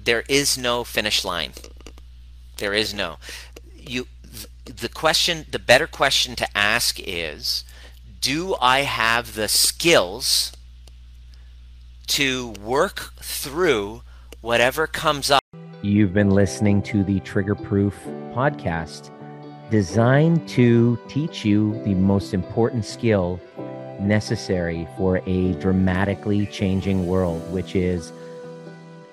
there 0.01 0.23
is 0.29 0.57
no 0.57 0.85
finish 0.85 1.25
line. 1.25 1.51
There 2.57 2.73
is 2.73 2.93
no. 2.93 3.17
You, 3.75 4.07
the 4.63 4.87
question, 4.87 5.45
the 5.51 5.59
better 5.59 5.87
question 5.87 6.37
to 6.37 6.57
ask 6.57 6.97
is, 6.97 7.65
do 8.21 8.55
I 8.61 8.79
have 8.79 9.35
the 9.35 9.49
skills 9.49 10.53
to 12.07 12.47
work 12.63 13.13
through 13.17 14.03
whatever 14.39 14.87
comes 14.87 15.29
up? 15.29 15.41
You've 15.81 16.13
been 16.13 16.29
listening 16.29 16.81
to 16.83 17.03
the 17.03 17.19
Trigger 17.19 17.55
Proof 17.55 17.93
podcast, 18.33 19.11
designed 19.69 20.47
to 20.49 20.97
teach 21.09 21.43
you 21.43 21.83
the 21.83 21.93
most 21.93 22.33
important 22.33 22.85
skill 22.85 23.37
necessary 23.99 24.87
for 24.95 25.21
a 25.25 25.51
dramatically 25.55 26.45
changing 26.45 27.05
world, 27.05 27.41
which 27.51 27.75
is 27.75 28.13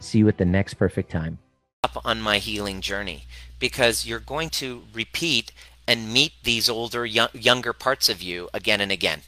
See 0.00 0.18
you 0.18 0.28
at 0.28 0.38
the 0.38 0.44
next 0.46 0.74
perfect 0.74 1.10
time. 1.10 1.38
Up 1.84 2.00
on 2.04 2.20
my 2.20 2.38
healing 2.38 2.80
journey 2.80 3.24
because 3.58 4.06
you're 4.06 4.18
going 4.18 4.48
to 4.50 4.84
repeat 4.92 5.52
and 5.86 6.12
meet 6.12 6.32
these 6.42 6.68
older, 6.68 7.04
younger 7.04 7.72
parts 7.72 8.08
of 8.08 8.22
you 8.22 8.48
again 8.54 8.80
and 8.80 8.90
again. 8.90 9.20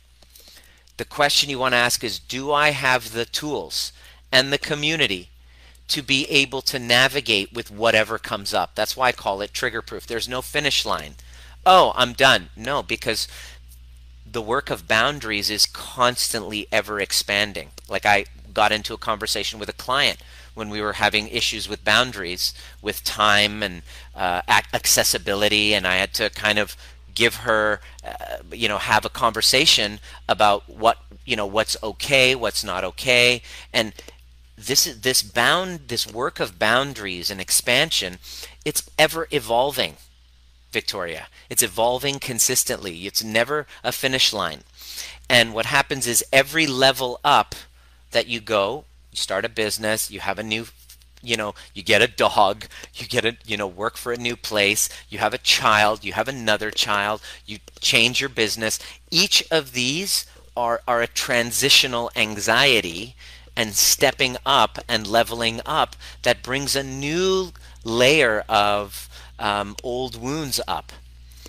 The 0.96 1.04
question 1.04 1.50
you 1.50 1.58
want 1.58 1.72
to 1.72 1.78
ask 1.78 2.02
is 2.02 2.18
Do 2.18 2.52
I 2.52 2.70
have 2.70 3.12
the 3.12 3.24
tools 3.24 3.92
and 4.30 4.52
the 4.52 4.58
community 4.58 5.28
to 5.88 6.02
be 6.02 6.24
able 6.30 6.62
to 6.62 6.78
navigate 6.78 7.52
with 7.52 7.70
whatever 7.70 8.18
comes 8.18 8.54
up? 8.54 8.74
That's 8.74 8.96
why 8.96 9.08
I 9.08 9.12
call 9.12 9.42
it 9.42 9.52
trigger 9.52 9.82
proof. 9.82 10.06
There's 10.06 10.28
no 10.28 10.40
finish 10.40 10.86
line. 10.86 11.16
Oh, 11.66 11.92
I'm 11.94 12.12
done. 12.12 12.48
No, 12.56 12.82
because 12.82 13.28
the 14.30 14.42
work 14.42 14.70
of 14.70 14.88
boundaries 14.88 15.50
is 15.50 15.66
constantly 15.66 16.66
ever 16.72 16.98
expanding. 16.98 17.70
Like 17.88 18.06
I 18.06 18.24
got 18.54 18.72
into 18.72 18.94
a 18.94 18.98
conversation 18.98 19.58
with 19.58 19.68
a 19.68 19.74
client 19.74 20.18
when 20.54 20.68
we 20.68 20.80
were 20.80 20.94
having 20.94 21.28
issues 21.28 21.68
with 21.68 21.84
boundaries, 21.84 22.54
with 22.80 23.04
time 23.04 23.62
and 23.62 23.82
uh, 24.14 24.42
accessibility, 24.48 25.74
and 25.74 25.86
I 25.86 25.96
had 25.96 26.12
to 26.14 26.30
kind 26.30 26.58
of 26.58 26.76
give 27.14 27.36
her, 27.36 27.80
uh, 28.06 28.38
you 28.52 28.68
know, 28.68 28.78
have 28.78 29.04
a 29.04 29.10
conversation 29.10 30.00
about 30.28 30.68
what 30.68 30.98
you 31.24 31.36
know 31.36 31.46
what's 31.46 31.76
okay, 31.82 32.34
what's 32.34 32.64
not 32.64 32.84
okay, 32.84 33.42
and 33.72 33.92
this 34.56 34.86
is 34.86 35.00
this 35.00 35.22
bound 35.22 35.88
this 35.88 36.06
work 36.06 36.40
of 36.40 36.58
boundaries 36.58 37.30
and 37.30 37.40
expansion. 37.40 38.18
It's 38.64 38.88
ever 38.98 39.28
evolving, 39.30 39.96
Victoria. 40.70 41.28
It's 41.50 41.62
evolving 41.62 42.18
consistently. 42.18 43.06
It's 43.06 43.24
never 43.24 43.66
a 43.82 43.92
finish 43.92 44.32
line. 44.32 44.60
And 45.28 45.54
what 45.54 45.66
happens 45.66 46.06
is 46.06 46.24
every 46.32 46.66
level 46.66 47.18
up 47.24 47.54
that 48.10 48.26
you 48.26 48.40
go, 48.40 48.84
you 49.12 49.16
start 49.18 49.44
a 49.44 49.48
business, 49.48 50.10
you 50.10 50.20
have 50.20 50.38
a 50.38 50.42
new 50.42 50.66
you 51.22 51.36
know 51.36 51.54
you 51.72 51.82
get 51.84 52.02
a 52.02 52.08
dog 52.08 52.64
you 52.94 53.06
get 53.06 53.24
a 53.24 53.36
you 53.46 53.56
know 53.56 53.66
work 53.66 53.96
for 53.96 54.12
a 54.12 54.16
new 54.16 54.34
place 54.34 54.88
you 55.08 55.18
have 55.18 55.32
a 55.32 55.38
child 55.38 56.02
you 56.02 56.12
have 56.14 56.26
another 56.26 56.68
child 56.72 57.22
you 57.46 57.58
change 57.80 58.20
your 58.20 58.28
business. 58.28 58.78
Each 59.10 59.44
of 59.50 59.72
these 59.72 60.26
are 60.56 60.82
are 60.88 61.00
a 61.00 61.06
transitional 61.06 62.10
anxiety 62.16 63.14
and 63.56 63.74
stepping 63.74 64.36
up 64.44 64.78
and 64.88 65.06
leveling 65.06 65.60
up 65.66 65.94
that 66.22 66.42
brings 66.42 66.74
a 66.74 66.82
new 66.82 67.52
layer 67.84 68.44
of 68.48 69.08
um, 69.38 69.76
old 69.82 70.20
wounds 70.20 70.60
up 70.66 70.92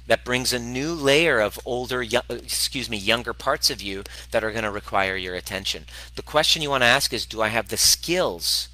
that 0.08 0.26
brings 0.26 0.51
a 0.51 0.60
new 0.60 0.93
layer 0.93 1.39
of 1.39 1.60
older 1.66 2.01
excuse 2.30 2.89
me 2.89 2.97
younger 2.97 3.34
parts 3.34 3.70
of 3.70 3.82
you 3.82 4.04
that 4.32 4.43
are 4.43 4.51
going 4.51 4.64
to 4.64 4.72
require 4.72 5.16
your 5.16 5.36
attention 5.36 5.86
the 6.16 6.22
question 6.22 6.62
you 6.62 6.70
want 6.70 6.84
to 6.84 6.88
ask 6.88 7.14
is 7.14 7.26
do 7.26 7.41
i 7.41 7.47
have 7.47 7.70
the 7.70 7.78
skills 7.78 8.68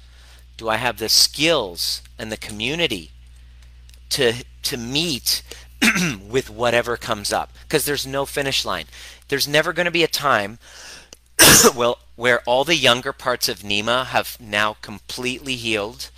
do 0.60 0.68
I 0.68 0.76
have 0.76 0.98
the 0.98 1.08
skills 1.08 2.02
and 2.18 2.30
the 2.30 2.36
community 2.36 3.12
to 4.10 4.44
to 4.62 4.76
meet 4.76 5.42
with 6.28 6.50
whatever 6.50 6.98
comes 6.98 7.32
up? 7.32 7.50
Because 7.62 7.86
there's 7.86 8.06
no 8.06 8.26
finish 8.26 8.62
line. 8.62 8.84
There's 9.28 9.48
never 9.48 9.72
going 9.72 9.86
to 9.86 9.90
be 9.90 10.04
a 10.04 10.06
time 10.06 10.58
well 11.74 12.00
where 12.14 12.40
all 12.40 12.64
the 12.64 12.76
younger 12.76 13.14
parts 13.14 13.48
of 13.48 13.60
Nima 13.60 14.04
have 14.04 14.36
now 14.38 14.76
completely 14.82 15.56
healed, 15.56 16.10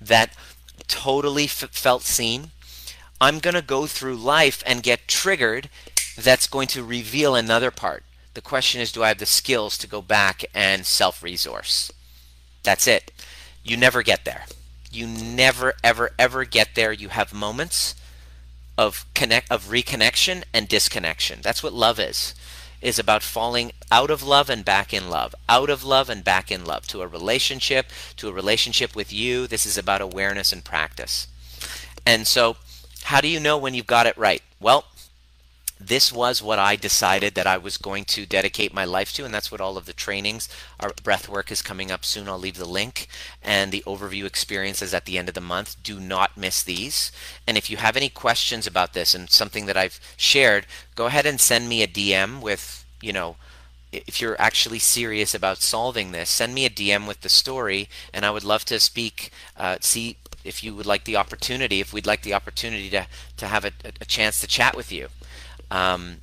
that 0.00 0.32
totally 0.88 1.46
felt 1.46 2.02
seen. 2.02 2.50
I'm 3.20 3.38
going 3.38 3.54
to 3.54 3.62
go 3.62 3.86
through 3.86 4.16
life 4.16 4.62
and 4.66 4.82
get 4.82 5.08
triggered. 5.08 5.68
That's 6.16 6.46
going 6.46 6.68
to 6.68 6.84
reveal 6.84 7.34
another 7.34 7.70
part. 7.70 8.04
The 8.34 8.40
question 8.40 8.80
is, 8.80 8.92
do 8.92 9.02
I 9.02 9.08
have 9.08 9.18
the 9.18 9.26
skills 9.26 9.76
to 9.78 9.88
go 9.88 10.00
back 10.00 10.44
and 10.54 10.86
self 10.86 11.22
resource? 11.22 11.90
That's 12.62 12.86
it. 12.86 13.10
You 13.64 13.76
never 13.76 14.02
get 14.02 14.24
there. 14.24 14.44
You 14.90 15.06
never, 15.06 15.74
ever, 15.82 16.10
ever 16.18 16.44
get 16.44 16.74
there. 16.74 16.92
You 16.92 17.08
have 17.08 17.34
moments 17.34 17.94
of 18.76 19.04
connect 19.14 19.50
of 19.50 19.66
reconnection 19.66 20.44
and 20.54 20.68
disconnection. 20.68 21.40
That's 21.42 21.62
what 21.62 21.72
love 21.72 21.98
is. 21.98 22.34
Is 22.80 22.98
about 22.98 23.24
falling 23.24 23.72
out 23.90 24.08
of 24.08 24.22
love 24.22 24.48
and 24.48 24.64
back 24.64 24.94
in 24.94 25.10
love, 25.10 25.34
out 25.48 25.68
of 25.68 25.82
love 25.82 26.08
and 26.08 26.22
back 26.22 26.52
in 26.52 26.64
love 26.64 26.86
to 26.86 27.02
a 27.02 27.08
relationship, 27.08 27.86
to 28.16 28.28
a 28.28 28.32
relationship 28.32 28.94
with 28.94 29.12
you. 29.12 29.48
This 29.48 29.66
is 29.66 29.76
about 29.76 30.00
awareness 30.00 30.52
and 30.52 30.64
practice. 30.64 31.26
And 32.06 32.24
so, 32.24 32.56
how 33.08 33.22
do 33.22 33.28
you 33.28 33.40
know 33.40 33.56
when 33.56 33.72
you've 33.72 33.86
got 33.86 34.06
it 34.06 34.18
right? 34.18 34.42
Well, 34.60 34.84
this 35.80 36.12
was 36.12 36.42
what 36.42 36.58
I 36.58 36.76
decided 36.76 37.34
that 37.36 37.46
I 37.46 37.56
was 37.56 37.78
going 37.78 38.04
to 38.04 38.26
dedicate 38.26 38.74
my 38.74 38.84
life 38.84 39.14
to, 39.14 39.24
and 39.24 39.32
that's 39.32 39.50
what 39.50 39.62
all 39.62 39.78
of 39.78 39.86
the 39.86 39.94
trainings. 39.94 40.46
Our 40.78 40.92
breath 41.02 41.26
work 41.26 41.50
is 41.50 41.62
coming 41.62 41.90
up 41.90 42.04
soon. 42.04 42.28
I'll 42.28 42.38
leave 42.38 42.58
the 42.58 42.68
link 42.68 43.08
and 43.42 43.72
the 43.72 43.82
overview 43.86 44.26
experiences 44.26 44.92
at 44.92 45.06
the 45.06 45.16
end 45.16 45.30
of 45.30 45.34
the 45.34 45.40
month. 45.40 45.82
Do 45.82 45.98
not 45.98 46.36
miss 46.36 46.62
these. 46.62 47.10
And 47.46 47.56
if 47.56 47.70
you 47.70 47.78
have 47.78 47.96
any 47.96 48.10
questions 48.10 48.66
about 48.66 48.92
this 48.92 49.14
and 49.14 49.30
something 49.30 49.64
that 49.64 49.76
I've 49.78 49.98
shared, 50.18 50.66
go 50.94 51.06
ahead 51.06 51.24
and 51.24 51.40
send 51.40 51.66
me 51.66 51.82
a 51.82 51.88
DM 51.88 52.42
with, 52.42 52.84
you 53.00 53.14
know, 53.14 53.36
if 53.90 54.20
you're 54.20 54.38
actually 54.38 54.80
serious 54.80 55.34
about 55.34 55.62
solving 55.62 56.12
this, 56.12 56.28
send 56.28 56.54
me 56.54 56.66
a 56.66 56.70
DM 56.70 57.08
with 57.08 57.22
the 57.22 57.30
story, 57.30 57.88
and 58.12 58.26
I 58.26 58.30
would 58.30 58.44
love 58.44 58.66
to 58.66 58.78
speak. 58.78 59.30
Uh, 59.56 59.78
see 59.80 60.18
if 60.48 60.64
you 60.64 60.74
would 60.74 60.86
like 60.86 61.04
the 61.04 61.16
opportunity, 61.16 61.80
if 61.80 61.92
we'd 61.92 62.06
like 62.06 62.22
the 62.22 62.34
opportunity 62.34 62.90
to 62.90 63.06
to 63.36 63.46
have 63.46 63.64
a, 63.64 63.72
a 64.00 64.04
chance 64.04 64.40
to 64.40 64.46
chat 64.46 64.76
with 64.76 64.90
you. 64.90 65.08
Um, 65.70 66.18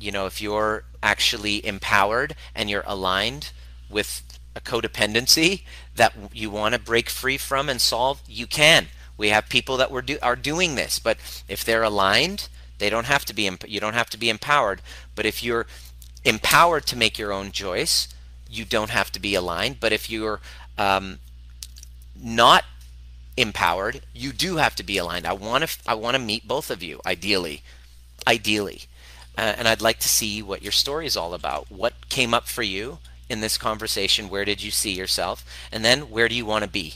you 0.00 0.10
know, 0.10 0.26
if 0.26 0.40
you're 0.40 0.84
actually 1.02 1.64
empowered 1.64 2.34
and 2.54 2.68
you're 2.68 2.84
aligned 2.86 3.52
with 3.88 4.22
a 4.54 4.60
codependency 4.60 5.62
that 5.94 6.14
you 6.32 6.50
want 6.50 6.74
to 6.74 6.80
break 6.80 7.08
free 7.10 7.36
from 7.36 7.68
and 7.68 7.80
solve, 7.80 8.22
you 8.26 8.46
can. 8.46 8.86
We 9.16 9.28
have 9.28 9.48
people 9.48 9.76
that 9.76 9.90
were 9.90 10.02
do, 10.02 10.18
are 10.22 10.36
doing 10.36 10.74
this, 10.74 10.98
but 10.98 11.18
if 11.48 11.64
they're 11.64 11.82
aligned, 11.82 12.48
they 12.78 12.90
don't 12.90 13.06
have 13.06 13.24
to 13.26 13.34
be. 13.34 13.50
You 13.66 13.80
don't 13.80 13.94
have 13.94 14.10
to 14.10 14.18
be 14.18 14.28
empowered. 14.28 14.82
But 15.14 15.26
if 15.26 15.42
you're 15.42 15.66
empowered 16.24 16.86
to 16.86 16.96
make 16.96 17.18
your 17.18 17.32
own 17.32 17.52
choice, 17.52 18.08
you 18.50 18.64
don't 18.64 18.90
have 18.90 19.10
to 19.12 19.20
be 19.20 19.34
aligned. 19.34 19.80
But 19.80 19.92
if 19.92 20.10
you're 20.10 20.40
um, 20.76 21.20
not 22.14 22.64
empowered, 23.36 24.02
you 24.14 24.32
do 24.32 24.56
have 24.56 24.74
to 24.76 24.82
be 24.82 24.98
aligned. 24.98 25.26
I 25.26 25.32
want 25.32 25.66
to. 25.66 25.78
I 25.86 25.94
want 25.94 26.16
to 26.16 26.22
meet 26.22 26.48
both 26.48 26.70
of 26.70 26.82
you, 26.82 27.00
ideally 27.04 27.62
ideally. 28.26 28.82
Uh, 29.38 29.54
and 29.58 29.68
I'd 29.68 29.82
like 29.82 29.98
to 30.00 30.08
see 30.08 30.42
what 30.42 30.62
your 30.62 30.72
story 30.72 31.06
is 31.06 31.16
all 31.16 31.34
about. 31.34 31.70
What 31.70 32.08
came 32.08 32.34
up 32.34 32.48
for 32.48 32.62
you 32.62 32.98
in 33.28 33.40
this 33.40 33.58
conversation? 33.58 34.28
Where 34.28 34.44
did 34.44 34.62
you 34.62 34.70
see 34.70 34.92
yourself? 34.92 35.44
And 35.70 35.84
then 35.84 36.10
where 36.10 36.28
do 36.28 36.34
you 36.34 36.46
want 36.46 36.64
to 36.64 36.70
be? 36.70 36.94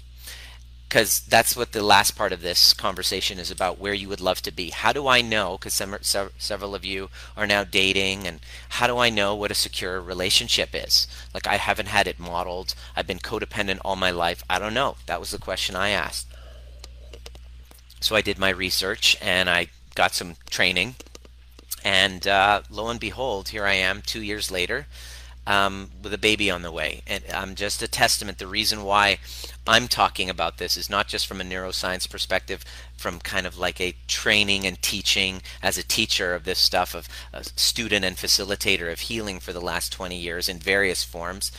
Because 0.88 1.20
that's 1.20 1.54
what 1.54 1.70
the 1.70 1.84
last 1.84 2.16
part 2.16 2.32
of 2.32 2.40
this 2.42 2.74
conversation 2.74 3.38
is 3.38 3.48
about 3.48 3.78
where 3.78 3.94
you 3.94 4.08
would 4.08 4.20
love 4.20 4.42
to 4.42 4.50
be. 4.50 4.70
How 4.70 4.92
do 4.92 5.06
I 5.06 5.20
know? 5.20 5.56
Because 5.56 5.74
some, 5.74 5.96
several 6.02 6.74
of 6.74 6.84
you 6.84 7.10
are 7.36 7.46
now 7.46 7.62
dating, 7.62 8.26
and 8.26 8.40
how 8.70 8.88
do 8.88 8.98
I 8.98 9.08
know 9.08 9.36
what 9.36 9.52
a 9.52 9.54
secure 9.54 10.00
relationship 10.00 10.70
is? 10.72 11.06
Like, 11.32 11.46
I 11.46 11.58
haven't 11.58 11.86
had 11.86 12.08
it 12.08 12.18
modeled. 12.18 12.74
I've 12.96 13.06
been 13.06 13.20
codependent 13.20 13.78
all 13.84 13.94
my 13.94 14.10
life. 14.10 14.42
I 14.50 14.58
don't 14.58 14.74
know. 14.74 14.96
That 15.06 15.20
was 15.20 15.30
the 15.30 15.38
question 15.38 15.76
I 15.76 15.90
asked. 15.90 16.26
So 18.00 18.16
I 18.16 18.22
did 18.22 18.38
my 18.38 18.50
research 18.50 19.16
and 19.20 19.48
I 19.48 19.68
got 19.94 20.14
some 20.14 20.36
training 20.48 20.94
and 21.84 22.26
uh, 22.26 22.62
lo 22.70 22.88
and 22.88 23.00
behold, 23.00 23.50
here 23.50 23.64
I 23.64 23.74
am 23.74 24.02
two 24.02 24.22
years 24.22 24.50
later 24.50 24.86
um, 25.46 25.90
with 26.02 26.12
a 26.12 26.18
baby 26.18 26.50
on 26.50 26.62
the 26.62 26.70
way. 26.70 27.02
And 27.06 27.24
I'm 27.32 27.54
just 27.54 27.82
a 27.82 27.88
testament. 27.88 28.38
The 28.38 28.46
reason 28.46 28.84
why 28.84 29.18
I'm 29.66 29.88
talking 29.88 30.28
about 30.28 30.58
this 30.58 30.76
is 30.76 30.90
not 30.90 31.08
just 31.08 31.26
from 31.26 31.40
a 31.40 31.44
neuroscience 31.44 32.08
perspective, 32.08 32.64
from 32.96 33.18
kind 33.18 33.46
of 33.46 33.58
like 33.58 33.80
a 33.80 33.96
training 34.06 34.66
and 34.66 34.80
teaching 34.82 35.40
as 35.62 35.78
a 35.78 35.82
teacher 35.82 36.34
of 36.34 36.44
this 36.44 36.58
stuff, 36.58 36.94
of 36.94 37.08
a 37.32 37.44
student 37.44 38.04
and 38.04 38.16
facilitator 38.16 38.92
of 38.92 39.00
healing 39.00 39.40
for 39.40 39.52
the 39.52 39.60
last 39.60 39.92
20 39.92 40.16
years 40.16 40.48
in 40.48 40.58
various 40.58 41.02
forms. 41.02 41.50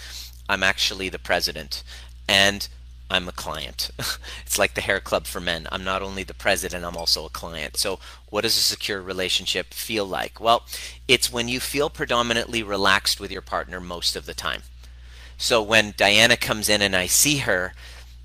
I'm 0.48 0.64
actually 0.64 1.10
the 1.10 1.20
president. 1.20 1.84
And 2.28 2.68
I'm 3.12 3.28
a 3.28 3.34
client. 3.34 3.92
it's 4.46 4.58
like 4.58 4.74
the 4.74 4.82
hair 4.82 5.02
club 5.02 5.26
for 5.26 5.42
men. 5.42 5.68
I'm 5.70 5.84
not 5.84 6.02
only 6.02 6.24
the 6.24 6.34
president, 6.34 6.86
I'm 6.86 6.96
also 6.96 7.26
a 7.26 7.30
client. 7.30 7.76
So, 7.76 8.00
what 8.30 8.42
does 8.42 8.58
a 8.58 8.62
secure 8.62 9.02
relationship 9.02 9.74
feel 9.74 10.06
like? 10.06 10.40
Well, 10.40 10.64
it's 11.10 11.32
when 11.32 11.50
you 11.50 11.60
feel 11.60 11.90
predominantly 11.90 12.64
relaxed 12.64 13.20
with 13.20 13.30
your 13.30 13.42
partner 13.42 13.82
most 13.82 14.16
of 14.16 14.26
the 14.26 14.34
time. 14.34 14.62
So, 15.38 15.62
when 15.62 15.94
Diana 15.98 16.38
comes 16.38 16.70
in 16.70 16.82
and 16.82 16.96
I 16.96 17.08
see 17.08 17.40
her, 17.40 17.74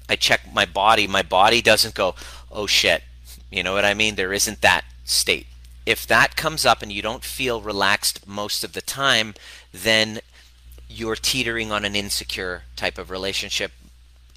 I 0.08 0.14
check 0.14 0.54
my 0.54 0.64
body. 0.64 1.08
My 1.08 1.22
body 1.22 1.60
doesn't 1.60 1.96
go, 1.96 2.14
oh 2.52 2.68
shit. 2.68 3.02
You 3.50 3.64
know 3.64 3.72
what 3.72 3.84
I 3.84 3.94
mean? 3.94 4.14
There 4.14 4.32
isn't 4.32 4.60
that 4.60 4.84
state. 5.04 5.48
If 5.84 6.06
that 6.06 6.36
comes 6.36 6.64
up 6.64 6.80
and 6.80 6.92
you 6.92 7.02
don't 7.02 7.24
feel 7.24 7.60
relaxed 7.60 8.26
most 8.26 8.62
of 8.62 8.72
the 8.72 8.82
time, 8.82 9.34
then 9.72 10.20
you're 10.88 11.16
teetering 11.16 11.72
on 11.72 11.84
an 11.84 11.96
insecure 11.96 12.62
type 12.76 12.98
of 12.98 13.10
relationship 13.10 13.72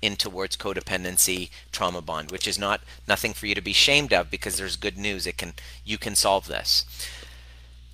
in 0.01 0.15
towards 0.15 0.57
codependency 0.57 1.49
trauma 1.71 2.01
bond, 2.01 2.31
which 2.31 2.47
is 2.47 2.59
not 2.59 2.81
nothing 3.07 3.33
for 3.33 3.45
you 3.45 3.55
to 3.55 3.61
be 3.61 3.71
ashamed 3.71 4.13
of 4.13 4.31
because 4.31 4.57
there's 4.57 4.75
good 4.75 4.97
news. 4.97 5.27
It 5.27 5.37
can 5.37 5.53
you 5.85 5.97
can 5.97 6.15
solve 6.15 6.47
this. 6.47 6.85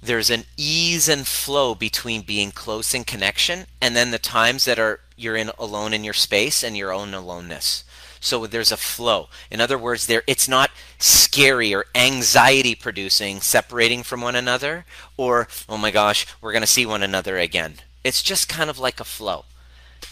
There's 0.02 0.30
an 0.30 0.44
ease 0.56 1.10
and 1.10 1.26
flow 1.26 1.74
between 1.74 2.22
being 2.22 2.52
close 2.52 2.94
in 2.94 3.06
connection 3.06 3.66
and 3.82 3.96
then 3.96 4.12
the 4.12 4.20
times 4.20 4.66
that 4.66 4.78
are 4.78 5.00
you're 5.16 5.36
in 5.36 5.52
alone 5.58 5.94
in 5.94 6.04
your 6.04 6.14
space 6.14 6.64
and 6.64 6.78
your 6.78 6.94
own 6.94 7.14
aloneness. 7.14 7.84
So 8.20 8.46
there's 8.48 8.72
a 8.72 8.78
flow. 8.78 9.30
In 9.52 9.62
other 9.62 9.78
words, 9.78 10.08
there 10.08 10.24
it's 10.28 10.48
not 10.48 10.72
scary 11.00 11.74
or 11.74 11.86
anxiety 11.96 12.76
producing 12.76 13.42
separating 13.42 14.04
from 14.04 14.22
one 14.22 14.36
another 14.36 14.86
or 15.18 15.48
oh 15.68 15.78
my 15.78 15.92
gosh, 15.92 16.28
we're 16.42 16.52
going 16.52 16.62
to 16.62 16.68
see 16.68 16.86
one 16.86 17.04
another 17.04 17.38
again. 17.38 17.76
It's 18.04 18.22
just 18.22 18.50
kind 18.50 18.70
of 18.70 18.78
like 18.78 19.00
a 19.00 19.04
flow. 19.04 19.46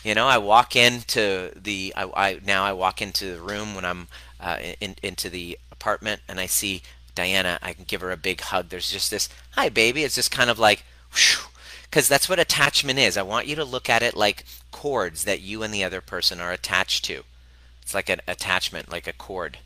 You 0.03 0.15
know, 0.15 0.27
I 0.27 0.37
walk 0.37 0.75
into 0.75 1.51
the 1.55 1.93
I, 1.95 2.03
I 2.15 2.39
now 2.45 2.63
I 2.63 2.73
walk 2.73 3.01
into 3.01 3.35
the 3.35 3.41
room 3.41 3.75
when 3.75 3.85
I'm 3.85 4.07
uh, 4.39 4.57
in, 4.79 4.95
into 5.01 5.29
the 5.29 5.57
apartment 5.71 6.21
and 6.27 6.39
I 6.39 6.45
see 6.45 6.81
Diana. 7.15 7.59
I 7.61 7.73
can 7.73 7.85
give 7.85 8.01
her 8.01 8.11
a 8.11 8.17
big 8.17 8.41
hug. 8.41 8.69
There's 8.69 8.91
just 8.91 9.11
this 9.11 9.29
hi 9.51 9.69
baby. 9.69 10.03
It's 10.03 10.15
just 10.15 10.31
kind 10.31 10.49
of 10.49 10.59
like 10.59 10.83
because 11.83 12.07
that's 12.07 12.27
what 12.27 12.39
attachment 12.39 12.99
is. 12.99 13.17
I 13.17 13.21
want 13.21 13.47
you 13.47 13.55
to 13.55 13.63
look 13.63 13.89
at 13.89 14.03
it 14.03 14.15
like 14.15 14.45
cords 14.71 15.23
that 15.25 15.41
you 15.41 15.63
and 15.63 15.73
the 15.73 15.83
other 15.83 16.01
person 16.01 16.41
are 16.41 16.51
attached 16.51 17.05
to. 17.05 17.23
It's 17.81 17.93
like 17.93 18.09
an 18.09 18.21
attachment, 18.27 18.91
like 18.91 19.07
a 19.07 19.13
cord, 19.13 19.59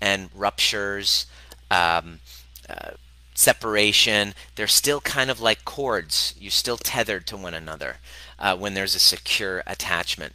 and 0.00 0.30
ruptures. 0.34 1.26
Um, 1.70 2.20
uh, 2.68 2.92
separation, 3.40 4.34
they're 4.54 4.66
still 4.66 5.00
kind 5.00 5.30
of 5.30 5.40
like 5.40 5.64
cords. 5.64 6.34
You're 6.38 6.50
still 6.50 6.76
tethered 6.76 7.26
to 7.28 7.36
one 7.36 7.54
another 7.54 7.96
uh, 8.38 8.56
when 8.56 8.74
there's 8.74 8.94
a 8.94 9.00
secure 9.00 9.62
attachment. 9.66 10.34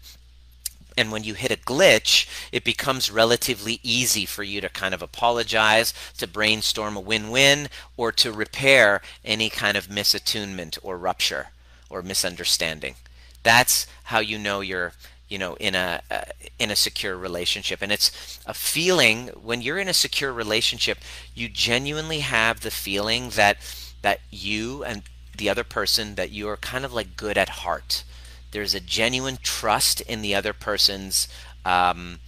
And 0.97 1.11
when 1.11 1.23
you 1.23 1.33
hit 1.33 1.51
a 1.51 1.57
glitch, 1.57 2.27
it 2.51 2.63
becomes 2.63 3.11
relatively 3.11 3.79
easy 3.83 4.25
for 4.25 4.43
you 4.43 4.61
to 4.61 4.69
kind 4.69 4.93
of 4.93 5.01
apologize, 5.01 5.93
to 6.17 6.27
brainstorm 6.27 6.95
a 6.95 7.01
win 7.01 7.29
win, 7.29 7.67
or 7.97 8.11
to 8.13 8.31
repair 8.31 9.01
any 9.23 9.49
kind 9.49 9.75
of 9.77 9.87
misattunement 9.87 10.79
or 10.81 10.97
rupture 10.97 11.47
or 11.89 12.01
misunderstanding. 12.01 12.95
That's 13.43 13.87
how 14.05 14.19
you 14.19 14.39
know 14.39 14.61
you're 14.61 14.93
you 15.27 15.37
know 15.37 15.55
in 15.55 15.75
a 15.75 16.01
uh, 16.11 16.21
in 16.59 16.71
a 16.71 16.75
secure 16.75 17.17
relationship 17.17 17.81
and 17.81 17.91
it's 17.91 18.39
a 18.45 18.53
feeling 18.53 19.27
when 19.29 19.61
you're 19.61 19.77
in 19.77 19.87
a 19.87 19.93
secure 19.93 20.31
relationship 20.31 20.99
you 21.33 21.49
genuinely 21.49 22.19
have 22.19 22.61
the 22.61 22.71
feeling 22.71 23.29
that 23.29 23.57
that 24.01 24.19
you 24.29 24.83
and 24.83 25.03
the 25.37 25.49
other 25.49 25.63
person 25.63 26.15
that 26.15 26.31
you 26.31 26.47
are 26.47 26.57
kind 26.57 26.85
of 26.85 26.93
like 26.93 27.17
good 27.17 27.37
at 27.37 27.49
heart 27.49 28.03
there's 28.51 28.75
a 28.75 28.79
genuine 28.79 29.37
trust 29.41 30.01
in 30.01 30.21
the 30.21 30.33
other 30.35 30.53
person's 30.53 31.27
um, 31.65 32.19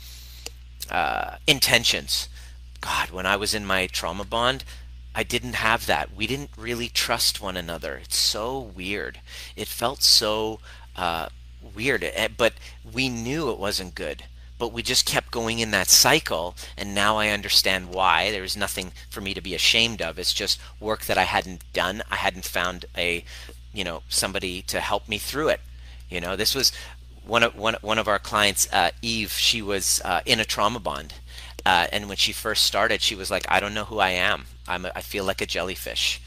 uh, 0.90 1.38
intentions 1.46 2.28
god 2.82 3.12
when 3.12 3.26
i 3.26 3.36
was 3.36 3.54
in 3.54 3.66
my 3.66 3.88
trauma 3.88 4.26
bond 4.26 4.64
I 5.18 5.24
didn't 5.24 5.56
have 5.56 5.88
that. 5.88 6.16
We 6.16 6.28
didn't 6.28 6.52
really 6.56 6.90
trust 6.90 7.42
one 7.42 7.58
another. 7.58 7.96
It's 7.96 8.20
so 8.20 8.60
weird. 8.60 9.20
It 9.56 9.68
felt 9.68 10.04
so 10.04 10.60
uh, 10.96 11.30
weird. 11.78 12.04
Eh, 12.04 12.28
but 12.36 12.54
we 12.92 13.08
knew 13.08 13.52
it 13.52 13.60
wasn't 13.60 13.96
good. 13.96 14.24
But 14.60 14.74
we 14.74 14.82
just 14.82 15.06
kept 15.06 15.30
going 15.30 15.60
in 15.60 15.70
that 15.72 15.88
cycle, 15.88 16.56
and 16.76 16.96
now 16.96 17.18
I 17.18 17.30
understand 17.30 17.94
why. 17.94 18.32
There 18.32 18.42
was 18.42 18.58
nothing 18.58 18.92
for 19.08 19.22
me 19.22 19.36
to 19.36 19.42
be 19.42 19.54
ashamed 19.54 20.02
of. 20.02 20.18
It's 20.18 20.34
just 20.34 20.60
work 20.80 21.06
that 21.06 21.18
I 21.18 21.24
hadn't 21.24 21.62
done. 21.74 22.02
I 22.10 22.16
hadn't 22.16 22.44
found 22.46 22.86
a, 22.98 23.24
you 23.72 23.84
know, 23.84 24.02
somebody 24.10 24.64
to 24.64 24.80
help 24.80 25.08
me 25.08 25.20
through 25.20 25.50
it. 25.50 25.62
You 26.10 26.20
know, 26.20 26.36
this 26.36 26.56
was 26.56 26.72
one 27.24 27.44
of 27.44 27.56
one 27.56 27.76
one 27.82 28.00
of 28.00 28.08
our 28.08 28.18
clients, 28.20 28.68
uh, 28.74 28.90
Eve. 29.04 29.32
She 29.34 29.62
was 29.62 30.02
uh, 30.04 30.22
in 30.26 30.40
a 30.40 30.46
trauma 30.46 30.80
bond, 30.80 31.14
uh, 31.64 31.86
and 31.92 32.08
when 32.08 32.18
she 32.18 32.34
first 32.34 32.64
started, 32.64 33.02
she 33.02 33.14
was 33.14 33.30
like, 33.30 33.46
"I 33.48 33.60
don't 33.60 33.76
know 33.76 33.86
who 33.86 34.00
I 34.00 34.10
am. 34.10 34.46
I'm 34.68 34.86
a, 34.86 34.92
I 34.96 35.02
feel 35.02 35.26
like 35.26 35.42
a 35.42 35.46
jellyfish." 35.46 36.20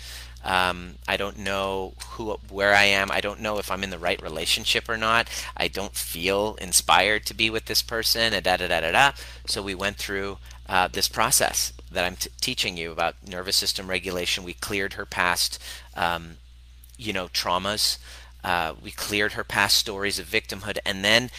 Um, 0.45 0.95
I 1.07 1.17
don't 1.17 1.39
know 1.39 1.95
who 2.11 2.33
where 2.49 2.75
I 2.75 2.85
am. 2.85 3.11
I 3.11 3.21
don't 3.21 3.41
know 3.41 3.59
if 3.59 3.71
I'm 3.71 3.85
in 3.85 3.91
the 3.91 3.99
right 3.99 4.21
relationship 4.23 4.89
or 4.89 4.97
not. 4.97 5.29
I 5.57 5.69
don't 5.69 5.95
feel 5.95 6.57
inspired 6.61 7.27
to 7.27 7.35
be 7.35 7.51
with 7.51 7.67
this 7.67 7.83
person. 7.83 8.33
And 8.33 8.45
da 8.45 8.57
da 8.57 8.69
da 8.69 8.81
da 8.81 8.93
da. 8.93 9.13
So 9.47 9.63
we 9.63 9.75
went 9.75 9.97
through 9.97 10.39
uh, 10.69 10.89
this 10.89 11.09
process 11.09 11.73
that 11.91 12.05
I'm 12.05 12.17
t- 12.17 12.31
teaching 12.41 12.77
you 12.77 12.93
about 12.93 13.17
nervous 13.27 13.57
system 13.57 13.89
regulation. 13.89 14.45
We 14.45 14.55
cleared 14.55 14.95
her 14.95 15.05
past, 15.05 15.59
um, 15.95 16.37
you 16.97 17.13
know, 17.13 17.29
traumas. 17.29 17.99
Uh, 18.43 18.75
we 18.83 18.91
cleared 18.91 19.33
her 19.33 19.45
past 19.45 19.77
stories 19.77 20.19
of 20.19 20.27
victimhood, 20.27 20.79
and 20.87 21.05
then 21.05 21.31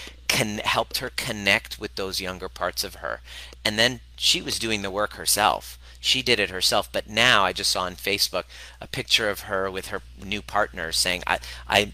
helped 0.64 0.98
her 1.00 1.10
connect 1.10 1.80
with 1.80 1.96
those 1.96 2.22
younger 2.22 2.50
parts 2.50 2.84
of 2.84 2.96
her. 2.96 3.22
And 3.66 3.78
then 3.78 4.02
she 4.16 4.42
was 4.42 4.60
doing 4.60 4.82
the 4.82 4.92
work 4.92 5.14
herself 5.14 5.78
she 6.02 6.22
did 6.22 6.40
it 6.40 6.50
herself. 6.50 6.92
But 6.92 7.08
now 7.08 7.46
I 7.46 7.54
just 7.54 7.72
saw 7.72 7.84
on 7.84 7.96
Facebook 7.96 8.44
a 8.82 8.88
picture 8.88 9.30
of 9.30 9.42
her 9.42 9.72
with 9.72 9.88
her 9.88 10.02
new 10.22 10.42
partner 10.42 10.92
saying, 10.92 11.24
I, 11.26 11.40
I, 11.70 11.94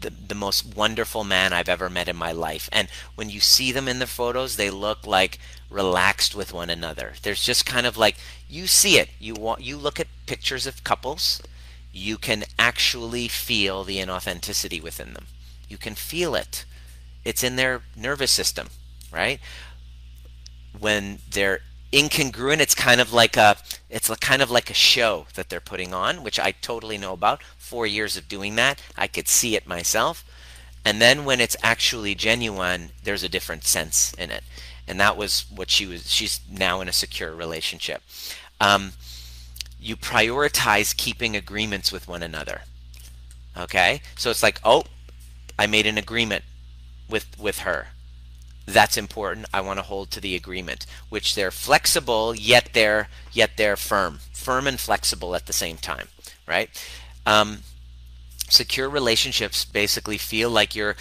the, 0.00 0.10
the 0.10 0.34
most 0.34 0.76
wonderful 0.76 1.24
man 1.24 1.52
I've 1.52 1.68
ever 1.68 1.90
met 1.90 2.08
in 2.08 2.16
my 2.16 2.32
life. 2.32 2.70
And 2.72 2.88
when 3.16 3.28
you 3.28 3.40
see 3.40 3.72
them 3.72 3.88
in 3.88 3.98
the 3.98 4.06
photos, 4.06 4.56
they 4.56 4.70
look 4.70 5.06
like 5.06 5.38
relaxed 5.68 6.34
with 6.34 6.54
one 6.54 6.70
another. 6.70 7.14
There's 7.22 7.44
just 7.44 7.66
kind 7.66 7.86
of 7.86 7.96
like 7.96 8.16
you 8.48 8.66
see 8.66 8.98
it. 8.98 9.10
You 9.18 9.34
want 9.34 9.60
you 9.60 9.76
look 9.76 10.00
at 10.00 10.06
pictures 10.26 10.66
of 10.66 10.84
couples, 10.84 11.42
you 11.92 12.16
can 12.16 12.44
actually 12.58 13.28
feel 13.28 13.84
the 13.84 13.98
inauthenticity 13.98 14.80
within 14.80 15.14
them. 15.14 15.26
You 15.68 15.76
can 15.76 15.94
feel 15.94 16.34
it. 16.34 16.64
It's 17.24 17.42
in 17.42 17.56
their 17.56 17.82
nervous 17.96 18.30
system, 18.30 18.68
right? 19.12 19.40
When 20.78 21.18
they're 21.30 21.60
incongruent. 21.92 22.60
It's 22.60 22.74
kind 22.74 23.00
of 23.00 23.12
like 23.12 23.36
a 23.36 23.56
it's 23.88 24.10
a 24.10 24.16
kind 24.16 24.42
of 24.42 24.50
like 24.50 24.70
a 24.70 24.74
show 24.74 25.26
that 25.34 25.48
they're 25.48 25.60
putting 25.60 25.94
on, 25.94 26.22
which 26.22 26.38
I 26.38 26.52
totally 26.52 26.98
know 26.98 27.12
about. 27.12 27.42
Four 27.56 27.86
years 27.86 28.16
of 28.16 28.28
doing 28.28 28.56
that, 28.56 28.82
I 28.96 29.06
could 29.06 29.28
see 29.28 29.56
it 29.56 29.66
myself. 29.66 30.24
And 30.84 31.00
then 31.00 31.24
when 31.24 31.40
it's 31.40 31.56
actually 31.62 32.14
genuine, 32.14 32.90
there's 33.02 33.22
a 33.22 33.28
different 33.28 33.64
sense 33.64 34.12
in 34.14 34.30
it. 34.30 34.44
And 34.86 34.98
that 35.00 35.16
was 35.16 35.44
what 35.54 35.70
she 35.70 35.86
was. 35.86 36.10
She's 36.10 36.40
now 36.50 36.80
in 36.80 36.88
a 36.88 36.92
secure 36.92 37.34
relationship. 37.34 38.02
Um, 38.60 38.92
you 39.80 39.96
prioritize 39.96 40.96
keeping 40.96 41.36
agreements 41.36 41.92
with 41.92 42.08
one 42.08 42.22
another. 42.22 42.62
Okay, 43.56 44.02
so 44.16 44.30
it's 44.30 44.42
like, 44.42 44.60
oh, 44.64 44.84
I 45.58 45.66
made 45.66 45.86
an 45.86 45.98
agreement 45.98 46.44
with 47.08 47.26
with 47.38 47.60
her 47.60 47.88
that's 48.68 48.96
important. 48.96 49.46
I 49.52 49.60
want 49.60 49.78
to 49.78 49.82
hold 49.84 50.10
to 50.10 50.20
the 50.20 50.34
agreement, 50.34 50.86
which 51.08 51.34
they're 51.34 51.50
flexible 51.50 52.34
yet 52.34 52.70
they're 52.74 53.08
yet 53.32 53.52
they're 53.56 53.76
firm, 53.76 54.20
firm 54.32 54.66
and 54.66 54.78
flexible 54.78 55.34
at 55.34 55.46
the 55.46 55.52
same 55.52 55.76
time, 55.76 56.08
right? 56.46 56.68
Um, 57.24 57.58
secure 58.48 58.88
relationships 58.88 59.64
basically 59.64 60.18
feel 60.18 60.50
like 60.50 60.74
you're 60.74 60.96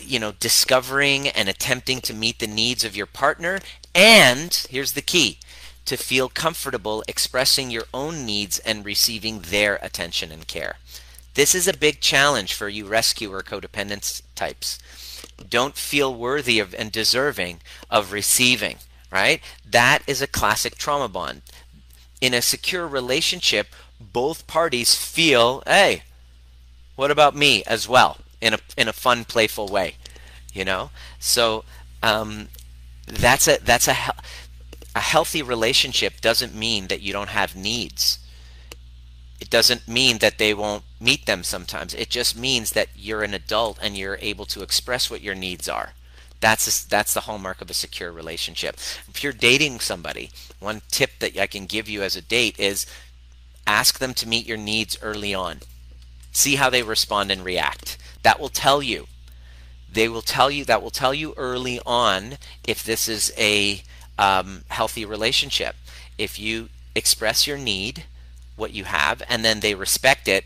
you 0.00 0.18
know 0.18 0.32
discovering 0.40 1.28
and 1.28 1.48
attempting 1.48 2.00
to 2.00 2.14
meet 2.14 2.38
the 2.38 2.46
needs 2.46 2.84
of 2.84 2.96
your 2.96 3.06
partner 3.06 3.60
and 3.94 4.66
here's 4.70 4.92
the 4.92 5.02
key 5.02 5.38
to 5.84 5.96
feel 5.96 6.28
comfortable 6.28 7.04
expressing 7.06 7.70
your 7.70 7.84
own 7.92 8.24
needs 8.26 8.58
and 8.60 8.84
receiving 8.84 9.40
their 9.40 9.76
attention 9.82 10.32
and 10.32 10.48
care 10.48 10.76
this 11.34 11.54
is 11.54 11.68
a 11.68 11.76
big 11.76 12.00
challenge 12.00 12.54
for 12.54 12.68
you 12.68 12.86
rescuer 12.86 13.40
codependence 13.40 14.22
types 14.34 14.78
don't 15.48 15.76
feel 15.76 16.14
worthy 16.14 16.58
of 16.58 16.74
and 16.74 16.90
deserving 16.92 17.60
of 17.90 18.12
receiving, 18.12 18.76
right? 19.10 19.40
That 19.68 20.02
is 20.06 20.22
a 20.22 20.26
classic 20.26 20.76
trauma 20.76 21.08
bond. 21.08 21.42
In 22.20 22.34
a 22.34 22.42
secure 22.42 22.86
relationship, 22.86 23.68
both 24.00 24.46
parties 24.46 24.94
feel, 24.94 25.62
hey, 25.66 26.02
what 26.96 27.10
about 27.10 27.34
me 27.36 27.62
as 27.66 27.88
well? 27.88 28.18
In 28.40 28.54
a 28.54 28.58
in 28.76 28.88
a 28.88 28.92
fun, 28.92 29.24
playful 29.24 29.68
way, 29.68 29.96
you 30.52 30.64
know. 30.64 30.90
So 31.18 31.64
um, 32.02 32.48
that's 33.06 33.48
a 33.48 33.58
that's 33.58 33.88
a 33.88 33.96
a 34.94 35.00
healthy 35.00 35.42
relationship 35.42 36.20
doesn't 36.20 36.54
mean 36.54 36.86
that 36.86 37.00
you 37.02 37.12
don't 37.12 37.30
have 37.30 37.56
needs 37.56 38.18
it 39.40 39.50
doesn't 39.50 39.88
mean 39.88 40.18
that 40.18 40.38
they 40.38 40.54
won't 40.54 40.84
meet 41.00 41.26
them 41.26 41.42
sometimes. 41.42 41.94
It 41.94 42.08
just 42.08 42.38
means 42.38 42.72
that 42.72 42.88
you're 42.96 43.22
an 43.22 43.34
adult 43.34 43.78
and 43.82 43.96
you're 43.96 44.18
able 44.20 44.46
to 44.46 44.62
express 44.62 45.10
what 45.10 45.20
your 45.22 45.34
needs 45.34 45.68
are. 45.68 45.92
That's 46.40 46.66
a, 46.84 46.88
that's 46.88 47.14
the 47.14 47.22
hallmark 47.22 47.60
of 47.60 47.70
a 47.70 47.74
secure 47.74 48.12
relationship. 48.12 48.76
If 49.08 49.22
you're 49.22 49.32
dating 49.32 49.80
somebody, 49.80 50.30
one 50.60 50.82
tip 50.90 51.18
that 51.20 51.38
I 51.38 51.46
can 51.46 51.66
give 51.66 51.88
you 51.88 52.02
as 52.02 52.16
a 52.16 52.22
date 52.22 52.58
is 52.58 52.86
ask 53.66 53.98
them 53.98 54.14
to 54.14 54.28
meet 54.28 54.46
your 54.46 54.58
needs 54.58 54.98
early 55.02 55.34
on. 55.34 55.60
See 56.32 56.56
how 56.56 56.68
they 56.70 56.82
respond 56.82 57.30
and 57.30 57.44
react. 57.44 57.96
That 58.22 58.38
will 58.38 58.48
tell 58.48 58.82
you. 58.82 59.06
They 59.90 60.08
will 60.08 60.22
tell 60.22 60.50
you 60.50 60.64
that 60.64 60.82
will 60.82 60.90
tell 60.90 61.14
you 61.14 61.34
early 61.36 61.80
on 61.86 62.36
if 62.66 62.84
this 62.84 63.08
is 63.08 63.32
a 63.38 63.82
um, 64.18 64.64
healthy 64.68 65.04
relationship. 65.04 65.76
If 66.18 66.38
you 66.38 66.68
express 66.94 67.46
your 67.46 67.58
need 67.58 68.04
what 68.56 68.72
you 68.72 68.84
have 68.84 69.22
and 69.28 69.44
then 69.44 69.60
they 69.60 69.74
respect 69.74 70.28
it, 70.28 70.44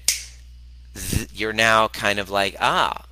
you're 1.32 1.52
now 1.52 1.88
kind 1.88 2.18
of 2.18 2.30
like, 2.30 2.56
ah, 2.60 3.04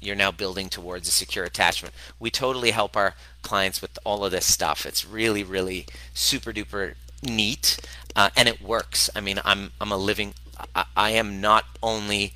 you're 0.00 0.16
now 0.16 0.30
building 0.30 0.68
towards 0.68 1.08
a 1.08 1.12
secure 1.12 1.44
attachment. 1.44 1.94
We 2.18 2.30
totally 2.30 2.70
help 2.70 2.96
our 2.96 3.14
clients 3.42 3.82
with 3.82 3.98
all 4.04 4.24
of 4.24 4.32
this 4.32 4.46
stuff. 4.46 4.86
It's 4.86 5.04
really, 5.04 5.42
really 5.42 5.86
super 6.14 6.52
duper 6.52 6.94
neat, 7.22 7.78
uh, 8.14 8.30
and 8.36 8.48
it 8.48 8.62
works. 8.62 9.10
I 9.14 9.20
mean, 9.20 9.40
I'm 9.44 9.72
I'm 9.80 9.92
a 9.92 9.96
living. 9.96 10.34
I, 10.74 10.84
I 10.96 11.10
am 11.10 11.40
not 11.40 11.64
only 11.82 12.32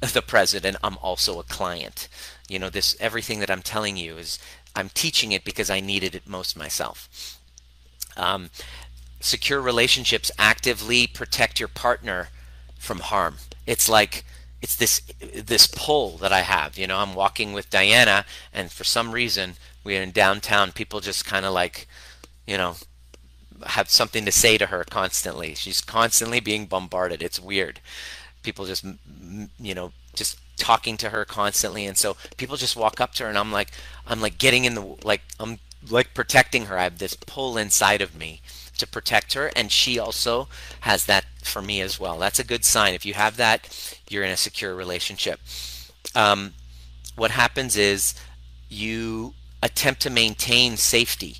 the 0.00 0.22
president. 0.22 0.76
I'm 0.82 0.98
also 0.98 1.38
a 1.40 1.44
client. 1.44 2.08
You 2.48 2.58
know, 2.58 2.70
this 2.70 2.96
everything 3.00 3.40
that 3.40 3.50
I'm 3.50 3.62
telling 3.62 3.96
you 3.96 4.16
is 4.16 4.38
I'm 4.76 4.88
teaching 4.88 5.32
it 5.32 5.44
because 5.44 5.70
I 5.70 5.80
needed 5.80 6.14
it 6.14 6.26
most 6.26 6.56
myself. 6.56 7.38
Um, 8.16 8.50
secure 9.24 9.60
relationships 9.60 10.30
actively 10.38 11.06
protect 11.06 11.58
your 11.58 11.68
partner 11.68 12.28
from 12.78 13.00
harm. 13.00 13.36
It's 13.66 13.88
like 13.88 14.24
it's 14.60 14.76
this 14.76 15.00
this 15.34 15.66
pull 15.66 16.16
that 16.18 16.32
I 16.32 16.40
have. 16.40 16.78
You 16.78 16.86
know, 16.86 16.98
I'm 16.98 17.14
walking 17.14 17.52
with 17.52 17.70
Diana, 17.70 18.24
and 18.52 18.70
for 18.70 18.84
some 18.84 19.12
reason 19.12 19.54
we're 19.84 20.02
in 20.02 20.12
downtown. 20.12 20.72
People 20.72 21.00
just 21.00 21.24
kind 21.24 21.44
of 21.44 21.52
like, 21.52 21.88
you 22.46 22.56
know, 22.56 22.76
have 23.66 23.90
something 23.90 24.24
to 24.24 24.32
say 24.32 24.56
to 24.58 24.66
her 24.66 24.84
constantly. 24.84 25.54
She's 25.54 25.80
constantly 25.80 26.40
being 26.40 26.66
bombarded. 26.66 27.22
It's 27.22 27.40
weird. 27.40 27.80
People 28.42 28.66
just, 28.66 28.84
you 29.58 29.74
know, 29.74 29.92
just 30.14 30.38
talking 30.56 30.96
to 30.98 31.10
her 31.10 31.24
constantly, 31.24 31.86
and 31.86 31.96
so 31.96 32.16
people 32.36 32.56
just 32.56 32.76
walk 32.76 33.00
up 33.00 33.14
to 33.14 33.24
her, 33.24 33.28
and 33.28 33.38
I'm 33.38 33.52
like, 33.52 33.70
I'm 34.06 34.20
like 34.20 34.38
getting 34.38 34.64
in 34.64 34.74
the 34.74 34.96
like 35.04 35.22
I'm 35.40 35.58
like 35.90 36.14
protecting 36.14 36.66
her. 36.66 36.78
I 36.78 36.84
have 36.84 36.98
this 36.98 37.14
pull 37.14 37.58
inside 37.58 38.00
of 38.00 38.16
me 38.16 38.40
to 38.78 38.86
protect 38.86 39.34
her, 39.34 39.50
and 39.54 39.70
she 39.70 39.98
also 39.98 40.48
has 40.80 41.06
that 41.06 41.24
for 41.42 41.62
me 41.62 41.80
as 41.80 42.00
well. 42.00 42.18
That's 42.18 42.38
a 42.38 42.44
good 42.44 42.64
sign. 42.64 42.94
If 42.94 43.06
you 43.06 43.14
have 43.14 43.36
that, 43.36 43.96
you're 44.08 44.24
in 44.24 44.30
a 44.30 44.36
secure 44.36 44.74
relationship. 44.74 45.40
Um, 46.14 46.54
what 47.16 47.32
happens 47.32 47.76
is 47.76 48.14
you 48.68 49.34
attempt 49.62 50.00
to 50.02 50.10
maintain 50.10 50.76
safety 50.76 51.36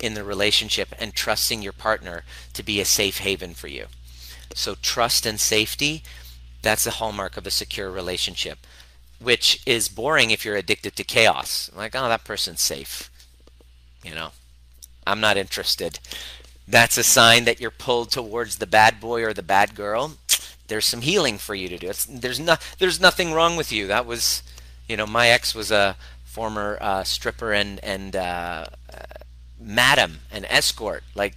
in 0.00 0.14
the 0.14 0.24
relationship 0.24 0.94
and 0.98 1.14
trusting 1.14 1.62
your 1.62 1.72
partner 1.72 2.24
to 2.52 2.62
be 2.62 2.80
a 2.80 2.84
safe 2.84 3.18
haven 3.18 3.54
for 3.54 3.68
you. 3.68 3.86
So, 4.54 4.74
trust 4.80 5.26
and 5.26 5.40
safety, 5.40 6.02
that's 6.62 6.84
the 6.84 6.92
hallmark 6.92 7.36
of 7.36 7.46
a 7.46 7.50
secure 7.50 7.90
relationship, 7.90 8.58
which 9.20 9.60
is 9.66 9.88
boring 9.88 10.30
if 10.30 10.44
you're 10.44 10.56
addicted 10.56 10.96
to 10.96 11.04
chaos. 11.04 11.70
Like, 11.74 11.94
oh, 11.94 12.08
that 12.08 12.24
person's 12.24 12.60
safe. 12.60 13.10
You 14.04 14.14
know, 14.14 14.30
I'm 15.06 15.20
not 15.20 15.36
interested. 15.36 15.98
That's 16.68 16.98
a 16.98 17.04
sign 17.04 17.44
that 17.44 17.60
you're 17.60 17.70
pulled 17.70 18.10
towards 18.10 18.56
the 18.56 18.66
bad 18.66 19.00
boy 19.00 19.22
or 19.24 19.32
the 19.32 19.42
bad 19.42 19.74
girl. 19.74 20.16
There's 20.66 20.84
some 20.86 21.02
healing 21.02 21.38
for 21.38 21.54
you 21.54 21.68
to 21.68 21.78
do. 21.78 21.88
It's, 21.88 22.04
there's 22.06 22.40
no, 22.40 22.56
there's 22.78 23.00
nothing 23.00 23.32
wrong 23.32 23.56
with 23.56 23.70
you. 23.70 23.86
That 23.86 24.04
was, 24.04 24.42
you 24.88 24.96
know, 24.96 25.06
my 25.06 25.28
ex 25.28 25.54
was 25.54 25.70
a 25.70 25.96
former 26.24 26.76
uh, 26.80 27.04
stripper 27.04 27.52
and 27.52 27.82
and 27.82 28.14
uh, 28.16 28.66
uh, 28.92 28.96
madam 29.60 30.18
and 30.30 30.44
escort, 30.50 31.04
like 31.14 31.34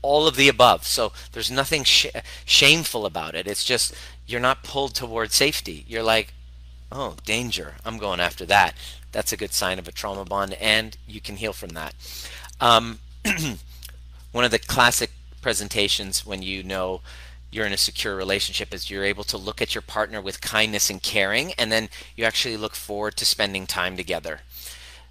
all 0.00 0.26
of 0.26 0.36
the 0.36 0.48
above. 0.48 0.86
So 0.86 1.12
there's 1.32 1.50
nothing 1.50 1.84
sh- 1.84 2.06
shameful 2.44 3.04
about 3.04 3.34
it. 3.34 3.46
It's 3.46 3.64
just 3.64 3.94
you're 4.26 4.40
not 4.40 4.62
pulled 4.62 4.94
toward 4.94 5.32
safety. 5.32 5.84
You're 5.88 6.02
like, 6.02 6.32
oh, 6.92 7.16
danger. 7.24 7.74
I'm 7.84 7.98
going 7.98 8.20
after 8.20 8.46
that. 8.46 8.74
That's 9.12 9.32
a 9.32 9.36
good 9.36 9.52
sign 9.52 9.78
of 9.78 9.88
a 9.88 9.92
trauma 9.92 10.24
bond, 10.24 10.54
and 10.54 10.96
you 11.06 11.20
can 11.20 11.36
heal 11.36 11.52
from 11.52 11.70
that. 11.70 11.94
Um, 12.60 13.00
one 14.32 14.44
of 14.44 14.50
the 14.50 14.58
classic 14.58 15.10
presentations 15.40 16.24
when 16.24 16.42
you 16.42 16.62
know 16.62 17.00
you're 17.50 17.66
in 17.66 17.72
a 17.72 17.78
secure 17.78 18.14
relationship 18.14 18.72
is 18.72 18.90
you're 18.90 19.04
able 19.04 19.24
to 19.24 19.36
look 19.36 19.60
at 19.60 19.74
your 19.74 19.82
partner 19.82 20.20
with 20.20 20.40
kindness 20.40 20.88
and 20.88 21.02
caring 21.02 21.52
and 21.54 21.72
then 21.72 21.88
you 22.16 22.24
actually 22.24 22.56
look 22.56 22.76
forward 22.76 23.16
to 23.16 23.24
spending 23.24 23.66
time 23.66 23.96
together. 23.96 24.40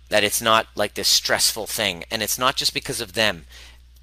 That 0.07 0.23
it's 0.23 0.41
not 0.41 0.67
like 0.75 0.93
this 0.93 1.09
stressful 1.09 1.67
thing 1.67 2.05
and 2.09 2.21
it's 2.21 2.39
not 2.39 2.55
just 2.55 2.73
because 2.73 3.01
of 3.01 3.13
them. 3.13 3.45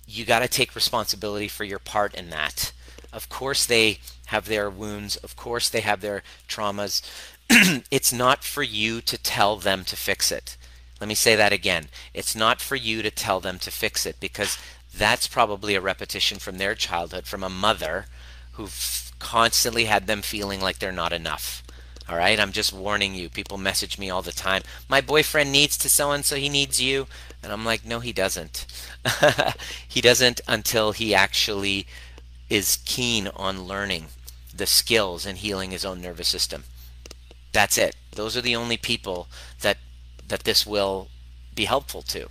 You 0.06 0.24
got 0.24 0.40
to 0.40 0.48
take 0.48 0.74
responsibility 0.74 1.48
for 1.48 1.64
your 1.64 1.78
part 1.78 2.14
in 2.14 2.30
that. 2.30 2.72
Of 3.12 3.28
course 3.28 3.64
they 3.64 3.98
have 4.26 4.46
their 4.46 4.68
wounds 4.68 5.16
of 5.16 5.34
course 5.36 5.70
they 5.70 5.80
have 5.80 6.02
their 6.02 6.22
traumas. 6.46 7.02
It's 7.90 8.12
not 8.12 8.44
for 8.44 8.62
you 8.62 9.00
to 9.00 9.16
tell 9.16 9.56
them 9.56 9.84
to 9.84 9.96
fix 9.96 10.30
it. 10.30 10.56
Let 11.00 11.08
me 11.08 11.14
say 11.14 11.36
that 11.36 11.52
again. 11.52 11.88
It's 12.12 12.34
not 12.34 12.60
for 12.60 12.76
you 12.76 13.02
to 13.02 13.10
tell 13.10 13.40
them 13.40 13.58
to 13.60 13.70
fix 13.70 14.04
it 14.04 14.16
because 14.20 14.58
that's 14.96 15.28
probably 15.28 15.74
a 15.74 15.80
repetition 15.80 16.38
from 16.38 16.58
their 16.58 16.74
childhood 16.74 17.26
from 17.26 17.42
a 17.42 17.48
mother 17.48 18.06
who've 18.52 19.12
constantly 19.18 19.84
had 19.84 20.06
them 20.06 20.22
feeling 20.22 20.60
like 20.60 20.78
they're 20.78 20.92
not 20.92 21.12
enough. 21.12 21.62
All 22.08 22.16
right, 22.16 22.38
I'm 22.38 22.52
just 22.52 22.72
warning 22.72 23.14
you. 23.14 23.28
People 23.28 23.58
message 23.58 23.98
me 23.98 24.10
all 24.10 24.22
the 24.22 24.32
time. 24.32 24.62
My 24.88 25.00
boyfriend 25.00 25.50
needs 25.50 25.76
to 25.78 25.88
so 25.88 26.12
and 26.12 26.24
so, 26.24 26.36
he 26.36 26.48
needs 26.48 26.80
you. 26.80 27.08
And 27.42 27.52
I'm 27.52 27.64
like, 27.64 27.84
no, 27.84 28.00
he 28.00 28.12
doesn't. 28.12 28.66
he 29.88 30.00
doesn't 30.00 30.40
until 30.46 30.92
he 30.92 31.14
actually 31.14 31.86
is 32.48 32.78
keen 32.84 33.28
on 33.34 33.64
learning 33.64 34.06
the 34.54 34.66
skills 34.66 35.26
and 35.26 35.38
healing 35.38 35.72
his 35.72 35.84
own 35.84 36.00
nervous 36.00 36.28
system. 36.28 36.64
That's 37.52 37.76
it. 37.76 37.96
Those 38.12 38.36
are 38.36 38.40
the 38.40 38.56
only 38.56 38.76
people 38.76 39.28
that 39.62 39.78
that 40.28 40.44
this 40.44 40.66
will 40.66 41.08
be 41.54 41.66
helpful 41.66 42.02
to, 42.02 42.28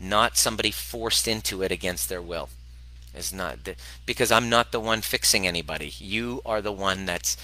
not 0.00 0.36
somebody 0.36 0.70
forced 0.70 1.28
into 1.28 1.62
it 1.62 1.70
against 1.70 2.08
their 2.08 2.22
will 2.22 2.48
is 3.14 3.32
not 3.32 3.64
the, 3.64 3.74
because 4.06 4.32
I'm 4.32 4.48
not 4.48 4.72
the 4.72 4.80
one 4.80 5.02
fixing 5.02 5.46
anybody. 5.46 5.92
You 5.98 6.40
are 6.46 6.62
the 6.62 6.72
one 6.72 7.06
that's 7.06 7.36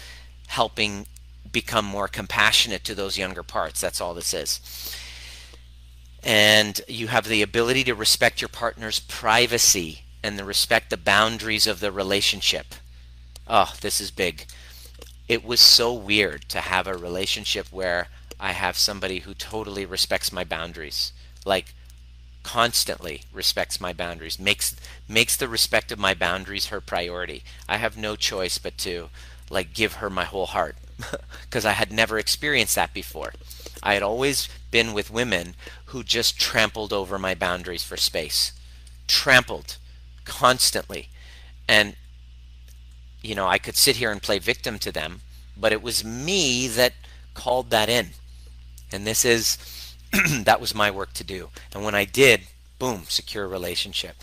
helping 0.46 1.07
become 1.52 1.84
more 1.84 2.09
compassionate 2.09 2.84
to 2.84 2.94
those 2.94 3.18
younger 3.18 3.42
parts. 3.42 3.80
That's 3.80 4.00
all 4.00 4.14
this 4.14 4.32
is. 4.32 4.96
And 6.22 6.80
you 6.88 7.09
have 7.09 7.28
the 7.28 7.42
ability 7.42 7.84
to 7.84 7.94
respect 7.94 8.40
your 8.40 8.48
partner's 8.48 9.00
privacy 9.00 10.02
and 10.22 10.38
to 10.38 10.44
respect 10.44 10.90
the 10.90 10.96
boundaries 10.96 11.66
of 11.66 11.80
the 11.80 11.92
relationship. 11.92 12.74
Oh, 13.46 13.72
this 13.80 14.00
is 14.00 14.11
big. 14.11 14.46
It 15.28 15.44
was 15.44 15.61
so 15.61 15.92
weird 15.92 16.48
to 16.48 16.61
have 16.61 16.86
a 16.86 16.96
relationship 16.96 17.68
where 17.70 18.09
I 18.40 18.52
have 18.52 18.76
somebody 18.76 19.20
who 19.20 19.34
totally 19.34 19.86
respects 19.86 20.32
my 20.32 20.44
boundaries. 20.44 21.12
Like 21.44 21.74
constantly 22.47 23.22
respects 23.32 23.80
my 23.80 23.92
boundaries, 23.92 24.38
makes 24.38 24.76
makes 25.09 25.36
the 25.36 25.49
respect 25.49 25.90
of 25.90 25.99
my 25.99 26.14
boundaries 26.14 26.66
her 26.66 26.80
priority. 26.80 27.42
I 27.68 27.78
have 27.78 27.97
no 27.97 28.14
choice 28.14 28.57
but 28.57 28.78
to 28.78 29.09
like 29.51 29.74
give 29.74 29.94
her 29.94 30.09
my 30.09 30.22
whole 30.22 30.47
heart 30.47 30.76
because 31.42 31.64
I 31.66 31.72
had 31.72 31.90
never 31.90 32.20
experienced 32.20 32.76
that 32.76 32.94
before. 32.94 33.32
I 33.82 33.94
had 33.94 34.05
always 34.05 34.49
been 34.70 34.94
with 34.94 35.11
women 35.11 35.57
who 35.86 36.05
just 36.05 36.38
trampled 36.38 36.92
over 36.92 37.18
my 37.18 37.34
boundaries 37.34 37.82
for 37.82 37.97
space. 37.97 38.53
Trampled 39.09 39.76
constantly. 40.24 41.09
And 41.68 41.97
you 43.22 43.34
know, 43.34 43.49
I 43.49 43.59
could 43.59 43.76
sit 43.76 43.97
here 43.97 44.12
and 44.12 44.22
play 44.22 44.38
victim 44.38 44.78
to 44.78 44.92
them, 44.92 45.20
but 45.57 45.72
it 45.72 45.82
was 45.82 46.05
me 46.05 46.68
that 46.68 46.92
called 47.34 47.70
that 47.70 47.88
in. 47.88 48.11
And 48.92 49.05
this 49.05 49.24
is 49.24 49.59
that 50.44 50.60
was 50.60 50.74
my 50.74 50.90
work 50.90 51.12
to 51.14 51.24
do. 51.24 51.50
And 51.74 51.84
when 51.84 51.94
I 51.94 52.04
did, 52.04 52.42
boom, 52.78 53.04
secure 53.08 53.48
relationship. 53.48 54.16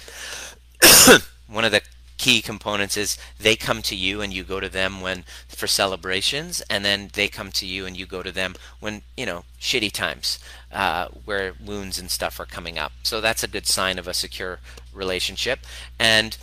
One 1.48 1.66
of 1.66 1.72
the 1.72 1.82
key 2.18 2.42
components 2.42 2.96
is 2.96 3.18
they 3.40 3.56
come 3.56 3.82
to 3.82 3.96
you 3.96 4.22
and 4.22 4.32
you 4.32 4.44
go 4.44 4.60
to 4.60 4.70
them 4.70 5.02
when 5.02 5.26
for 5.50 5.68
celebrations 5.68 6.62
and 6.70 6.86
then 6.86 7.10
they 7.14 7.28
come 7.28 7.52
to 7.52 7.66
you 7.66 7.86
and 7.86 7.98
you 7.98 8.06
go 8.06 8.24
to 8.24 8.32
them 8.32 8.56
when 8.80 9.02
you 9.18 9.26
know 9.26 9.44
shitty 9.60 9.92
times 9.92 10.40
uh, 10.72 11.08
where 11.26 11.54
wounds 11.66 12.00
and 12.00 12.10
stuff 12.10 12.40
are 12.40 12.46
coming 12.46 12.78
up 12.78 12.94
so 13.04 13.20
that's 13.20 13.44
a 13.44 13.48
good 13.48 13.68
sign 13.68 14.00
of 14.00 14.08
a 14.08 14.14
secure 14.14 14.60
relationship 14.94 15.60
and 16.00 16.38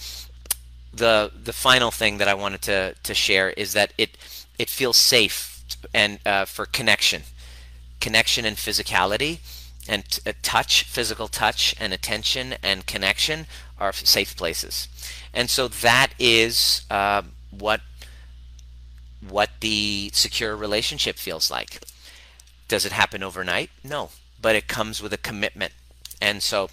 the 0.93 1.31
the 1.43 1.53
final 1.53 1.91
thing 1.91 2.19
that 2.19 2.29
I 2.29 2.35
wanted 2.35 2.61
to 2.63 2.95
to 3.03 3.15
share 3.15 3.51
is 3.51 3.73
that 3.73 3.95
it 3.97 4.19
it 4.59 4.69
feels 4.69 4.99
safe 4.99 5.65
and 5.95 6.19
uh, 6.27 6.45
for 6.45 6.67
connection 6.67 7.23
connection 8.01 8.45
and 8.45 8.57
physicality 8.57 9.39
and 9.89 10.21
uh, 10.27 10.33
touch, 10.43 10.85
physical 10.85 11.29
touch 11.29 11.75
and 11.81 11.93
attention 11.93 12.55
and 12.63 12.87
connection 12.87 13.47
are 13.79 13.93
safe 13.93 14.37
places. 14.37 14.89
And 15.33 15.49
so 15.49 15.69
that 15.69 16.09
is 16.19 16.83
uh, 16.91 17.23
what 17.51 17.81
what 19.29 19.51
the 19.61 20.11
secure 20.15 20.57
relationship 20.57 21.17
feels 21.17 21.51
like. 21.51 21.81
Does 22.69 22.87
it 22.87 22.93
happen 22.93 23.23
overnight? 23.23 23.71
No, 23.85 24.11
but 24.41 24.57
it 24.57 24.67
comes 24.67 25.03
with 25.03 25.13
a 25.13 25.19
commitment. 25.19 25.73
And 26.23 26.43
so 26.43 26.71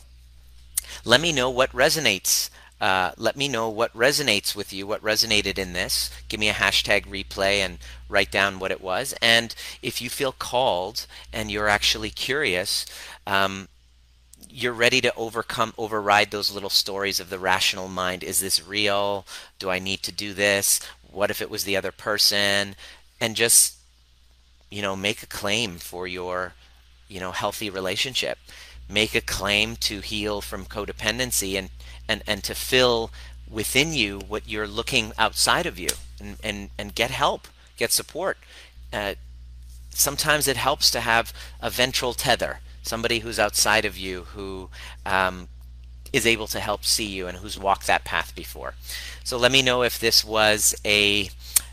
let 1.03 1.19
me 1.19 1.33
know 1.33 1.49
what 1.49 1.71
resonates 1.71 2.49
uh, 2.79 3.11
let 3.17 3.35
me 3.35 3.47
know 3.47 3.69
what 3.69 3.93
resonates 3.93 4.55
with 4.55 4.71
you, 4.71 4.85
what 4.85 5.01
resonated 5.01 5.57
in 5.57 5.73
this. 5.73 6.11
Give 6.29 6.39
me 6.39 6.49
a 6.49 6.53
hashtag 6.53 7.05
replay 7.05 7.57
and 7.57 7.79
write 8.07 8.31
down 8.31 8.59
what 8.59 8.71
it 8.71 8.81
was. 8.81 9.13
And 9.21 9.55
if 9.81 10.01
you 10.01 10.09
feel 10.09 10.31
called 10.31 11.07
and 11.33 11.49
you're 11.49 11.67
actually 11.67 12.09
curious, 12.09 12.85
um, 13.25 13.67
you're 14.49 14.73
ready 14.73 15.01
to 15.01 15.13
overcome, 15.15 15.73
override 15.77 16.31
those 16.31 16.51
little 16.51 16.69
stories 16.69 17.19
of 17.19 17.29
the 17.29 17.39
rational 17.39 17.87
mind. 17.87 18.23
Is 18.23 18.39
this 18.39 18.65
real? 18.65 19.25
Do 19.59 19.69
I 19.69 19.79
need 19.79 20.03
to 20.03 20.11
do 20.11 20.33
this? 20.33 20.79
What 21.11 21.31
if 21.31 21.41
it 21.41 21.49
was 21.49 21.63
the 21.63 21.77
other 21.77 21.91
person? 21.91 22.75
And 23.19 23.35
just 23.35 23.77
you 24.69 24.81
know, 24.81 24.95
make 24.95 25.23
a 25.23 25.27
claim 25.27 25.77
for 25.77 26.07
your, 26.07 26.53
you 27.07 27.19
know, 27.19 27.31
healthy 27.31 27.69
relationship. 27.69 28.37
Make 28.89 29.15
a 29.15 29.21
claim 29.21 29.75
to 29.77 30.01
heal 30.01 30.41
from 30.41 30.65
codependency 30.65 31.57
and 31.57 31.69
and 32.07 32.23
and 32.27 32.43
to 32.43 32.55
fill 32.55 33.11
within 33.49 33.93
you 33.93 34.19
what 34.19 34.47
you're 34.47 34.67
looking 34.67 35.13
outside 35.17 35.65
of 35.65 35.79
you 35.79 35.89
and 36.19 36.37
and, 36.43 36.69
and 36.77 36.95
get 36.95 37.11
help, 37.11 37.47
get 37.77 37.91
support. 37.91 38.37
Uh, 38.91 39.15
sometimes 39.89 40.47
it 40.47 40.57
helps 40.57 40.91
to 40.91 41.01
have 41.01 41.33
a 41.61 41.69
ventral 41.69 42.13
tether, 42.13 42.59
somebody 42.83 43.19
who's 43.19 43.39
outside 43.39 43.85
of 43.85 43.97
you 43.97 44.23
who 44.35 44.69
um, 45.05 45.47
is 46.13 46.25
able 46.25 46.47
to 46.47 46.59
help 46.59 46.85
see 46.85 47.05
you 47.05 47.27
and 47.27 47.39
who's 47.39 47.59
walked 47.59 47.87
that 47.87 48.05
path 48.05 48.35
before. 48.35 48.75
So 49.23 49.37
let 49.37 49.51
me 49.51 49.61
know 49.61 49.83
if 49.83 49.99
this 49.99 50.23
was 50.23 50.75
a 50.85 51.29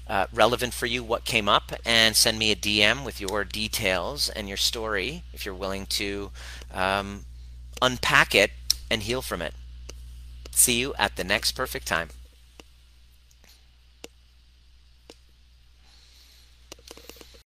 uh, 0.07 0.26
relevant 0.32 0.74
for 0.74 0.87
you, 0.87 1.03
what 1.03 1.24
came 1.24 1.49
up, 1.49 1.72
and 1.85 2.14
send 2.14 2.39
me 2.39 2.51
a 2.51 2.57
DM 2.57 3.05
with 3.05 3.20
your 3.20 3.45
details 3.45 4.28
and 4.28 4.49
your 4.49 4.57
story 4.57 5.22
if 5.32 5.47
you're 5.47 5.55
willing 5.55 5.87
to 5.87 6.30
um, 6.72 7.24
unpack 7.80 8.35
it 8.35 8.51
and 8.91 9.03
heal 9.03 9.22
from 9.22 9.41
it. 9.41 9.55
See 10.55 10.78
you 10.78 10.94
at 10.98 11.16
the 11.16 11.24
next 11.24 11.52
perfect 11.52 11.86
time. 11.86 12.09